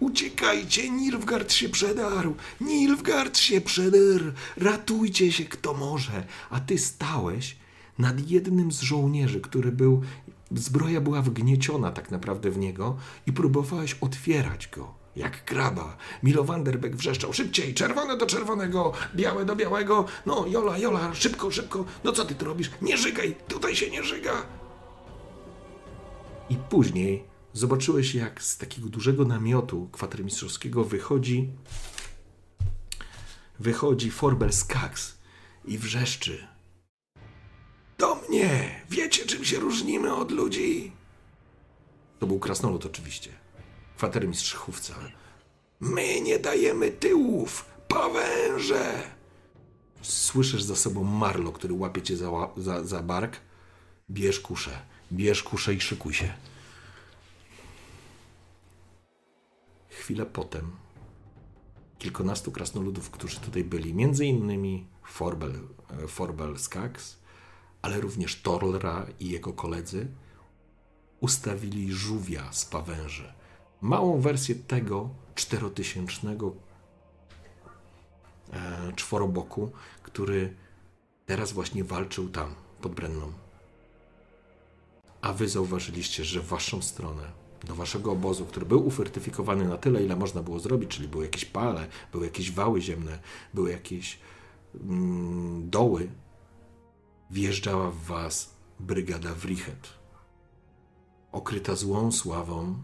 [0.00, 0.90] Uciekajcie!
[0.90, 2.34] Nilfgaard się przedarł!
[2.60, 4.32] Nilfgaard się przedarł!
[4.56, 6.24] Ratujcie się kto może!
[6.50, 7.56] A ty stałeś
[7.98, 10.02] nad jednym z żołnierzy, który był...
[10.50, 12.96] Zbroja była wgnieciona tak naprawdę w niego
[13.26, 14.94] i próbowałeś otwierać go.
[15.16, 15.96] Jak kraba.
[16.22, 20.04] Milo Vanderbeck wrzeszczał szybciej, czerwone do czerwonego, białe do białego.
[20.26, 21.84] No, Jola, Jola, szybko, szybko.
[22.04, 22.70] No co ty tu robisz?
[22.82, 24.61] Nie żygaj, tutaj się nie żyga.
[26.52, 31.50] I później zobaczyłeś, jak z takiego dużego namiotu kwatermistrzowskiego wychodzi
[33.58, 35.18] wychodzi Forbel Skax
[35.64, 36.46] i wrzeszczy.
[37.98, 38.80] Do mnie!
[38.90, 40.92] Wiecie, czym się różnimy od ludzi?
[42.18, 43.30] To był krasnolud oczywiście.
[43.96, 44.94] Kwatermistrz chówca.
[45.80, 47.64] My nie dajemy tyłów!
[47.88, 49.02] Pawęże!
[50.02, 53.40] Słyszysz za sobą Marlo, który łapie cię za, za, za bark
[54.10, 56.34] Bierz kuszę, bierz kuszę i szykuj się.
[59.88, 60.70] Chwilę potem
[61.98, 65.60] kilkunastu krasnoludów, którzy tutaj byli, między innymi Forbel,
[66.04, 67.18] e, Forbel Skax,
[67.82, 70.06] ale również Torlra i jego koledzy,
[71.20, 73.32] ustawili żółwia z pawęży.
[73.80, 76.54] Małą wersję tego czterotysięcznego
[78.52, 79.72] e, czworoboku,
[80.02, 80.56] który
[81.26, 83.32] teraz właśnie walczył tam, pod Brenną.
[85.22, 87.32] A wy zauważyliście, że w waszą stronę,
[87.64, 91.44] do waszego obozu, który był ufortyfikowany na tyle, ile można było zrobić, czyli były jakieś
[91.44, 93.18] pale, były jakieś wały ziemne,
[93.54, 94.18] były jakieś
[94.74, 96.08] mm, doły,
[97.30, 99.88] wjeżdżała w was brygada Wrichet.
[101.32, 102.82] Okryta złą sławą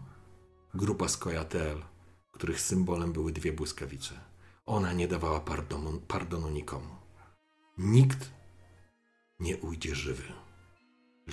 [0.73, 1.81] grupa Skojatel,
[2.31, 4.13] których symbolem były dwie błyskawice.
[4.65, 6.95] Ona nie dawała pardonu, pardonu nikomu.
[7.77, 8.29] Nikt
[9.39, 10.23] nie ujdzie żywy.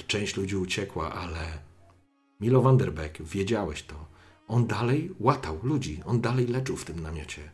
[0.05, 1.59] Część ludzi uciekła, ale
[2.41, 4.07] Milo Vanderbeck, wiedziałeś to.
[4.49, 7.51] On dalej łatał ludzi, on dalej leczył w tym namiocie.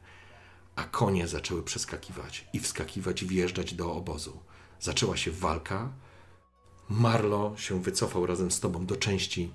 [0.77, 4.41] A konie zaczęły przeskakiwać i wskakiwać i wjeżdżać do obozu.
[4.81, 5.93] Zaczęła się walka.
[6.89, 9.53] Marlo się wycofał razem z tobą do części,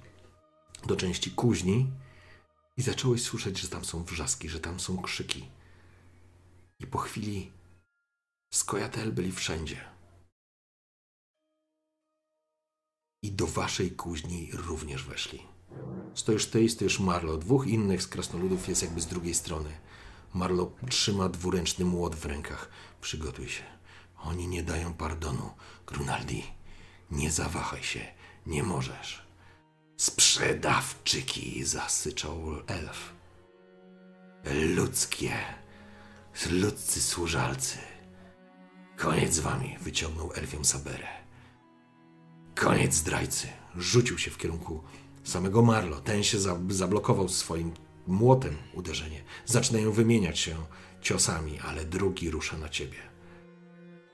[0.85, 1.91] do części kuźni
[2.77, 5.49] i zacząłeś słyszeć, że tam są wrzaski, że tam są krzyki.
[6.79, 7.51] I po chwili
[8.49, 9.96] Skojatel byli wszędzie.
[13.21, 15.43] I do waszej kuźni również weszli.
[16.13, 17.37] Stoisz ty i stoisz Marlo.
[17.37, 19.69] Dwóch innych z krasnoludów jest jakby z drugiej strony.
[20.33, 22.69] Marlo trzyma dwuręczny młot w rękach.
[23.01, 23.63] Przygotuj się.
[24.23, 25.49] Oni nie dają pardonu.
[25.87, 26.43] Grunaldi,
[27.11, 28.07] nie zawahaj się.
[28.45, 29.27] Nie możesz.
[29.97, 33.13] Sprzedawczyki, zasyczał elf.
[34.75, 35.33] Ludzkie.
[36.51, 37.77] Ludzcy służalcy.
[38.97, 41.16] Koniec z wami, wyciągnął elfią saberę.
[42.59, 43.47] Koniec zdrajcy.
[43.75, 44.83] Rzucił się w kierunku
[45.23, 46.01] samego Marlo.
[46.01, 47.71] Ten się za- zablokował swoim
[48.07, 49.23] młotem uderzenie.
[49.45, 50.55] Zaczynają wymieniać się
[51.01, 52.97] ciosami, ale drugi rusza na ciebie.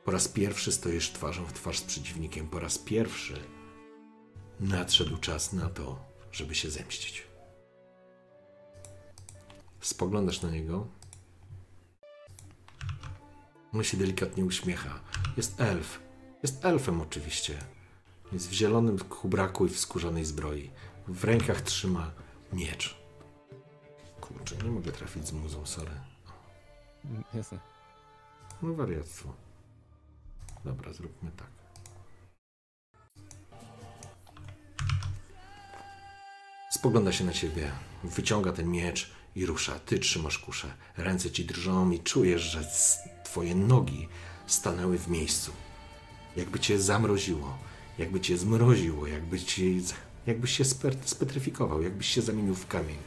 [0.05, 2.47] Po raz pierwszy stoisz twarzą w twarz z przeciwnikiem.
[2.47, 3.39] Po raz pierwszy
[4.59, 7.23] nadszedł czas na to, żeby się zemścić.
[9.81, 10.87] Spoglądasz na niego.
[13.73, 14.99] On się delikatnie uśmiecha.
[15.37, 15.99] Jest elf.
[16.43, 17.57] Jest elfem oczywiście.
[18.33, 20.71] Jest w zielonym kubraku i w skórzanej zbroi.
[21.07, 22.11] W rękach trzyma
[22.53, 22.95] miecz.
[24.21, 25.91] Kurczę, nie mogę trafić z muzą, sorry.
[27.33, 27.59] Jasne.
[28.61, 29.33] No wariactwo.
[30.65, 31.47] Dobra, zróbmy tak.
[36.71, 37.71] Spogląda się na ciebie,
[38.03, 39.79] wyciąga ten miecz i rusza.
[39.79, 40.73] Ty trzymasz kuszę.
[40.97, 42.63] Ręce ci drżą i czujesz, że
[43.23, 44.07] twoje nogi
[44.47, 45.51] stanęły w miejscu.
[46.35, 47.57] Jakby cię zamroziło,
[47.97, 49.81] jakby cię zmroziło, jakby ci,
[50.27, 50.63] jakbyś się
[51.05, 52.97] spetryfikował, jakbyś się zamienił w kamień.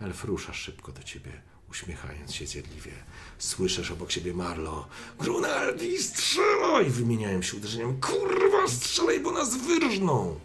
[0.00, 1.30] Elf rusza szybko do ciebie,
[1.70, 2.92] uśmiechając się zjadliwie.
[3.38, 4.88] Słyszysz obok siebie Marlo.
[5.18, 6.84] Grunaldi, strzelaj!
[6.90, 8.00] Wymieniają się uderzeniem.
[8.00, 10.40] Kurwa, strzelaj, bo nas wyrżną!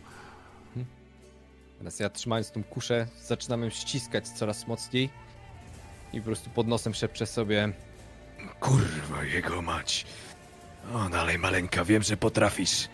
[1.77, 5.09] Teraz ja trzymając tą kuszę, zaczynam ją ściskać coraz mocniej
[6.13, 7.73] i po prostu pod nosem szepczę sobie
[8.59, 10.05] Kurwa, jego mać.
[10.93, 12.87] O, dalej maleńka, wiem, że potrafisz.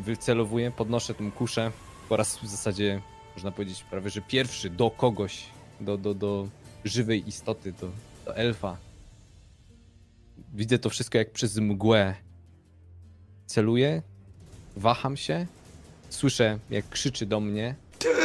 [0.00, 1.72] Wycelowuję, podnoszę tą kuszę.
[2.08, 3.00] Po raz w zasadzie,
[3.34, 5.42] można powiedzieć, prawie że pierwszy do kogoś,
[5.80, 6.48] do, do, do
[6.84, 7.88] żywej istoty, do,
[8.24, 8.76] do elfa.
[10.54, 12.14] Widzę to wszystko jak przez mgłę.
[13.46, 14.02] Celuję,
[14.76, 15.46] waham się,
[16.10, 17.74] słyszę jak krzyczy do mnie,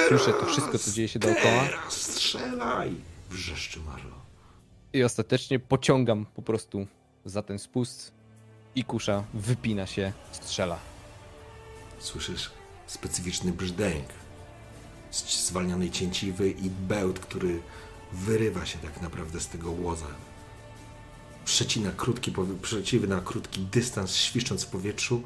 [0.07, 2.95] słyszę to wszystko, co dzieje się dookoła Teraz strzelaj!
[3.29, 4.15] Wrzeszczy Marlo.
[4.93, 6.87] i ostatecznie pociągam po prostu
[7.25, 8.13] za ten spust
[8.75, 10.79] i kusza wypina się, strzela.
[12.05, 12.51] Słyszysz
[12.87, 14.05] specyficzny brzdęk
[15.29, 17.61] zwalnianej cięciwy i bełt, który
[18.13, 20.05] wyrywa się tak naprawdę z tego łoza.
[21.45, 25.23] Przecina krótki, powie- przecina krótki dystans, świszcząc w powietrzu,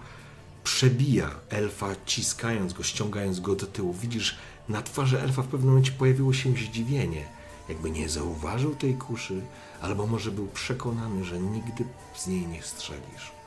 [0.64, 3.94] przebija elfa, ciskając go, ściągając go do tyłu.
[3.94, 4.38] Widzisz,
[4.70, 7.26] na twarzy elfa w pewnym momencie pojawiło się zdziwienie,
[7.70, 9.42] jakby nie zauważył tej kuszy,
[9.82, 11.84] albo może był przekonany, że nigdy
[12.16, 13.39] z niej nie strzelisz.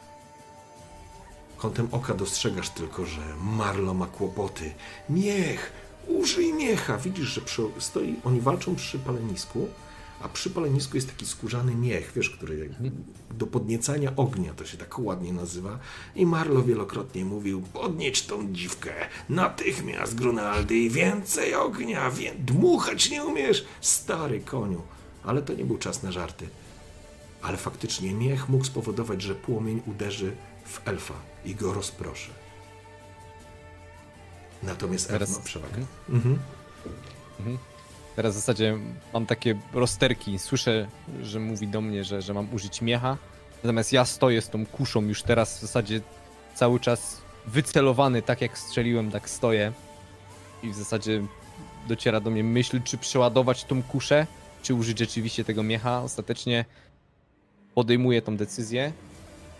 [1.62, 4.74] Kątem oka dostrzegasz tylko, że Marlo ma kłopoty.
[5.10, 5.72] Miech!
[6.08, 6.98] Użyj miecha!
[6.98, 9.68] Widzisz, że przy, stoi, oni walczą przy palenisku,
[10.22, 12.74] a przy palenisku jest taki skórzany miech, wiesz, który
[13.30, 15.78] do podniecania ognia, to się tak ładnie nazywa.
[16.14, 18.94] I Marlo wielokrotnie mówił, podnieść tą dziwkę,
[19.28, 24.82] natychmiast, Grunaldy, i więcej ognia, wie, dmuchać nie umiesz, stary koniu.
[25.24, 26.48] Ale to nie był czas na żarty.
[27.42, 31.14] Ale faktycznie miech mógł spowodować, że płomień uderzy w elfa
[31.44, 32.30] i go rozproszy.
[34.62, 35.84] Natomiast elf Teraz- ma przewagę.
[36.08, 36.38] Mhm.
[37.38, 37.58] Mhm.
[38.16, 38.78] Teraz w zasadzie
[39.12, 40.38] mam takie rozterki.
[40.38, 40.88] Słyszę,
[41.22, 43.16] że mówi do mnie, że, że mam użyć miecha.
[43.62, 46.00] Natomiast ja stoję z tą kuszą już teraz w zasadzie
[46.54, 49.72] cały czas wycelowany, tak jak strzeliłem, tak stoję.
[50.62, 51.22] I w zasadzie
[51.88, 54.26] dociera do mnie myśl, czy przeładować tą kuszę,
[54.62, 56.02] czy użyć rzeczywiście tego miecha.
[56.02, 56.64] Ostatecznie
[57.74, 58.92] podejmuję tą decyzję.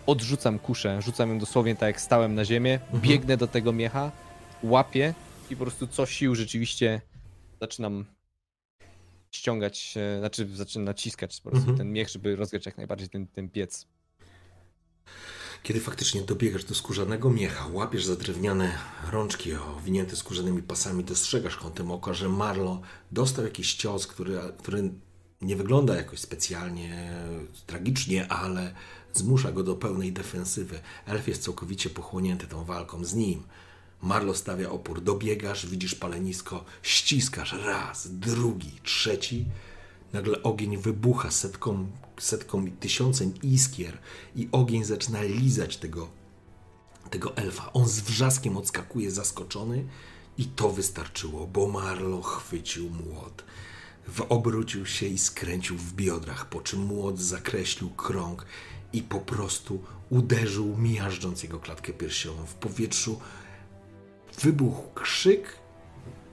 [0.07, 4.13] Odrzucam kuszę, rzucam ją dosłownie tak jak stałem na ziemię, biegnę do tego miecha,
[4.63, 5.15] łapię
[5.51, 7.01] i po prostu co sił rzeczywiście
[7.61, 8.05] zaczynam
[9.31, 11.79] ściągać, e, znaczy zaczynam naciskać po prostu Mhm.
[11.79, 13.87] ten miech, żeby rozgrzać jak najbardziej ten, ten piec.
[15.63, 18.73] Kiedy faktycznie dobiegasz do skórzanego miecha, łapiesz za drewniane
[19.11, 22.81] rączki owinięte skórzanymi pasami, dostrzegasz kątem oka, że Marlo
[23.13, 24.91] dostał jakiś cios, który, który
[25.41, 27.13] nie wygląda jakoś specjalnie
[27.67, 28.75] tragicznie, ale
[29.15, 30.81] zmusza go do pełnej defensywy.
[31.07, 33.43] Elf jest całkowicie pochłonięty tą walką z nim.
[34.03, 39.47] Marlo stawia opór, dobiegasz, widzisz palenisko, ściskasz raz, drugi, trzeci.
[40.13, 41.87] Nagle ogień wybucha setką,
[42.19, 43.99] setką tysiącem iskier
[44.37, 46.09] i ogień zaczyna lizać tego,
[47.11, 47.73] tego elfa.
[47.73, 49.85] On z wrzaskiem odskakuje zaskoczony
[50.39, 53.45] i to wystarczyło, bo Marlo chwycił młot.
[54.29, 58.47] Obrócił się i skręcił w biodrach, po czym młot zakreślił krąg
[58.93, 62.47] i po prostu uderzył, miażdżąc jego klatkę piersiową.
[62.47, 63.21] W powietrzu
[64.41, 65.59] wybuchł krzyk,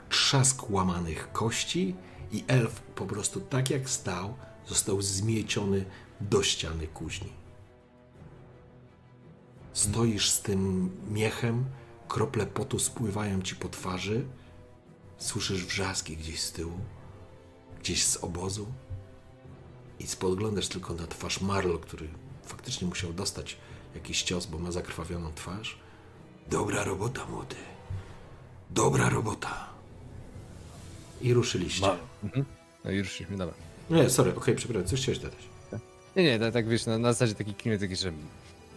[0.10, 1.96] trzask łamanych kości
[2.32, 4.34] i elf po prostu tak jak stał,
[4.68, 5.86] został zmieciony
[6.22, 7.30] do ściany kuźni.
[9.74, 11.66] Stoisz z tym miechem,
[12.08, 14.26] krople potu spływają ci po twarzy,
[15.18, 16.80] słyszysz wrzaski gdzieś z tyłu,
[17.80, 18.68] gdzieś z obozu
[20.00, 22.10] i spoglądasz tylko na twarz Marlo, który
[22.50, 23.58] faktycznie musiał dostać
[23.96, 25.78] jakiś cios, bo ma zakrwawioną twarz.
[26.50, 27.56] Dobra robota, młody.
[28.70, 29.70] Dobra robota.
[31.22, 31.88] I ruszyliście.
[32.86, 33.56] No i ruszyliśmy, dobra.
[33.90, 35.40] Nie, sorry, okej, przepraszam, coś chciałeś dodać.
[36.16, 38.12] Nie, nie, tak, tak wiesz, na, na zasadzie taki klimat, taki, że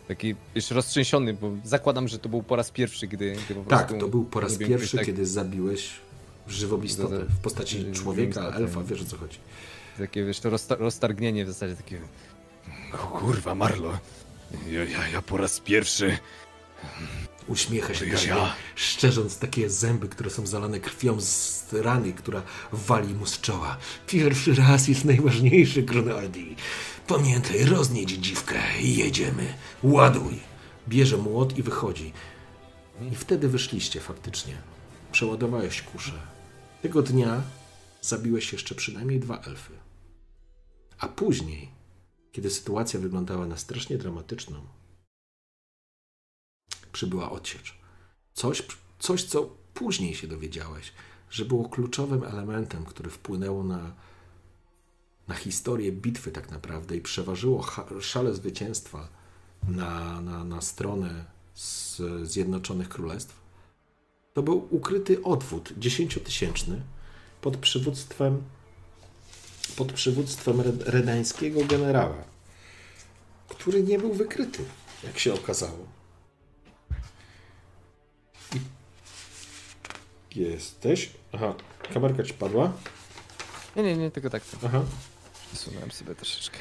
[0.08, 3.98] taki, wiesz, roztrzęsiony, bo zakładam, że to był po raz pierwszy, gdy, gdy po Tak,
[3.98, 5.90] to był po raz pierwszy, tak- kiedy zabiłeś
[6.48, 9.38] żywą istotę w postaci człowieka, elfa, wiesz o co chodzi.
[9.98, 12.00] Takie, wiesz, to rozta- roztargnienie w zasadzie, takie...
[12.92, 13.98] Kurwa, Marlo.
[14.70, 16.18] Ja, ja, ja po raz pierwszy.
[17.48, 18.54] Uśmiecha się Gabriel, ja.
[18.74, 23.76] szczerząc takie zęby, które są zalane krwią z rany, która wali mu z czoła.
[24.06, 26.56] Pierwszy raz jest najważniejszy, Gronaldi.
[27.06, 29.54] Pamiętaj, roznieść dziwkę i jedziemy.
[29.82, 30.38] Ładuj.
[30.88, 32.12] Bierze młot i wychodzi.
[33.12, 34.54] I wtedy wyszliście faktycznie.
[35.12, 36.12] Przeładowałeś kuszę.
[36.82, 37.42] Tego dnia
[38.00, 39.72] zabiłeś jeszcze przynajmniej dwa elfy.
[40.98, 41.71] A później,
[42.32, 44.60] kiedy sytuacja wyglądała na strasznie dramatyczną,
[46.92, 47.78] przybyła odsiecz.
[48.34, 48.62] Coś,
[48.98, 50.92] coś, co później się dowiedziałeś,
[51.30, 53.92] że było kluczowym elementem, który wpłynęło na,
[55.28, 57.66] na historię bitwy tak naprawdę i przeważyło
[58.00, 59.08] szale zwycięstwa
[59.68, 63.42] na, na, na stronę z Zjednoczonych Królestw.
[64.34, 66.82] To był ukryty odwód dziesięciotysięczny
[67.40, 68.42] pod przywództwem
[69.76, 72.24] pod przywództwem red- redańskiego generała,
[73.48, 74.64] który nie był wykryty,
[75.04, 75.86] jak się okazało.
[80.36, 81.10] Jesteś?
[81.32, 81.54] Aha,
[81.94, 82.72] kamerka ci padła?
[83.76, 84.82] Nie, nie, nie, tylko tak, Aha.
[85.52, 86.58] przesunąłem sobie troszeczkę.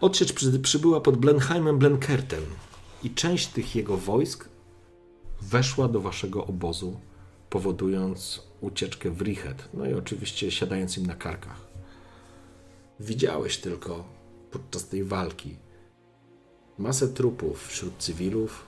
[0.00, 2.44] Odsiecz przy, przybyła pod Blenheimem Blenkertem
[3.02, 4.48] i część tych jego wojsk
[5.42, 7.00] weszła do waszego obozu,
[7.50, 11.67] powodując ucieczkę w Richet, no i oczywiście siadając im na karkach.
[13.00, 14.04] Widziałeś tylko
[14.50, 15.56] podczas tej walki
[16.78, 18.66] masę trupów wśród cywilów,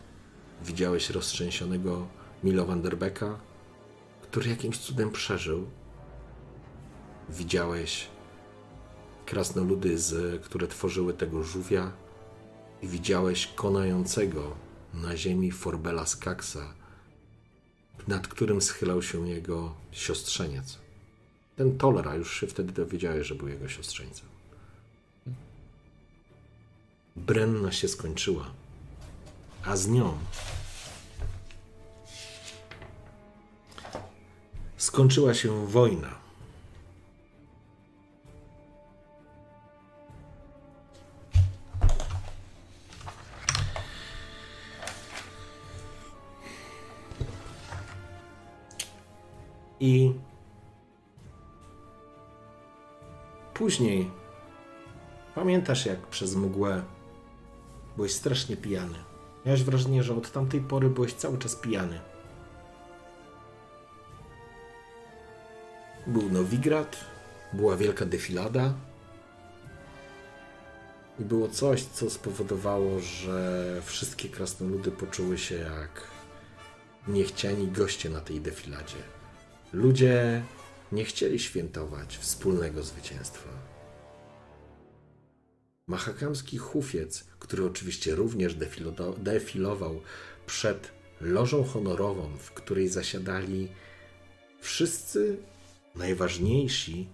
[0.65, 2.07] widziałeś roztrzęsionego
[2.45, 3.41] Milo van der Becka,
[4.23, 5.67] który jakimś cudem przeżył.
[7.29, 8.09] Widziałeś
[9.27, 11.93] krasnoludy, z, które tworzyły tego żółwia
[12.83, 14.57] i widziałeś konającego
[14.95, 16.75] na ziemi Forbela Skaksa,
[18.09, 20.80] nad którym schylał się jego siostrzeniec.
[21.61, 24.27] Ten Tolera już się wtedy dowiedziałeś, że był jego siostrzeńcem.
[27.17, 28.51] Brenna się skończyła,
[29.65, 30.19] a z nią
[34.77, 36.15] skończyła się wojna.
[49.81, 50.15] I
[53.61, 54.11] później
[55.35, 56.83] pamiętasz, jak przez mgłę
[57.97, 58.99] byłeś strasznie pijany.
[59.47, 62.01] Miałeś wrażenie, że od tamtej pory byłeś cały czas pijany.
[66.07, 66.97] Był Nowigrad,
[67.53, 68.75] była wielka defilada.
[71.19, 75.91] I było coś, co spowodowało, że wszystkie krasnoludy poczuły się jak
[77.09, 79.03] niechciani goście na tej defiladzie.
[79.73, 80.43] Ludzie
[80.93, 83.49] nie chcieli świętować wspólnego zwycięstwa.
[85.87, 88.57] Mahakamski hufiec, który oczywiście również
[89.19, 90.01] defilował
[90.47, 90.91] przed
[91.21, 93.69] lożą honorową, w której zasiadali
[94.61, 95.37] wszyscy
[95.95, 97.09] najważniejsi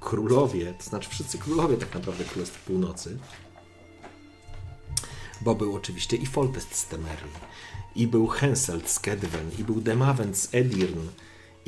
[0.00, 3.18] królowie, to znaczy wszyscy królowie tak naprawdę Królestw Północy,
[5.40, 7.32] bo był oczywiście i Foltest z Temerii,
[7.96, 11.00] i był Henselt z Kedwen, i był Demawend z Edirn,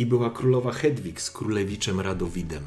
[0.00, 2.66] i była królowa Hedwig z królewiczem Radowidem.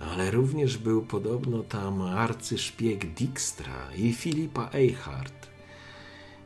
[0.00, 5.46] Ale również był podobno tam arcyszpieg Dijkstra i Filipa Eichhardt,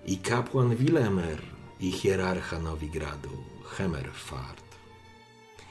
[0.07, 1.43] i kapłan Wilemer,
[1.81, 3.31] i hierarcha Nowigradu,
[3.65, 4.65] Hemerfart.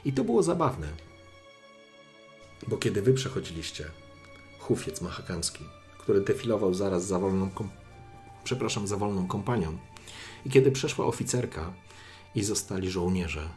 [0.04, 0.88] I to było zabawne,
[2.68, 3.84] bo kiedy wy przechodziliście,
[4.58, 5.64] hufiec mahakamski,
[5.98, 7.50] który defilował zaraz za wolną,
[8.44, 9.78] przepraszam, za wolną kompanią,
[10.46, 11.72] i kiedy przeszła oficerka
[12.34, 13.48] i zostali żołnierze,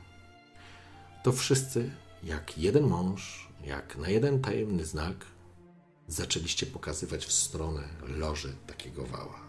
[1.24, 1.92] to wszyscy,
[2.24, 5.26] jak jeden mąż, jak na jeden tajemny znak,
[6.08, 9.40] zaczęliście pokazywać w stronę loży takiego wała.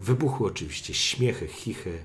[0.00, 2.04] Wybuchły oczywiście śmiechy, chichy,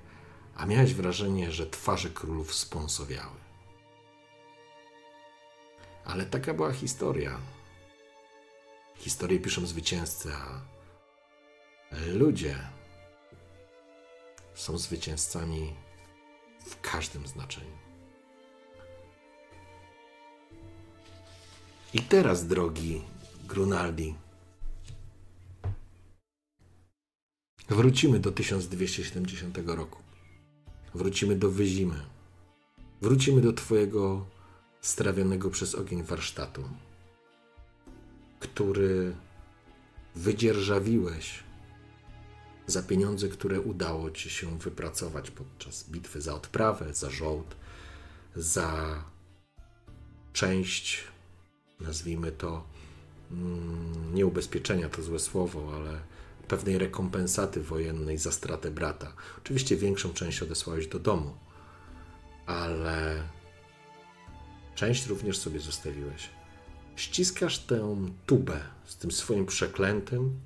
[0.55, 3.41] a miałeś wrażenie, że twarze królów spąsowiały.
[6.05, 7.39] Ale taka była historia.
[8.95, 10.61] Historię piszą zwycięzcy, a
[12.13, 12.59] ludzie
[14.61, 15.73] są zwycięzcami
[16.65, 17.77] w każdym znaczeniu.
[21.93, 23.01] I teraz, drogi
[23.47, 24.15] Grunaldi,
[27.69, 29.99] wrócimy do 1270 roku.
[30.93, 31.99] Wrócimy do Wyzimy.
[33.01, 34.25] Wrócimy do Twojego
[34.81, 36.63] strawionego przez ogień warsztatu,
[38.39, 39.15] który
[40.15, 41.50] wydzierżawiłeś
[42.71, 47.55] za pieniądze, które udało Ci się wypracować podczas bitwy za odprawę, za żołd,
[48.35, 49.03] za
[50.33, 51.03] część,
[51.79, 52.63] nazwijmy to,
[53.31, 55.99] mm, nie ubezpieczenia to złe słowo, ale
[56.51, 59.13] pewnej rekompensaty wojennej za stratę brata.
[59.37, 61.35] Oczywiście większą część odesłałeś do domu,
[62.45, 63.23] ale
[64.75, 66.29] część również sobie zostawiłeś.
[66.95, 67.95] Ściskasz tę
[68.25, 70.39] tubę z tym swoim przeklętym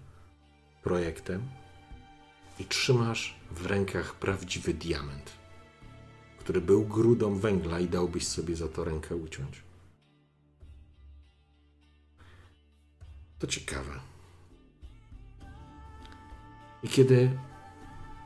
[0.84, 1.42] projektem
[2.60, 5.32] i trzymasz w rękach prawdziwy diament,
[6.40, 9.64] który był grudą węgla i dałbyś sobie za to rękę uciąć.
[13.40, 14.00] To ciekawe.
[16.84, 17.40] I kiedy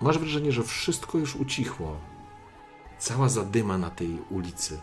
[0.01, 2.01] masz wrażenie, że wszystko już ucichło,
[2.99, 4.80] cała zadyma na tej ulicy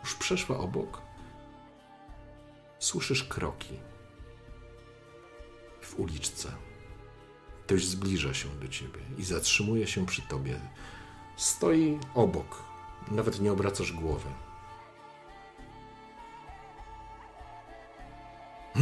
[0.00, 1.02] już przeszła obok,
[2.78, 3.78] słyszysz kroki
[5.80, 6.52] w uliczce.
[7.72, 10.60] Ktoś zbliża się do ciebie i zatrzymuje się przy tobie.
[11.36, 12.62] Stoi obok,
[13.10, 14.28] nawet nie obracasz głowy.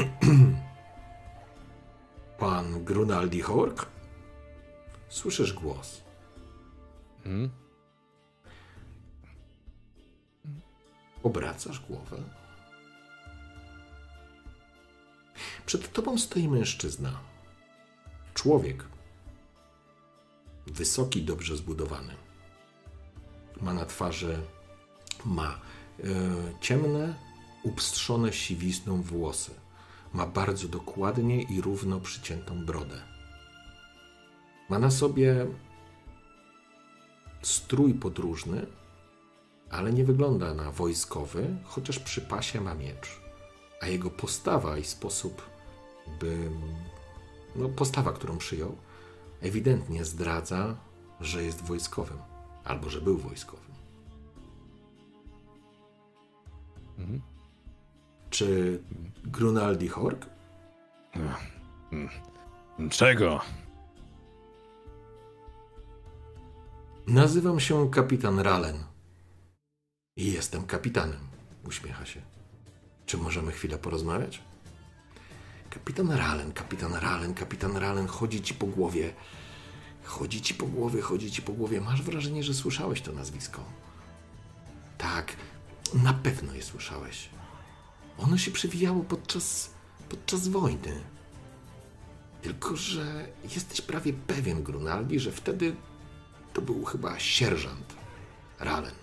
[2.39, 3.87] Pan Grunaldi Hork?
[5.09, 6.03] Słyszysz głos.
[7.25, 7.51] Hmm?
[11.23, 12.23] Obracasz głowę.
[15.67, 17.30] Przed tobą stoi mężczyzna.
[18.35, 18.85] Człowiek.
[20.67, 22.15] Wysoki, dobrze zbudowany.
[23.61, 24.39] Ma na twarzy,
[25.25, 26.05] ma e,
[26.61, 27.15] ciemne,
[27.63, 29.51] upstrzone siwizną włosy.
[30.13, 33.03] Ma bardzo dokładnie i równo przyciętą brodę.
[34.69, 35.47] Ma na sobie
[37.43, 38.67] strój podróżny,
[39.71, 43.21] ale nie wygląda na wojskowy, chociaż przy pasie ma miecz.
[43.81, 45.43] A jego postawa i sposób,
[46.21, 46.51] by.
[47.57, 48.77] No, postawa, którą przyjął,
[49.41, 50.77] ewidentnie zdradza,
[51.21, 52.19] że jest wojskowym,
[52.65, 53.71] albo że był wojskowym.
[56.99, 57.21] Mhm.
[58.31, 58.83] Czy
[59.25, 60.27] Grunaldi Hork?
[62.91, 63.41] Czego?
[67.07, 68.85] Nazywam się kapitan Ralen.
[70.17, 71.21] I jestem kapitanem.
[71.67, 72.21] Uśmiecha się.
[73.07, 74.43] Czy możemy chwilę porozmawiać?
[75.71, 79.15] Kapitan Ralen, kapitan Ralen, kapitan Ralen, chodzi ci po głowie.
[80.05, 81.81] Chodzi ci po głowie, chodzi ci po głowie.
[81.81, 83.65] Masz wrażenie, że słyszałeś to nazwisko?
[84.99, 85.37] Tak,
[85.95, 87.29] na pewno je słyszałeś.
[88.19, 89.71] Ono się przewijało podczas,
[90.09, 91.01] podczas wojny.
[92.43, 95.77] Tylko, że jesteś prawie pewien, Grunaldi, że wtedy
[96.53, 97.95] to był chyba sierżant,
[98.59, 98.95] Ralen.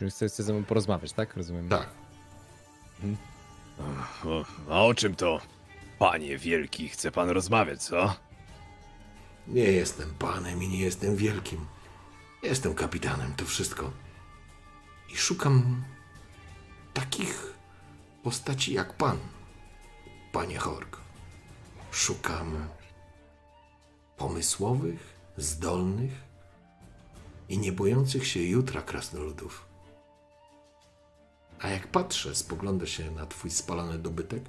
[0.00, 1.36] Czyli chce, chce ze mną porozmawiać, tak?
[1.36, 1.68] Rozumiem.
[1.68, 1.88] Tak.
[4.24, 5.40] O, a o czym to,
[5.98, 8.14] panie wielki, chce pan rozmawiać, co?
[9.48, 11.66] Nie jestem panem i nie jestem wielkim.
[12.42, 13.92] Jestem kapitanem, to wszystko.
[15.12, 15.84] I szukam
[16.94, 17.54] takich
[18.22, 19.18] postaci jak pan,
[20.32, 20.96] panie Hork.
[21.90, 22.68] Szukam
[24.16, 26.12] pomysłowych, zdolnych
[27.48, 29.69] i nie bojących się jutra krasnoludów.
[31.60, 34.42] A jak patrzę, spogląda się na twój spalony dobytek,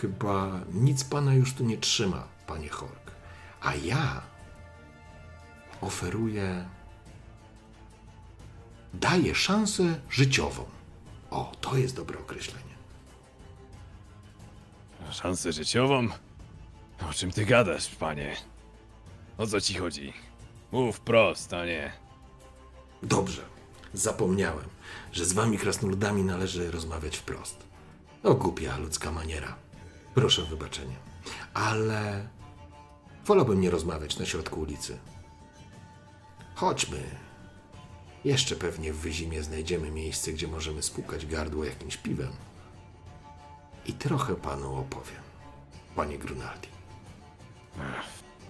[0.00, 3.10] Chyba nic pana już tu nie trzyma, panie Hork.
[3.60, 4.22] A ja
[5.80, 6.68] oferuję.
[8.94, 10.64] Daję szansę życiową.
[11.30, 12.78] O, to jest dobre określenie.
[15.10, 16.08] Szansę życiową?
[17.10, 18.36] O czym ty gadasz, panie?
[19.38, 20.12] O co ci chodzi?
[20.72, 21.92] Mów prost, a nie.
[23.02, 23.42] Dobrze,
[23.92, 24.68] zapomniałem,
[25.12, 27.56] że z wami krasnoludami należy rozmawiać wprost.
[28.22, 29.56] O głupia ludzka maniera.
[30.14, 30.96] Proszę o wybaczenie.
[31.54, 32.28] Ale
[33.24, 34.98] wolałbym nie rozmawiać na środku ulicy.
[36.54, 37.02] Chodźmy.
[38.24, 42.32] Jeszcze pewnie w Wyzimie znajdziemy miejsce, gdzie możemy spłukać gardło jakimś piwem.
[43.86, 45.22] I trochę panu opowiem,
[45.96, 46.68] panie Grunaldi.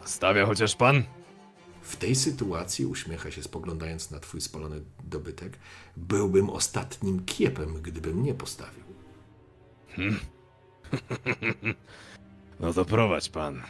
[0.05, 1.05] Stawia chociaż pan?
[1.89, 5.59] W tej sytuacji, uśmiecha się spoglądając na twój spalony dobytek,
[5.97, 8.85] byłbym ostatnim kiepem, gdybym nie postawił.
[12.60, 13.62] No to prowadź pan.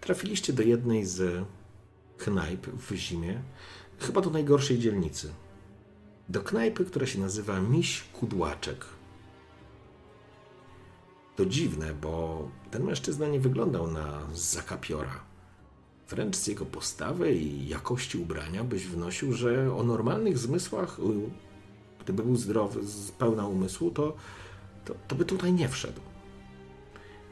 [0.00, 1.44] Trafiliście do jednej z
[2.18, 3.42] knajp w zimie,
[3.98, 5.32] chyba do najgorszej dzielnicy.
[6.28, 8.84] Do knajpy, która się nazywa Miś Kudłaczek.
[11.36, 15.31] To dziwne, bo ten mężczyzna nie wyglądał na zakapiora.
[16.12, 21.02] Wręcz z jego postawy i jakości ubrania byś wnosił, że o normalnych zmysłach, y,
[22.04, 24.16] gdyby był zdrowy, z pełna umysłu, to,
[24.84, 26.00] to, to by tutaj nie wszedł.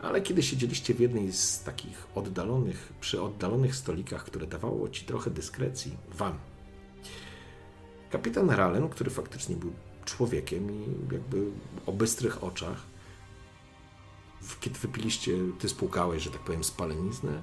[0.02, 5.30] Ale kiedy siedzieliście w jednej z takich oddalonych, przy oddalonych stolikach, które dawało ci trochę
[5.30, 6.38] dyskrecji, wam,
[8.10, 9.72] kapitan Ralen, który faktycznie był
[10.04, 10.84] człowiekiem i
[11.14, 11.50] jakby
[11.86, 12.82] o bystrych oczach,
[14.60, 17.42] kiedy wypiliście, ty spłukałeś, że tak powiem, spaleniznę.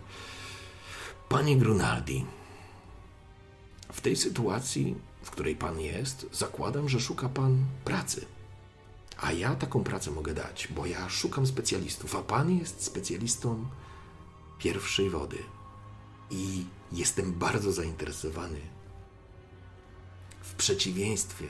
[1.29, 2.25] Panie Grunaldi,
[3.91, 8.25] w tej sytuacji, w której pan jest, zakładam, że szuka pan pracy.
[9.17, 13.65] A ja taką pracę mogę dać, bo ja szukam specjalistów, a pan jest specjalistą
[14.59, 15.37] pierwszej wody.
[16.29, 18.59] I jestem bardzo zainteresowany.
[20.41, 21.47] W przeciwieństwie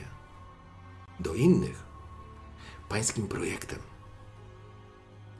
[1.20, 1.82] do innych,
[2.88, 3.78] pańskim projektem.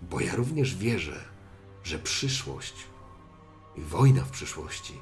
[0.02, 1.24] Bo ja również wierzę,
[1.84, 2.74] że przyszłość
[3.78, 4.94] wojna w przyszłości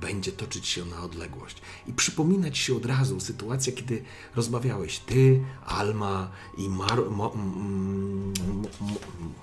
[0.00, 4.02] będzie toczyć się na odległość i przypominać się od razu sytuacja, kiedy
[4.36, 8.32] rozmawiałeś ty, Alma i Mar Mo M-
[8.80, 8.94] M-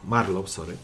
[0.03, 0.77] Marlow, sorry.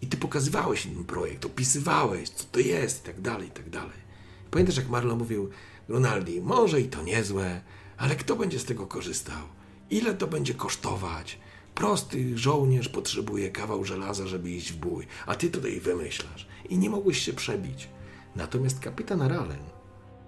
[0.00, 4.06] I ty pokazywałeś ten projekt, opisywałeś, co to jest, i tak dalej, i tak dalej.
[4.50, 5.50] Pamiętasz, jak Marlow mówił,
[5.88, 7.60] Ronaldi, może i to niezłe,
[7.96, 9.42] ale kto będzie z tego korzystał?
[9.90, 11.38] Ile to będzie kosztować?
[11.76, 16.46] Prosty żołnierz potrzebuje kawał żelaza, żeby iść w bój, a ty tutaj wymyślasz.
[16.68, 17.88] I nie mogłeś się przebić.
[18.36, 19.64] Natomiast kapitan Ralen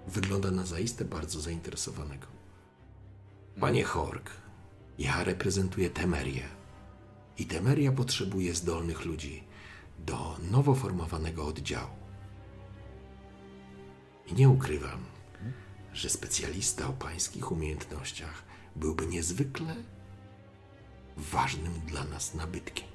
[0.07, 2.27] wygląda na zaiste bardzo zainteresowanego.
[3.59, 4.31] Panie Hork,
[4.99, 6.43] ja reprezentuję Temerię.
[7.37, 9.43] I Temeria potrzebuje zdolnych ludzi
[9.99, 11.95] do nowo formowanego oddziału.
[14.27, 14.99] I nie ukrywam,
[15.93, 18.43] że specjalista o pańskich umiejętnościach
[18.75, 19.75] byłby niezwykle
[21.19, 22.87] ważnym dla nas nabytkiem.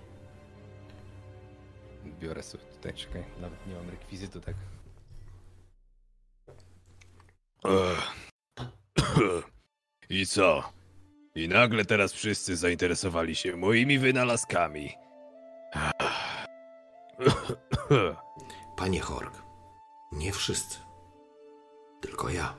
[2.21, 4.55] Biorę sobie tutaj, czekaj, nawet nie mam rekwizytu, tak.
[10.11, 10.73] I co?
[11.35, 14.93] I nagle teraz wszyscy zainteresowali się moimi wynalazkami.
[18.77, 19.43] Panie Hork,
[20.13, 20.79] nie wszyscy,
[22.01, 22.55] tylko ja.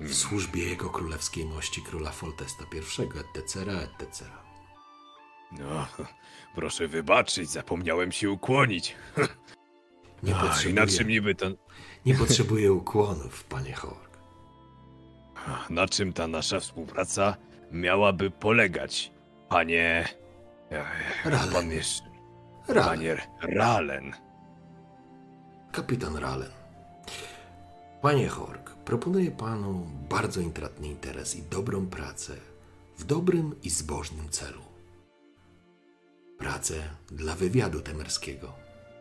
[0.00, 2.78] W służbie jego królewskiej mości króla Foltesta I,
[3.38, 3.60] etc.,
[3.98, 4.24] etc.
[5.52, 5.86] No,
[6.54, 8.96] proszę wybaczyć, zapomniałem się ukłonić.
[10.22, 11.46] Nie A, potrzebuję, czym niby to...
[12.06, 14.18] nie potrzebuję ukłonów, panie Hork.
[15.70, 17.36] Na czym ta nasza współpraca
[17.72, 19.12] miałaby polegać,
[19.48, 20.08] panie...
[21.24, 21.52] Ralen.
[21.52, 22.04] Pan jeszcze...
[22.68, 24.12] Ralen, Panie Ralen.
[25.72, 26.50] kapitan Ralen.
[28.02, 32.36] Panie Hork, Proponuję panu bardzo intratny interes i dobrą pracę
[32.98, 34.60] w dobrym i zbożnym celu.
[36.38, 38.52] Pracę dla wywiadu temerskiego.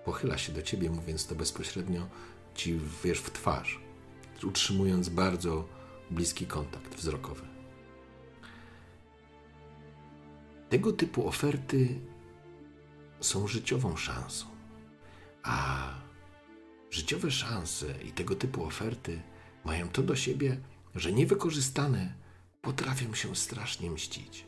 [0.06, 2.08] Pochyla się do ciebie, mówiąc to bezpośrednio
[2.56, 3.80] ci wiesz w twarz,
[4.44, 5.68] utrzymując bardzo
[6.12, 7.42] bliski kontakt wzrokowy.
[10.70, 12.00] Tego typu oferty
[13.20, 14.46] są życiową szansą,
[15.44, 15.88] a
[16.92, 19.22] życiowe szanse i tego typu oferty
[19.66, 20.58] mają to do siebie,
[20.96, 22.14] że niewykorzystane
[22.62, 24.46] potrafią się strasznie mścić.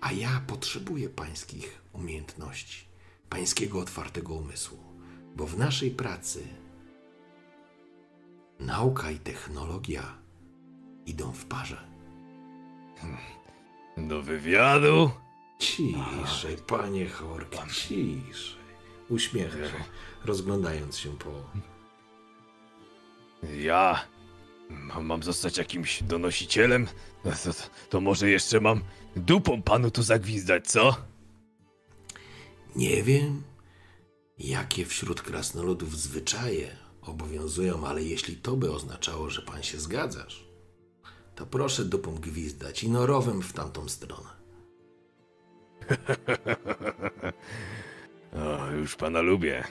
[0.00, 2.84] A ja potrzebuję pańskich umiejętności,
[3.30, 4.78] pańskiego otwartego umysłu,
[5.36, 6.46] bo w naszej pracy
[8.60, 10.18] nauka i technologia
[11.06, 11.88] idą w parze.
[13.96, 15.10] Do wywiadu?
[15.58, 18.22] Ciszej, panie Hork, ciszej.
[19.08, 19.56] Uśmiecha
[20.24, 21.30] rozglądając się po...
[23.42, 24.04] Ja
[25.02, 26.86] mam, zostać jakimś donosicielem?
[27.24, 27.50] No To,
[27.90, 28.82] to, może jeszcze mam
[29.16, 30.96] dupą panu tu zagwizdać, co?
[32.76, 33.42] Nie wiem,
[34.38, 40.44] jakie wśród krasnoludów zwyczaje obowiązują, ale jeśli to by oznaczało, że pan się zgadzasz,
[41.34, 44.28] to proszę dupą gwizdać i norowem w tamtą stronę.
[48.32, 49.64] O, już pana lubię.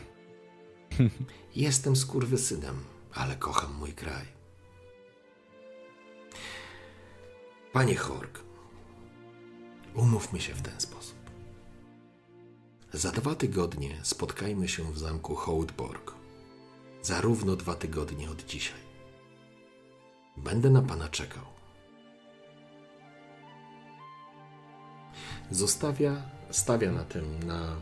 [1.56, 2.76] Jestem skurwysynem,
[3.13, 4.25] ale kocham mój kraj.
[7.73, 8.39] Panie Hork,
[9.95, 11.17] umówmy się w ten sposób.
[12.93, 16.13] Za dwa tygodnie spotkajmy się w zamku Hołdborg.
[17.01, 18.79] Za równo dwa tygodnie od dzisiaj.
[20.38, 21.43] Będę na pana czekał.
[25.51, 26.21] Zostawia,
[26.51, 27.75] stawia na tym, na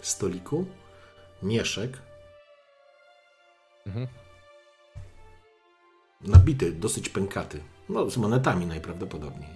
[0.00, 0.66] stoliku
[1.42, 1.98] mieszek
[3.86, 4.06] Mhm.
[6.20, 7.60] nabity, dosyć pękaty.
[7.88, 9.50] No, z monetami najprawdopodobniej.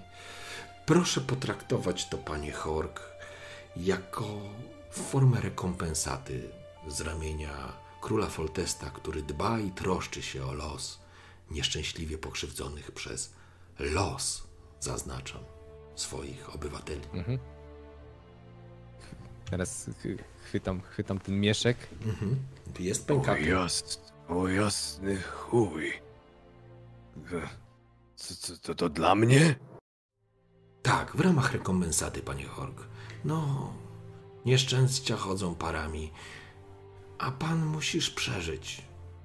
[0.87, 3.01] Proszę potraktować to, panie Hork,
[3.77, 4.27] jako
[4.91, 6.51] formę rekompensaty
[6.89, 11.01] z ramienia króla Foltesta, który dba i troszczy się o los
[11.51, 13.33] nieszczęśliwie pokrzywdzonych przez
[13.79, 14.43] los,
[14.81, 15.41] zaznaczam,
[15.95, 17.01] swoich obywateli.
[19.51, 21.77] Teraz ch- chwytam, chwytam ten mieszek.
[22.79, 23.41] Jest O, pękaty.
[24.31, 25.93] O jasny chuj.
[28.17, 29.55] Co, co, to, to dla mnie?
[30.83, 32.87] Tak, w ramach rekompensaty, panie Hork.
[33.25, 33.73] No,
[34.45, 36.13] nieszczęścia chodzą parami,
[37.19, 38.83] a pan musisz przeżyć.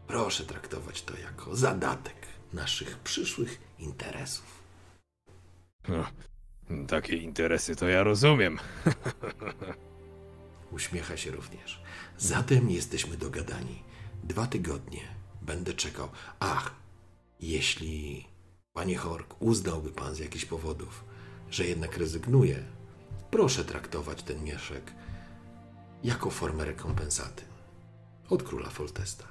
[0.08, 4.64] Proszę traktować to jako zadatek naszych przyszłych interesów.
[5.88, 6.06] No,
[6.88, 8.60] takie interesy to ja rozumiem.
[10.72, 11.82] Uśmiecha się również.
[12.18, 13.84] Zatem jesteśmy dogadani.
[14.26, 15.02] Dwa tygodnie
[15.42, 16.10] będę czekał.
[16.40, 16.76] Ach,
[17.40, 18.26] jeśli,
[18.74, 21.04] panie Hork, uznałby pan z jakichś powodów,
[21.50, 22.64] że jednak rezygnuje,
[23.32, 24.92] proszę traktować ten mieszek
[26.04, 27.44] jako formę rekompensaty
[28.30, 29.26] od króla Foltesta.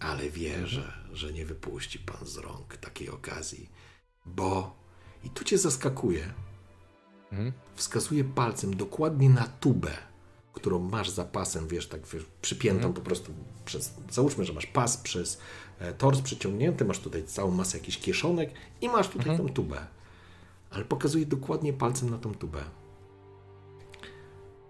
[0.00, 3.70] Ale wierzę, że nie wypuści pan z rąk takiej okazji,
[4.26, 4.76] bo
[5.24, 6.34] i tu cię zaskakuje,
[7.32, 7.52] Mhm.
[7.74, 9.90] wskazuje palcem dokładnie na tubę,
[10.54, 13.32] którą masz za pasem, wiesz, tak wiesz, przypiętą po prostu
[13.64, 13.94] przez.
[14.10, 15.38] Załóżmy, że masz pas przez
[15.78, 18.50] e, tors przyciągnięty, masz tutaj całą masę jakichś kieszonek
[18.80, 19.86] i masz tutaj tą tubę.
[20.70, 22.64] Ale pokazuje dokładnie palcem na tą tubę.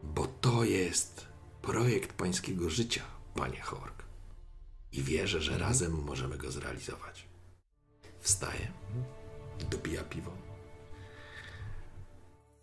[0.03, 1.27] Bo to jest
[1.63, 3.03] projekt pańskiego życia,
[3.35, 4.03] panie Hork.
[4.93, 7.29] I wierzę, że razem możemy go zrealizować.
[8.21, 8.73] Wstaje,
[9.71, 10.44] dopija piwo.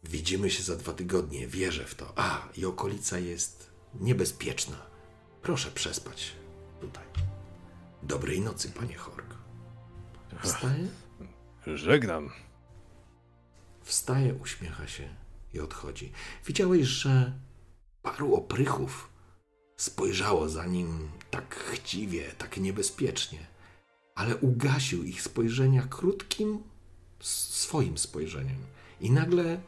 [0.04, 2.14] Widzimy się za dwa tygodnie, wierzę w to.
[2.16, 4.78] A, i okolica jest niebezpieczna.
[5.42, 6.32] Proszę przespać
[6.82, 7.04] tutaj.
[8.04, 9.36] Dobrej nocy, panie Hork.
[10.44, 10.88] Wstaje,
[11.68, 12.30] Żegnam.
[13.82, 15.10] wstaje, uśmiecha się
[15.54, 16.12] i odchodzi.
[16.46, 17.34] Widziałeś, że
[18.02, 19.10] paru oprychów
[19.78, 23.40] spojrzało za nim tak chciwie, tak niebezpiecznie,
[24.16, 26.64] ale ugasił ich spojrzenia krótkim
[27.20, 28.58] swoim spojrzeniem.
[29.02, 29.62] I nagle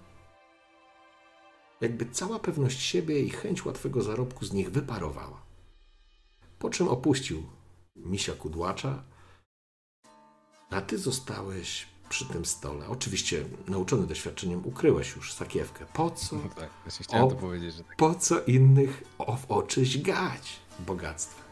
[1.83, 5.41] jakby cała pewność siebie i chęć łatwego zarobku z nich wyparowała.
[6.59, 7.43] Po czym opuścił
[7.95, 9.03] misia kudłacza,
[10.69, 12.87] a ty zostałeś przy tym stole.
[12.87, 15.85] Oczywiście, nauczony doświadczeniem, ukryłeś już sakiewkę.
[15.93, 16.35] Po co?
[16.35, 17.29] No tak, właśnie chciałem O.
[17.29, 17.97] to powiedzieć, że tak.
[17.97, 21.43] Po co innych o, w oczy źgać bogactwa?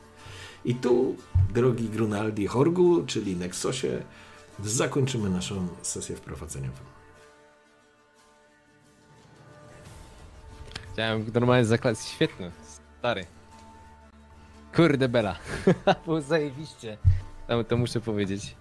[0.66, 1.16] I tu,
[1.54, 4.04] drogi Grunaldi Horgu, czyli Nexosie,
[4.60, 6.91] zakończymy naszą sesję wprowadzeniową.
[10.94, 12.00] Chciałem normalnie zaklać.
[12.00, 12.52] Świetny,
[12.98, 13.26] stary.
[14.76, 15.36] Kurde Bela.
[16.06, 16.98] Było zajebiście.
[17.48, 18.56] To, to muszę powiedzieć.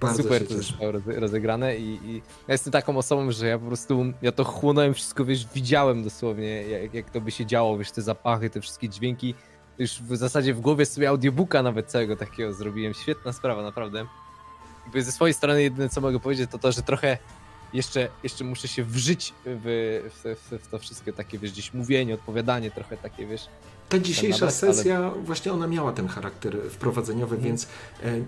[0.00, 2.14] Bardzo Super to zostało roze- rozegrane i, i
[2.48, 6.62] ja jestem taką osobą, że ja po prostu, ja to chłonąłem wszystko, wiesz, widziałem dosłownie,
[6.62, 9.34] jak, jak to by się działo, wiesz, te zapachy, te wszystkie dźwięki.
[9.78, 12.94] Już w zasadzie w głowie sobie audiobooka nawet całego takiego zrobiłem.
[12.94, 14.06] Świetna sprawa, naprawdę.
[14.84, 17.18] Jakby ze swojej strony jedyne, co mogę powiedzieć, to to, że trochę
[17.72, 19.60] jeszcze, jeszcze muszę się wżyć w,
[20.24, 23.48] w, w, w to wszystkie takie, wiesz, gdzieś mówienie, odpowiadanie, trochę takie, wiesz,
[23.88, 27.42] Ta dzisiejsza ale- sesja, właśnie ona miała ten charakter wprowadzeniowy, Mhm.
[27.42, 27.68] więc e,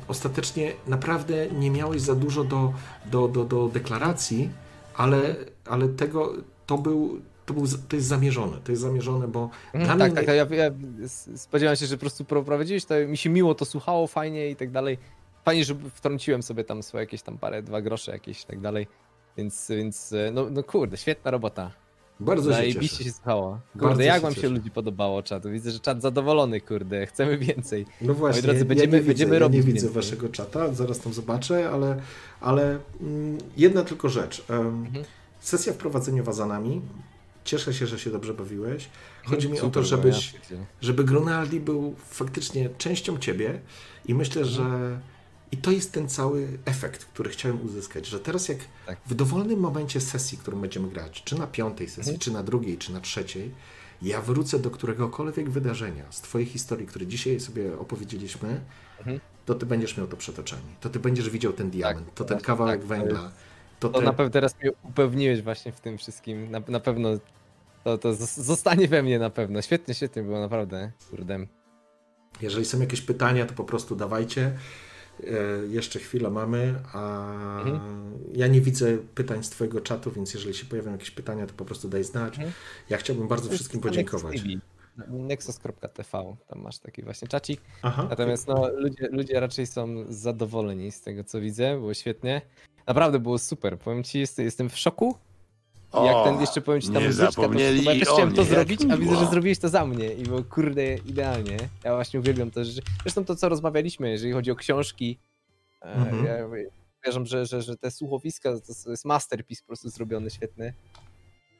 [0.09, 2.73] ostatecznie naprawdę nie miałeś za dużo do,
[3.07, 4.51] do, do, do deklaracji,
[4.95, 5.37] ale,
[5.67, 6.33] ale tego,
[6.67, 10.27] to był, to, był, to jest zamierzone, to jest zamierzone, bo dla Mhm, mnie tak,
[10.27, 10.71] tak, ja, ja
[11.37, 14.71] spodziewałem się, że po prostu prowadziłeś, to mi się miło to słuchało, fajnie i tak
[14.71, 14.99] dalej.
[15.45, 18.87] Fajnie, że wtrąciłem sobie tam swoje jakieś tam parę, dwa grosze jakieś i tak dalej.
[19.39, 21.71] Więc, więc no, no kurde, świetna robota.
[22.21, 23.05] bardzo się cieszę.
[23.05, 23.61] się słuchało.
[23.75, 24.55] Bardzo Kurde, jak się wam się cieszę.
[24.55, 25.51] ludzi podobało czatu?
[25.51, 27.87] Widzę, że czat zadowolony, kurde, chcemy więcej.
[28.01, 29.91] No właśnie, drodzy, ja będziemy- nie widzę, będziemy ja nie robić widzę więcej.
[29.95, 32.01] waszego czata, zaraz tam zobaczę, ale,
[32.41, 34.45] ale mm, jedna tylko rzecz.
[34.49, 35.05] Mhm.
[35.41, 36.81] Sesja wprowadzeniowa za nami.
[37.45, 38.89] Cieszę się, że się dobrze bawiłeś.
[39.25, 43.61] Chodzi mi o to, Super, żebyś, ja żeby Grunaldi był faktycznie częścią ciebie
[44.07, 44.99] i myślę, że
[45.53, 48.99] i to jest ten cały efekt, który chciałem uzyskać, że teraz jak Tak.
[49.07, 52.19] w dowolnym momencie sesji, którą będziemy grać, czy na piątej sesji, Mhm.
[52.19, 53.55] czy na drugiej, czy na trzeciej,
[54.03, 58.61] ja wrócę do któregokolwiek wydarzenia z twojej historii, które dzisiaj sobie opowiedzieliśmy,
[58.99, 59.21] Mhm.
[59.47, 60.63] to ty będziesz miał to przetoczenie.
[60.81, 63.31] To ty będziesz widział ten diament, to ten tak, kawałek tak, węgla.
[63.81, 64.05] To To te...
[64.05, 66.51] na pewno teraz mnie upewniłeś właśnie w tym wszystkim.
[66.51, 67.09] Na, na pewno
[67.85, 69.63] to, to zos- zostanie we mnie na pewno.
[69.63, 70.93] Świetnie, świetnie było, naprawdę.
[71.11, 71.47] Kurde.
[72.41, 74.53] Jeżeli są jakieś pytania, to po prostu dawajcie.
[75.21, 77.29] E, Jeszcze chwilę mamy, a
[77.61, 78.13] Mhm.
[78.35, 81.65] ja nie widzę pytań z Twojego czatu, więc jeżeli się pojawią jakieś pytania, to po
[81.65, 82.35] prostu daj znać.
[82.35, 82.53] Mhm.
[82.91, 84.43] Ja chciałbym bardzo wszystkim podziękować.
[85.09, 87.61] Nexus.tv, tam masz taki właśnie czacik.
[87.83, 91.75] Aha, Natomiast no, ludzie, ludzie raczej są zadowoleni z tego, co widzę.
[91.77, 92.43] Było świetnie.
[92.87, 93.79] Naprawdę było super.
[93.79, 95.15] Powiem ci, jest, jestem w szoku.
[95.95, 98.35] I jak ten jeszcze powiem ci tam nie muzyczka, zapomnieli bo ja też o chciałem
[98.35, 101.57] to zrobić, a widzę, że zrobiłeś to za mnie i było kurde idealnie.
[101.85, 105.19] Ja właśnie uwielbiam to, że zresztą to, co rozmawialiśmy, jeżeli chodzi o książki,
[105.83, 106.25] e, Mhm.
[106.25, 106.35] ja
[107.05, 108.51] uważam, że, że, że te słuchowiska
[108.85, 110.75] to jest masterpiece po prostu zrobiony, świetny.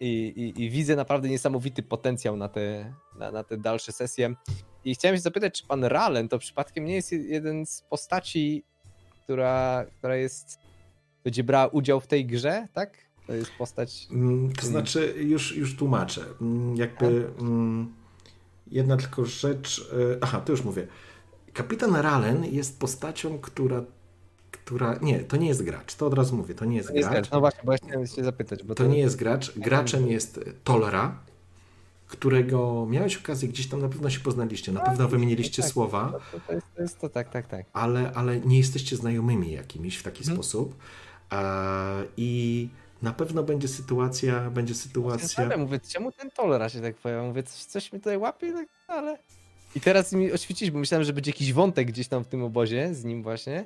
[0.01, 4.35] I, i, I widzę naprawdę niesamowity potencjał na te, na, na te dalsze sesje.
[4.85, 8.65] I chciałem się zapytać, czy pan Ralen to przypadkiem nie jest jeden z postaci,
[9.25, 10.59] która, która jest,
[11.25, 13.08] będzie brała udział w tej grze, tak?
[13.29, 14.07] To jest postać.
[14.11, 16.25] Mm, To znaczy, już, już tłumaczę.
[16.41, 17.93] Mm, Jakby mm,
[18.71, 19.91] jedna tylko rzecz.
[19.93, 20.87] e, Aha, to już mówię.
[21.53, 23.83] Kapitan Ralen jest postacią, która.
[24.51, 25.95] która nie, to nie jest gracz.
[25.95, 27.23] To od razu mówię, to nie jest To nie jest gracz.
[27.25, 27.33] gracz.
[27.33, 28.63] No właśnie, bo ja chciałem się zapytać.
[28.63, 29.53] Bo To nie jest gracz.
[29.59, 31.19] Graczem jest Tolra,
[32.07, 35.71] którego miałeś okazję gdzieś tam na pewno się poznaliście, na pewno wymieniliście tak.
[35.73, 37.67] słowa, To, to, jest, to jest to, tak, tak, tak.
[37.73, 40.37] ale, ale nie jesteście znajomymi jakimiś w taki Mhm.
[40.37, 40.75] sposób.
[41.33, 42.69] E, I
[43.03, 45.45] na pewno będzie sytuacja, będzie sytuacja.
[45.45, 47.23] Ale mówię, czemu ten tolera się tak pojawia?
[47.23, 49.19] Mówię, coś, coś mi tutaj łapie, tak, ale...
[49.75, 52.95] I teraz mi oświecić, bo myślałem, że będzie jakiś wątek gdzieś tam w tym obozie
[52.95, 53.65] z nim właśnie.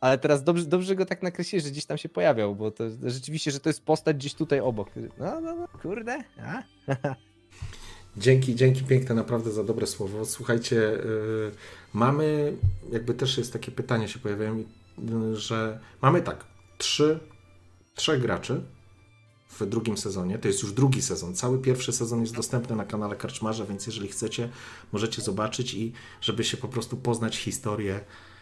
[0.00, 3.50] Ale teraz dobrze, dobrze go tak nakreśliłeś, że gdzieś tam się pojawiał, bo to rzeczywiście,
[3.50, 4.88] że to jest postać gdzieś tutaj obok.
[5.18, 6.24] No, no, no, kurde.
[6.42, 6.62] A?
[8.16, 10.24] Dzięki, dzięki piękne naprawdę za dobre słowo.
[10.24, 11.52] Słuchajcie, yy,
[11.92, 12.52] mamy,
[12.92, 16.44] jakby też jest takie pytania się pojawiają, yy, że mamy tak,
[16.78, 17.20] trzy,
[17.94, 18.62] trzech graczy
[19.50, 20.38] w drugim sezonie.
[20.38, 21.34] To jest już drugi sezon.
[21.34, 24.48] Cały pierwszy sezon jest dostępny na kanale Karczmarza, więc jeżeli chcecie,
[24.92, 28.00] możecie zobaczyć i żeby się po prostu poznać historię,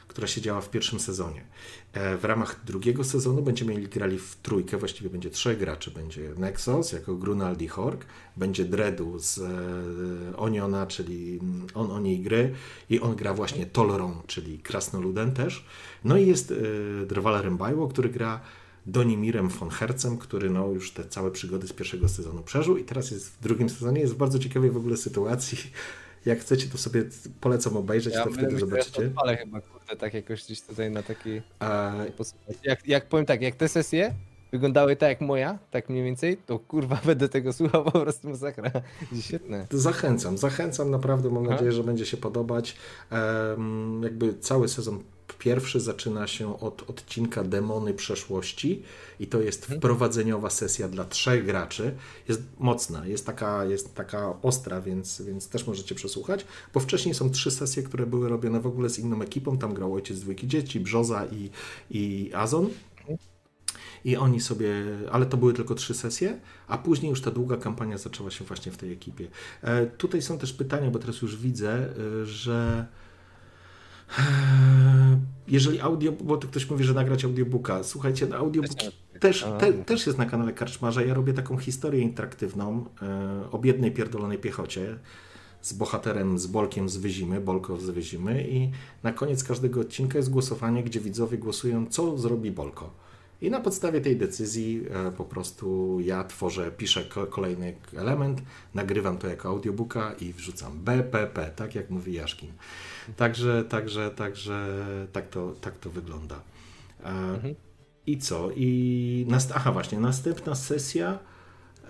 [0.08, 1.44] która się działa w pierwszym sezonie.
[1.92, 5.90] E, W ramach drugiego sezonu będziemy grali w trójkę, właściwie będzie trzech graczy.
[5.90, 8.04] Będzie Nexus jako Grunaldi Hork,
[8.36, 11.40] będzie Dredu z e, Oniona, czyli
[11.74, 12.54] on o niej gry
[12.90, 15.64] i on gra właśnie Tolorą, czyli Krasnoludem też.
[16.04, 18.40] No i jest e, Drwal Rembajło, który gra
[18.88, 23.10] Donimirem von Hercem, który no, już te całe przygody z pierwszego sezonu przeżył i teraz
[23.10, 25.58] jest w drugim sezonie, jest w bardzo ciekawej w ogóle sytuacji.
[26.26, 27.04] Jak chcecie, to sobie
[27.40, 29.02] polecam obejrzeć, to wtedy myślę, zobaczycie.
[29.02, 31.40] Ja odpalę chyba, kurde, tak jakoś gdzieś tutaj na taki...
[31.58, 31.92] A.
[32.64, 34.14] Jak, jak powiem tak, jak te sesje
[34.52, 38.70] wyglądały tak jak moja, tak mniej więcej, to kurwa będę tego słuchał po prostu masakra.
[39.20, 39.66] Świetne.
[39.70, 41.52] Zachęcam, zachęcam naprawdę, mam Aha.
[41.52, 42.76] nadzieję, że będzie się podobać.
[43.10, 45.02] Em, jakby cały sezon
[45.34, 48.82] pierwszy zaczyna się od odcinka Demony Przeszłości
[49.20, 49.80] i to jest Mhm.
[49.80, 51.94] wprowadzeniowa sesja dla trzech graczy.
[52.28, 56.44] Jest mocna, jest taka, jest taka ostra, więc, więc też możecie przesłuchać,
[56.74, 59.94] bo wcześniej są trzy sesje, które były robione w ogóle z inną ekipą, tam grał
[59.94, 61.50] ojciec dwójki dzieci, Brzoza i,
[61.90, 62.68] i Azon.
[64.04, 64.68] I oni sobie,
[65.12, 68.72] ale to były tylko trzy sesje, a później już ta długa kampania zaczęła się właśnie
[68.72, 69.28] w tej ekipie.
[69.62, 71.88] E, tutaj są też pytania, bo teraz już widzę,
[72.22, 72.86] e, że
[75.48, 77.84] jeżeli audio, bo to ktoś mówi, że nagrać audiobooka.
[77.84, 78.78] Słuchajcie, no audiobook
[79.20, 81.02] też, te, też jest na kanale Karczmarza.
[81.02, 84.98] Ja robię taką historię interaktywną e, o biednej pierdolonej piechocie
[85.62, 88.70] z bohaterem, z Bolkiem z Wyzimy, Bolko z Wyzimy i
[89.02, 92.90] na koniec każdego odcinka jest głosowanie, gdzie widzowie głosują, co zrobi Bolko.
[93.40, 98.42] I na podstawie tej decyzji e, po prostu ja tworzę, piszę ko- kolejny element,
[98.74, 102.52] nagrywam to jako audiobooka i wrzucam BPP, tak jak mówi Jaszkin.
[103.16, 104.76] Także, także, także
[105.12, 106.40] tak to, tak to wygląda.
[107.04, 107.10] E,
[108.06, 108.50] I co?
[108.56, 111.18] I nast- aha, właśnie, następna sesja.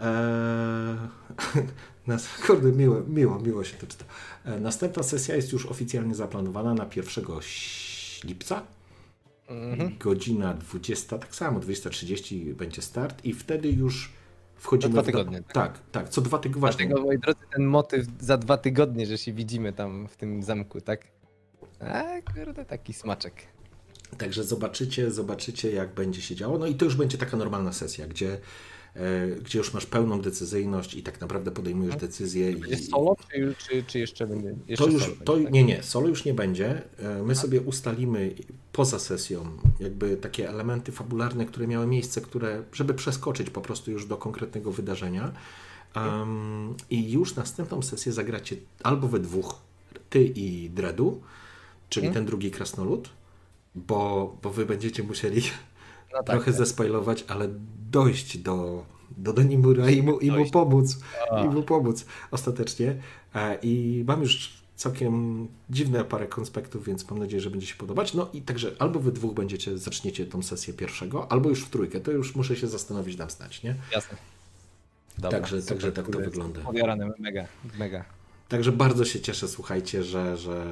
[0.01, 1.09] E,
[2.07, 4.05] nas, kurde, miło, miło, miło się to czyta.
[4.45, 8.21] E, następna sesja jest już oficjalnie zaplanowana na 1 ś-
[9.51, 10.05] lipca.
[10.05, 14.13] Godzina 20, tak samo, 20.30 będzie start i wtedy już
[14.57, 16.69] wchodzimy dwa w do- tygodnie, Tak, tak, tak, co dwa tygodnie.
[16.87, 20.81] Dlatego, moi drodzy, ten motyw za dwa tygodnie, że się widzimy tam w tym zamku,
[20.81, 21.01] tak?
[21.81, 22.05] A,
[22.35, 23.35] kurde, taki smaczek.
[24.19, 26.59] Także zobaczycie, zobaczycie, jak będzie się działo.
[26.59, 28.39] No i to już będzie taka normalna sesja, gdzie,
[29.43, 32.53] gdzie już masz pełną decyzyjność i tak naprawdę podejmujesz decyzję.
[32.53, 34.55] i- Jest solo, czy, czy, czy jeszcze będzie?
[34.67, 35.53] Jeszcze To już, solo to, będzie, tak?
[35.55, 36.83] nie, nie, solo już nie będzie.
[36.99, 38.35] E, My sobie ustalimy
[38.73, 39.47] poza sesją
[39.81, 44.73] jakby takie elementy fabularne, które miały miejsce, które, żeby przeskoczyć po prostu już do konkretnego
[44.73, 45.33] wydarzenia.
[45.97, 49.55] Um, I już następną sesję zagracie albo we dwóch,
[50.11, 51.21] ty i Dredu,
[51.89, 52.15] czyli Mhm.
[52.25, 53.09] ten drugi krasnolud,
[53.75, 55.43] bo, bo wy będziecie musieli
[56.13, 56.55] No tak, trochę tak.
[56.55, 57.49] zespoilować, ale
[57.91, 58.85] dojść do,
[59.17, 60.99] do Denimura i mu, i mu pomóc.
[61.45, 62.97] I mu pomóc ostatecznie.
[63.35, 68.15] E, I mam już całkiem dziwne parę konspektów, więc mam nadzieję, że będzie się podobać.
[68.15, 72.01] No i także albo wy dwóch będziecie, zaczniecie tą sesję pierwszego, albo już w trójkę.
[72.01, 73.75] To już muszę się zastanowić, dam znać, nie?
[73.93, 74.19] Jasne.
[75.19, 76.61] Dobra, Także- super, także tak to wygląda.
[76.61, 77.47] Podjarany, mega,
[77.79, 78.05] mega.
[78.49, 80.67] Także bardzo się cieszę, słuchajcie, że, że,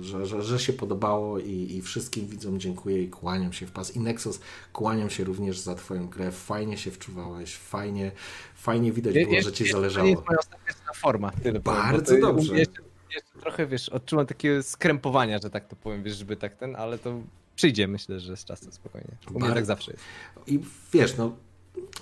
[0.00, 3.96] że, że, że się podobało i, i wszystkim widzom dziękuję i kłaniam się w pas.
[3.96, 4.40] I Nexus,
[4.72, 6.32] kłaniam się również za Twoją grę.
[6.32, 8.12] Fajnie się wczuwałeś, fajnie,
[8.54, 10.08] fajnie widać było, jeszcze- że Ci jeszcze To zależało.
[10.08, 11.30] jest moja ostateczna forma.
[11.42, 12.58] Tyle powiem, Bardzo to- dobrze.
[12.58, 12.82] Jeszcze,
[13.14, 16.98] jeszcze trochę, wiesz, odczuwam takiego skrępowania, że tak to powiem, wiesz, żeby tak ten, ale
[16.98, 17.20] to
[17.56, 19.08] przyjdzie, myślę, że z czasem spokojnie.
[19.28, 19.54] U mnie Bardzo.
[19.54, 20.04] tak zawsze jest.
[20.46, 20.60] I
[20.92, 21.36] wiesz, no,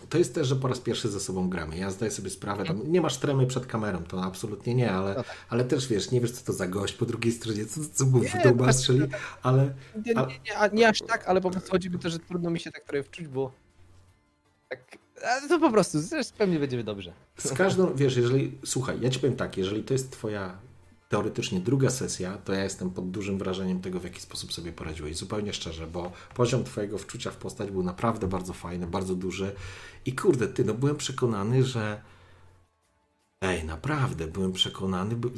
[0.09, 1.77] to jest też, że po raz pierwszy ze sobą gramy.
[1.79, 5.23] Ja zdaję sobie sprawę, tam nie masz tremy przed kamerą, to absolutnie nie, ale, No
[5.25, 5.37] tak.
[5.49, 8.19] ale też wiesz, nie wiesz, co to za gość po drugiej stronie, co, co mu
[8.19, 9.01] w Nie, duma tak, strzeli,
[9.43, 9.75] ale
[10.07, 12.11] Nie, A- nie, nie, a nie aż tak, ale po prostu chodzi mi o to,
[12.11, 13.53] że trudno mi się tak trochę wczuć, bo
[14.69, 14.99] tak,
[15.49, 17.13] to po prostu, zresztą pewnie będziemy dobrze.
[17.39, 20.59] z każdą, wiesz, jeżeli, słuchaj, ja ci powiem tak, jeżeli to jest twoja
[21.09, 25.17] teoretycznie druga sesja, to ja jestem pod dużym wrażeniem tego, w jaki sposób sobie poradziłeś.
[25.17, 29.53] Zupełnie szczerze, bo poziom twojego wczucia w postać był naprawdę bardzo fajny, bardzo duży
[30.07, 32.01] i kurde, ty, no byłem przekonany, że
[33.41, 35.29] ej, naprawdę, byłem przekonany, by,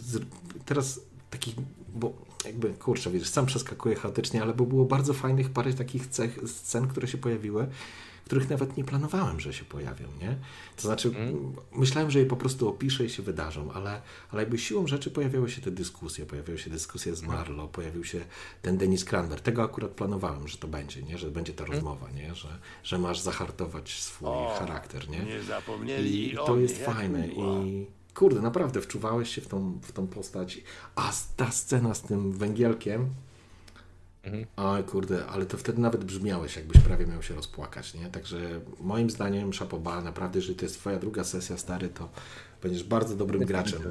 [0.65, 1.55] teraz takich,
[1.95, 2.13] bo
[2.45, 6.89] jakby, kurczę, wiesz, sam przeskakuję chaotycznie, ale bo było bardzo fajnych parę takich cech, scen,
[6.89, 7.67] które się pojawiły,
[8.31, 10.36] których nawet nie planowałem, że się pojawią, nie?
[10.77, 11.12] To znaczy,
[11.73, 15.51] myślałem, że je po prostu opiszę i się wydarzą, ale, ale jakby siłą rzeczy pojawiały
[15.51, 18.20] się te dyskusje, pojawiały się dyskusje z Marlo, pojawił się
[18.62, 19.40] ten Denis Cranmer.
[19.40, 21.19] Tego akurat planowałem, że to będzie, nie?
[21.19, 22.35] Że będzie ta rozmowa, nie?
[22.35, 24.28] Że, że masz zahartować swój
[24.59, 25.19] charakter, nie?
[25.19, 29.47] Nie zapomnieli I o to mnie, jest jak fajne i kurde, naprawdę wczuwałeś się w
[29.47, 30.61] tą, w tą postać.
[30.94, 33.11] A ta scena z tym węgielkiem,
[34.57, 38.07] Oj kurde, ale to wtedy nawet brzmiałeś, jakbyś prawie miał się rozpłakać, nie?
[38.07, 42.09] Także moim zdaniem Szapoba, naprawdę, jeżeli to jest twoja druga sesja, stary, to
[42.63, 43.83] będziesz bardzo dobrym graczem.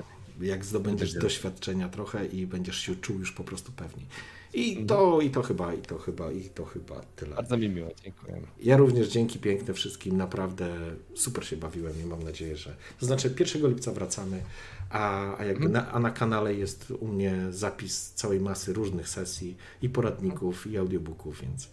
[0.42, 4.06] Jak zdobędziesz doświadczenia trochę i będziesz się czuł już po prostu pewniej.
[4.54, 7.36] I to, i to chyba, i to chyba, i to chyba tyle.
[7.36, 8.42] Bardzo mi miło, dziękuję.
[8.62, 10.76] Ja również dzięki piękne wszystkim, naprawdę
[11.16, 12.76] super się bawiłem i mam nadzieję, że.
[13.00, 14.42] To znaczy 1 lipca wracamy,
[14.90, 19.58] a, a jakby na, a na kanale jest u mnie zapis całej masy różnych sesji
[19.82, 21.70] i poradników, i audiobooków, więc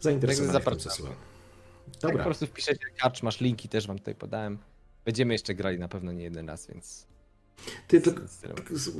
[0.00, 0.78] zainteresowanych zapraszam.
[0.78, 1.14] przesyłam.
[1.92, 4.58] Tak Dobra, po prostu wpiszecie karcz, masz linki, też wam tutaj podałem.
[5.04, 7.06] Będziemy jeszcze grali na pewno nie jeden raz, więc...
[7.88, 8.10] ty, to,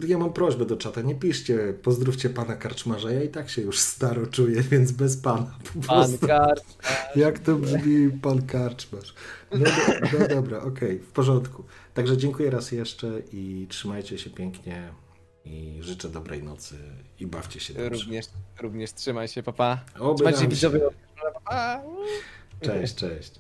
[0.07, 3.79] ja mam prośbę do czata, nie piszcie, pozdrówcie pana Karczmarza, ja i tak się już
[3.79, 6.27] staro czuję, więc bez pana po Pan prostu.
[6.27, 6.63] karcz,
[7.17, 9.15] Jak to brzmi pan Karczmarz?
[9.53, 11.65] No, do, no dobra, okej, w porządku.
[11.95, 14.89] Także dziękuję raz jeszcze i trzymajcie się pięknie
[15.45, 16.75] i życzę dobrej nocy
[17.21, 17.89] i bawcie się dobrze.
[17.89, 18.27] również,
[18.61, 19.85] również trzymaj się, papa.
[19.99, 20.71] Oby Trzymajcie się.
[21.45, 21.83] Pa.
[22.61, 23.33] Cześć, cześć.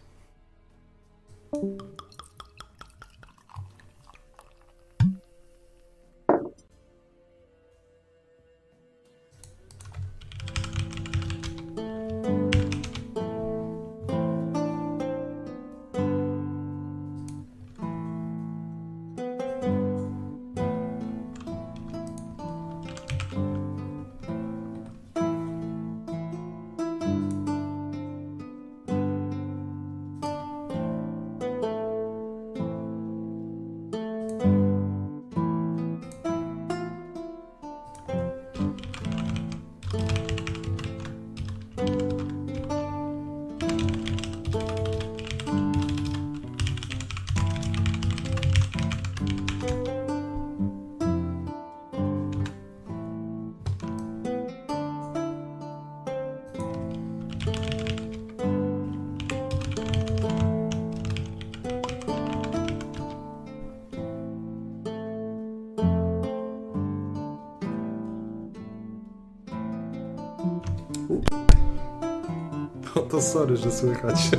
[73.30, 74.30] Sorry, że słychać.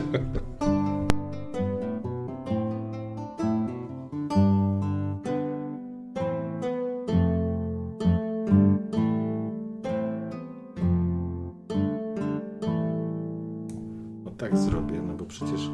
[14.26, 15.70] No tak zrobię, no bo przecież...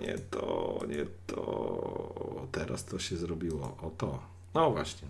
[0.00, 2.46] Nie to, nie to.
[2.52, 3.76] Teraz to się zrobiło.
[3.82, 4.18] O to.
[4.54, 5.08] No właśnie.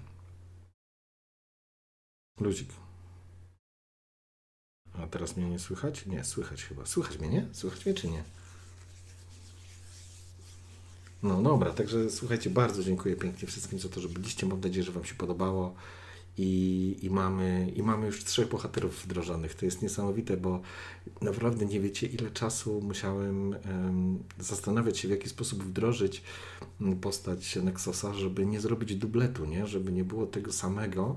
[2.40, 2.68] Luzik.
[5.02, 6.06] A teraz mnie nie słychać?
[6.06, 6.86] Nie, słychać chyba.
[6.86, 7.46] Słychać mnie, nie?
[7.52, 8.22] Słychać mnie czy nie?
[11.22, 14.46] No dobra, także słuchajcie, bardzo dziękuję pięknie wszystkim za to, że byliście.
[14.46, 15.74] Mam nadzieję, że Wam się podobało.
[16.38, 19.54] I, i, mamy, I mamy już trzech bohaterów wdrożonych.
[19.54, 20.60] To jest niesamowite, bo
[21.20, 26.22] naprawdę nie wiecie, ile czasu musiałem em, zastanawiać się, w jaki sposób wdrożyć
[26.80, 29.66] m, postać Nexosa, żeby nie zrobić dubletu, nie?
[29.66, 31.16] żeby nie było tego samego,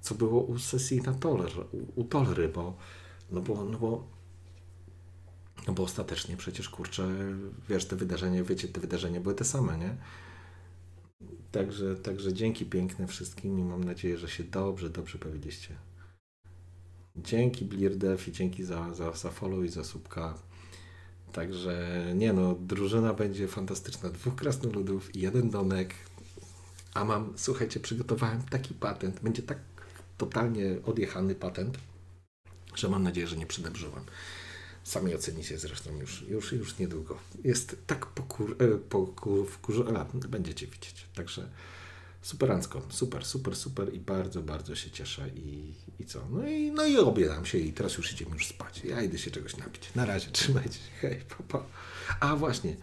[0.00, 2.76] co było u sesji na Toler, u, u Tolery, bo,
[3.32, 4.12] no bo, no bo
[5.66, 7.08] no bo ostatecznie przecież, kurczę,
[7.68, 9.96] wiesz, te wydarzenia, wiecie, te wydarzenia były te same, nie?
[11.52, 15.76] Także, także dzięki piękne wszystkim i mam nadzieję, że się dobrze, dobrze bawiliście.
[17.16, 20.34] Dzięki Blirdev i dzięki za, za, za follow i za słupka.
[21.32, 24.10] Także nie no, drużyna będzie fantastyczna.
[24.10, 25.94] Dwóch krasnoludów i jeden donek.
[26.94, 29.20] A mam, słuchajcie, przygotowałem taki patent.
[29.20, 29.58] Będzie tak
[30.18, 31.78] totalnie odjechany patent,
[32.74, 34.04] że mam nadzieję, że nie przydebrzyłem.
[34.84, 37.18] Sami ocenicie zresztą już, już, już niedługo.
[37.44, 41.06] Jest tak pokur, e, pokur, wkurzo, a, będziecie widzieć.
[41.14, 41.48] Także
[42.22, 46.28] superancko, super, super, super i bardzo, bardzo się cieszę i, i co?
[46.30, 48.84] No i, no i obiadam się i teraz już idziemy już spać.
[48.84, 49.94] Ja idę się czegoś napić.
[49.94, 51.66] Na razie, trzymajcie się, hej, papa.
[52.20, 52.76] A właśnie,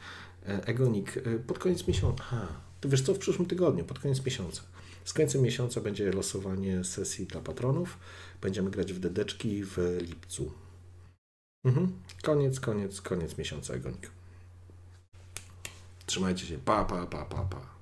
[0.48, 2.48] e, Egonik, e, pod koniec miesiąca, aha,
[2.82, 4.62] to wiesz co, w przyszłym tygodniu, pod koniec miesiąca.
[5.06, 7.98] Z końcem miesiąca będzie losowanie sesji dla patronów.
[8.42, 10.52] Będziemy grać w dedeczki w lipcu.
[11.66, 12.02] Mhm.
[12.22, 14.12] Koniec, koniec, koniec miesiąca Egonik.
[16.06, 16.58] Trzymajcie się.
[16.58, 17.79] Pa, pa, pa, pa, pa.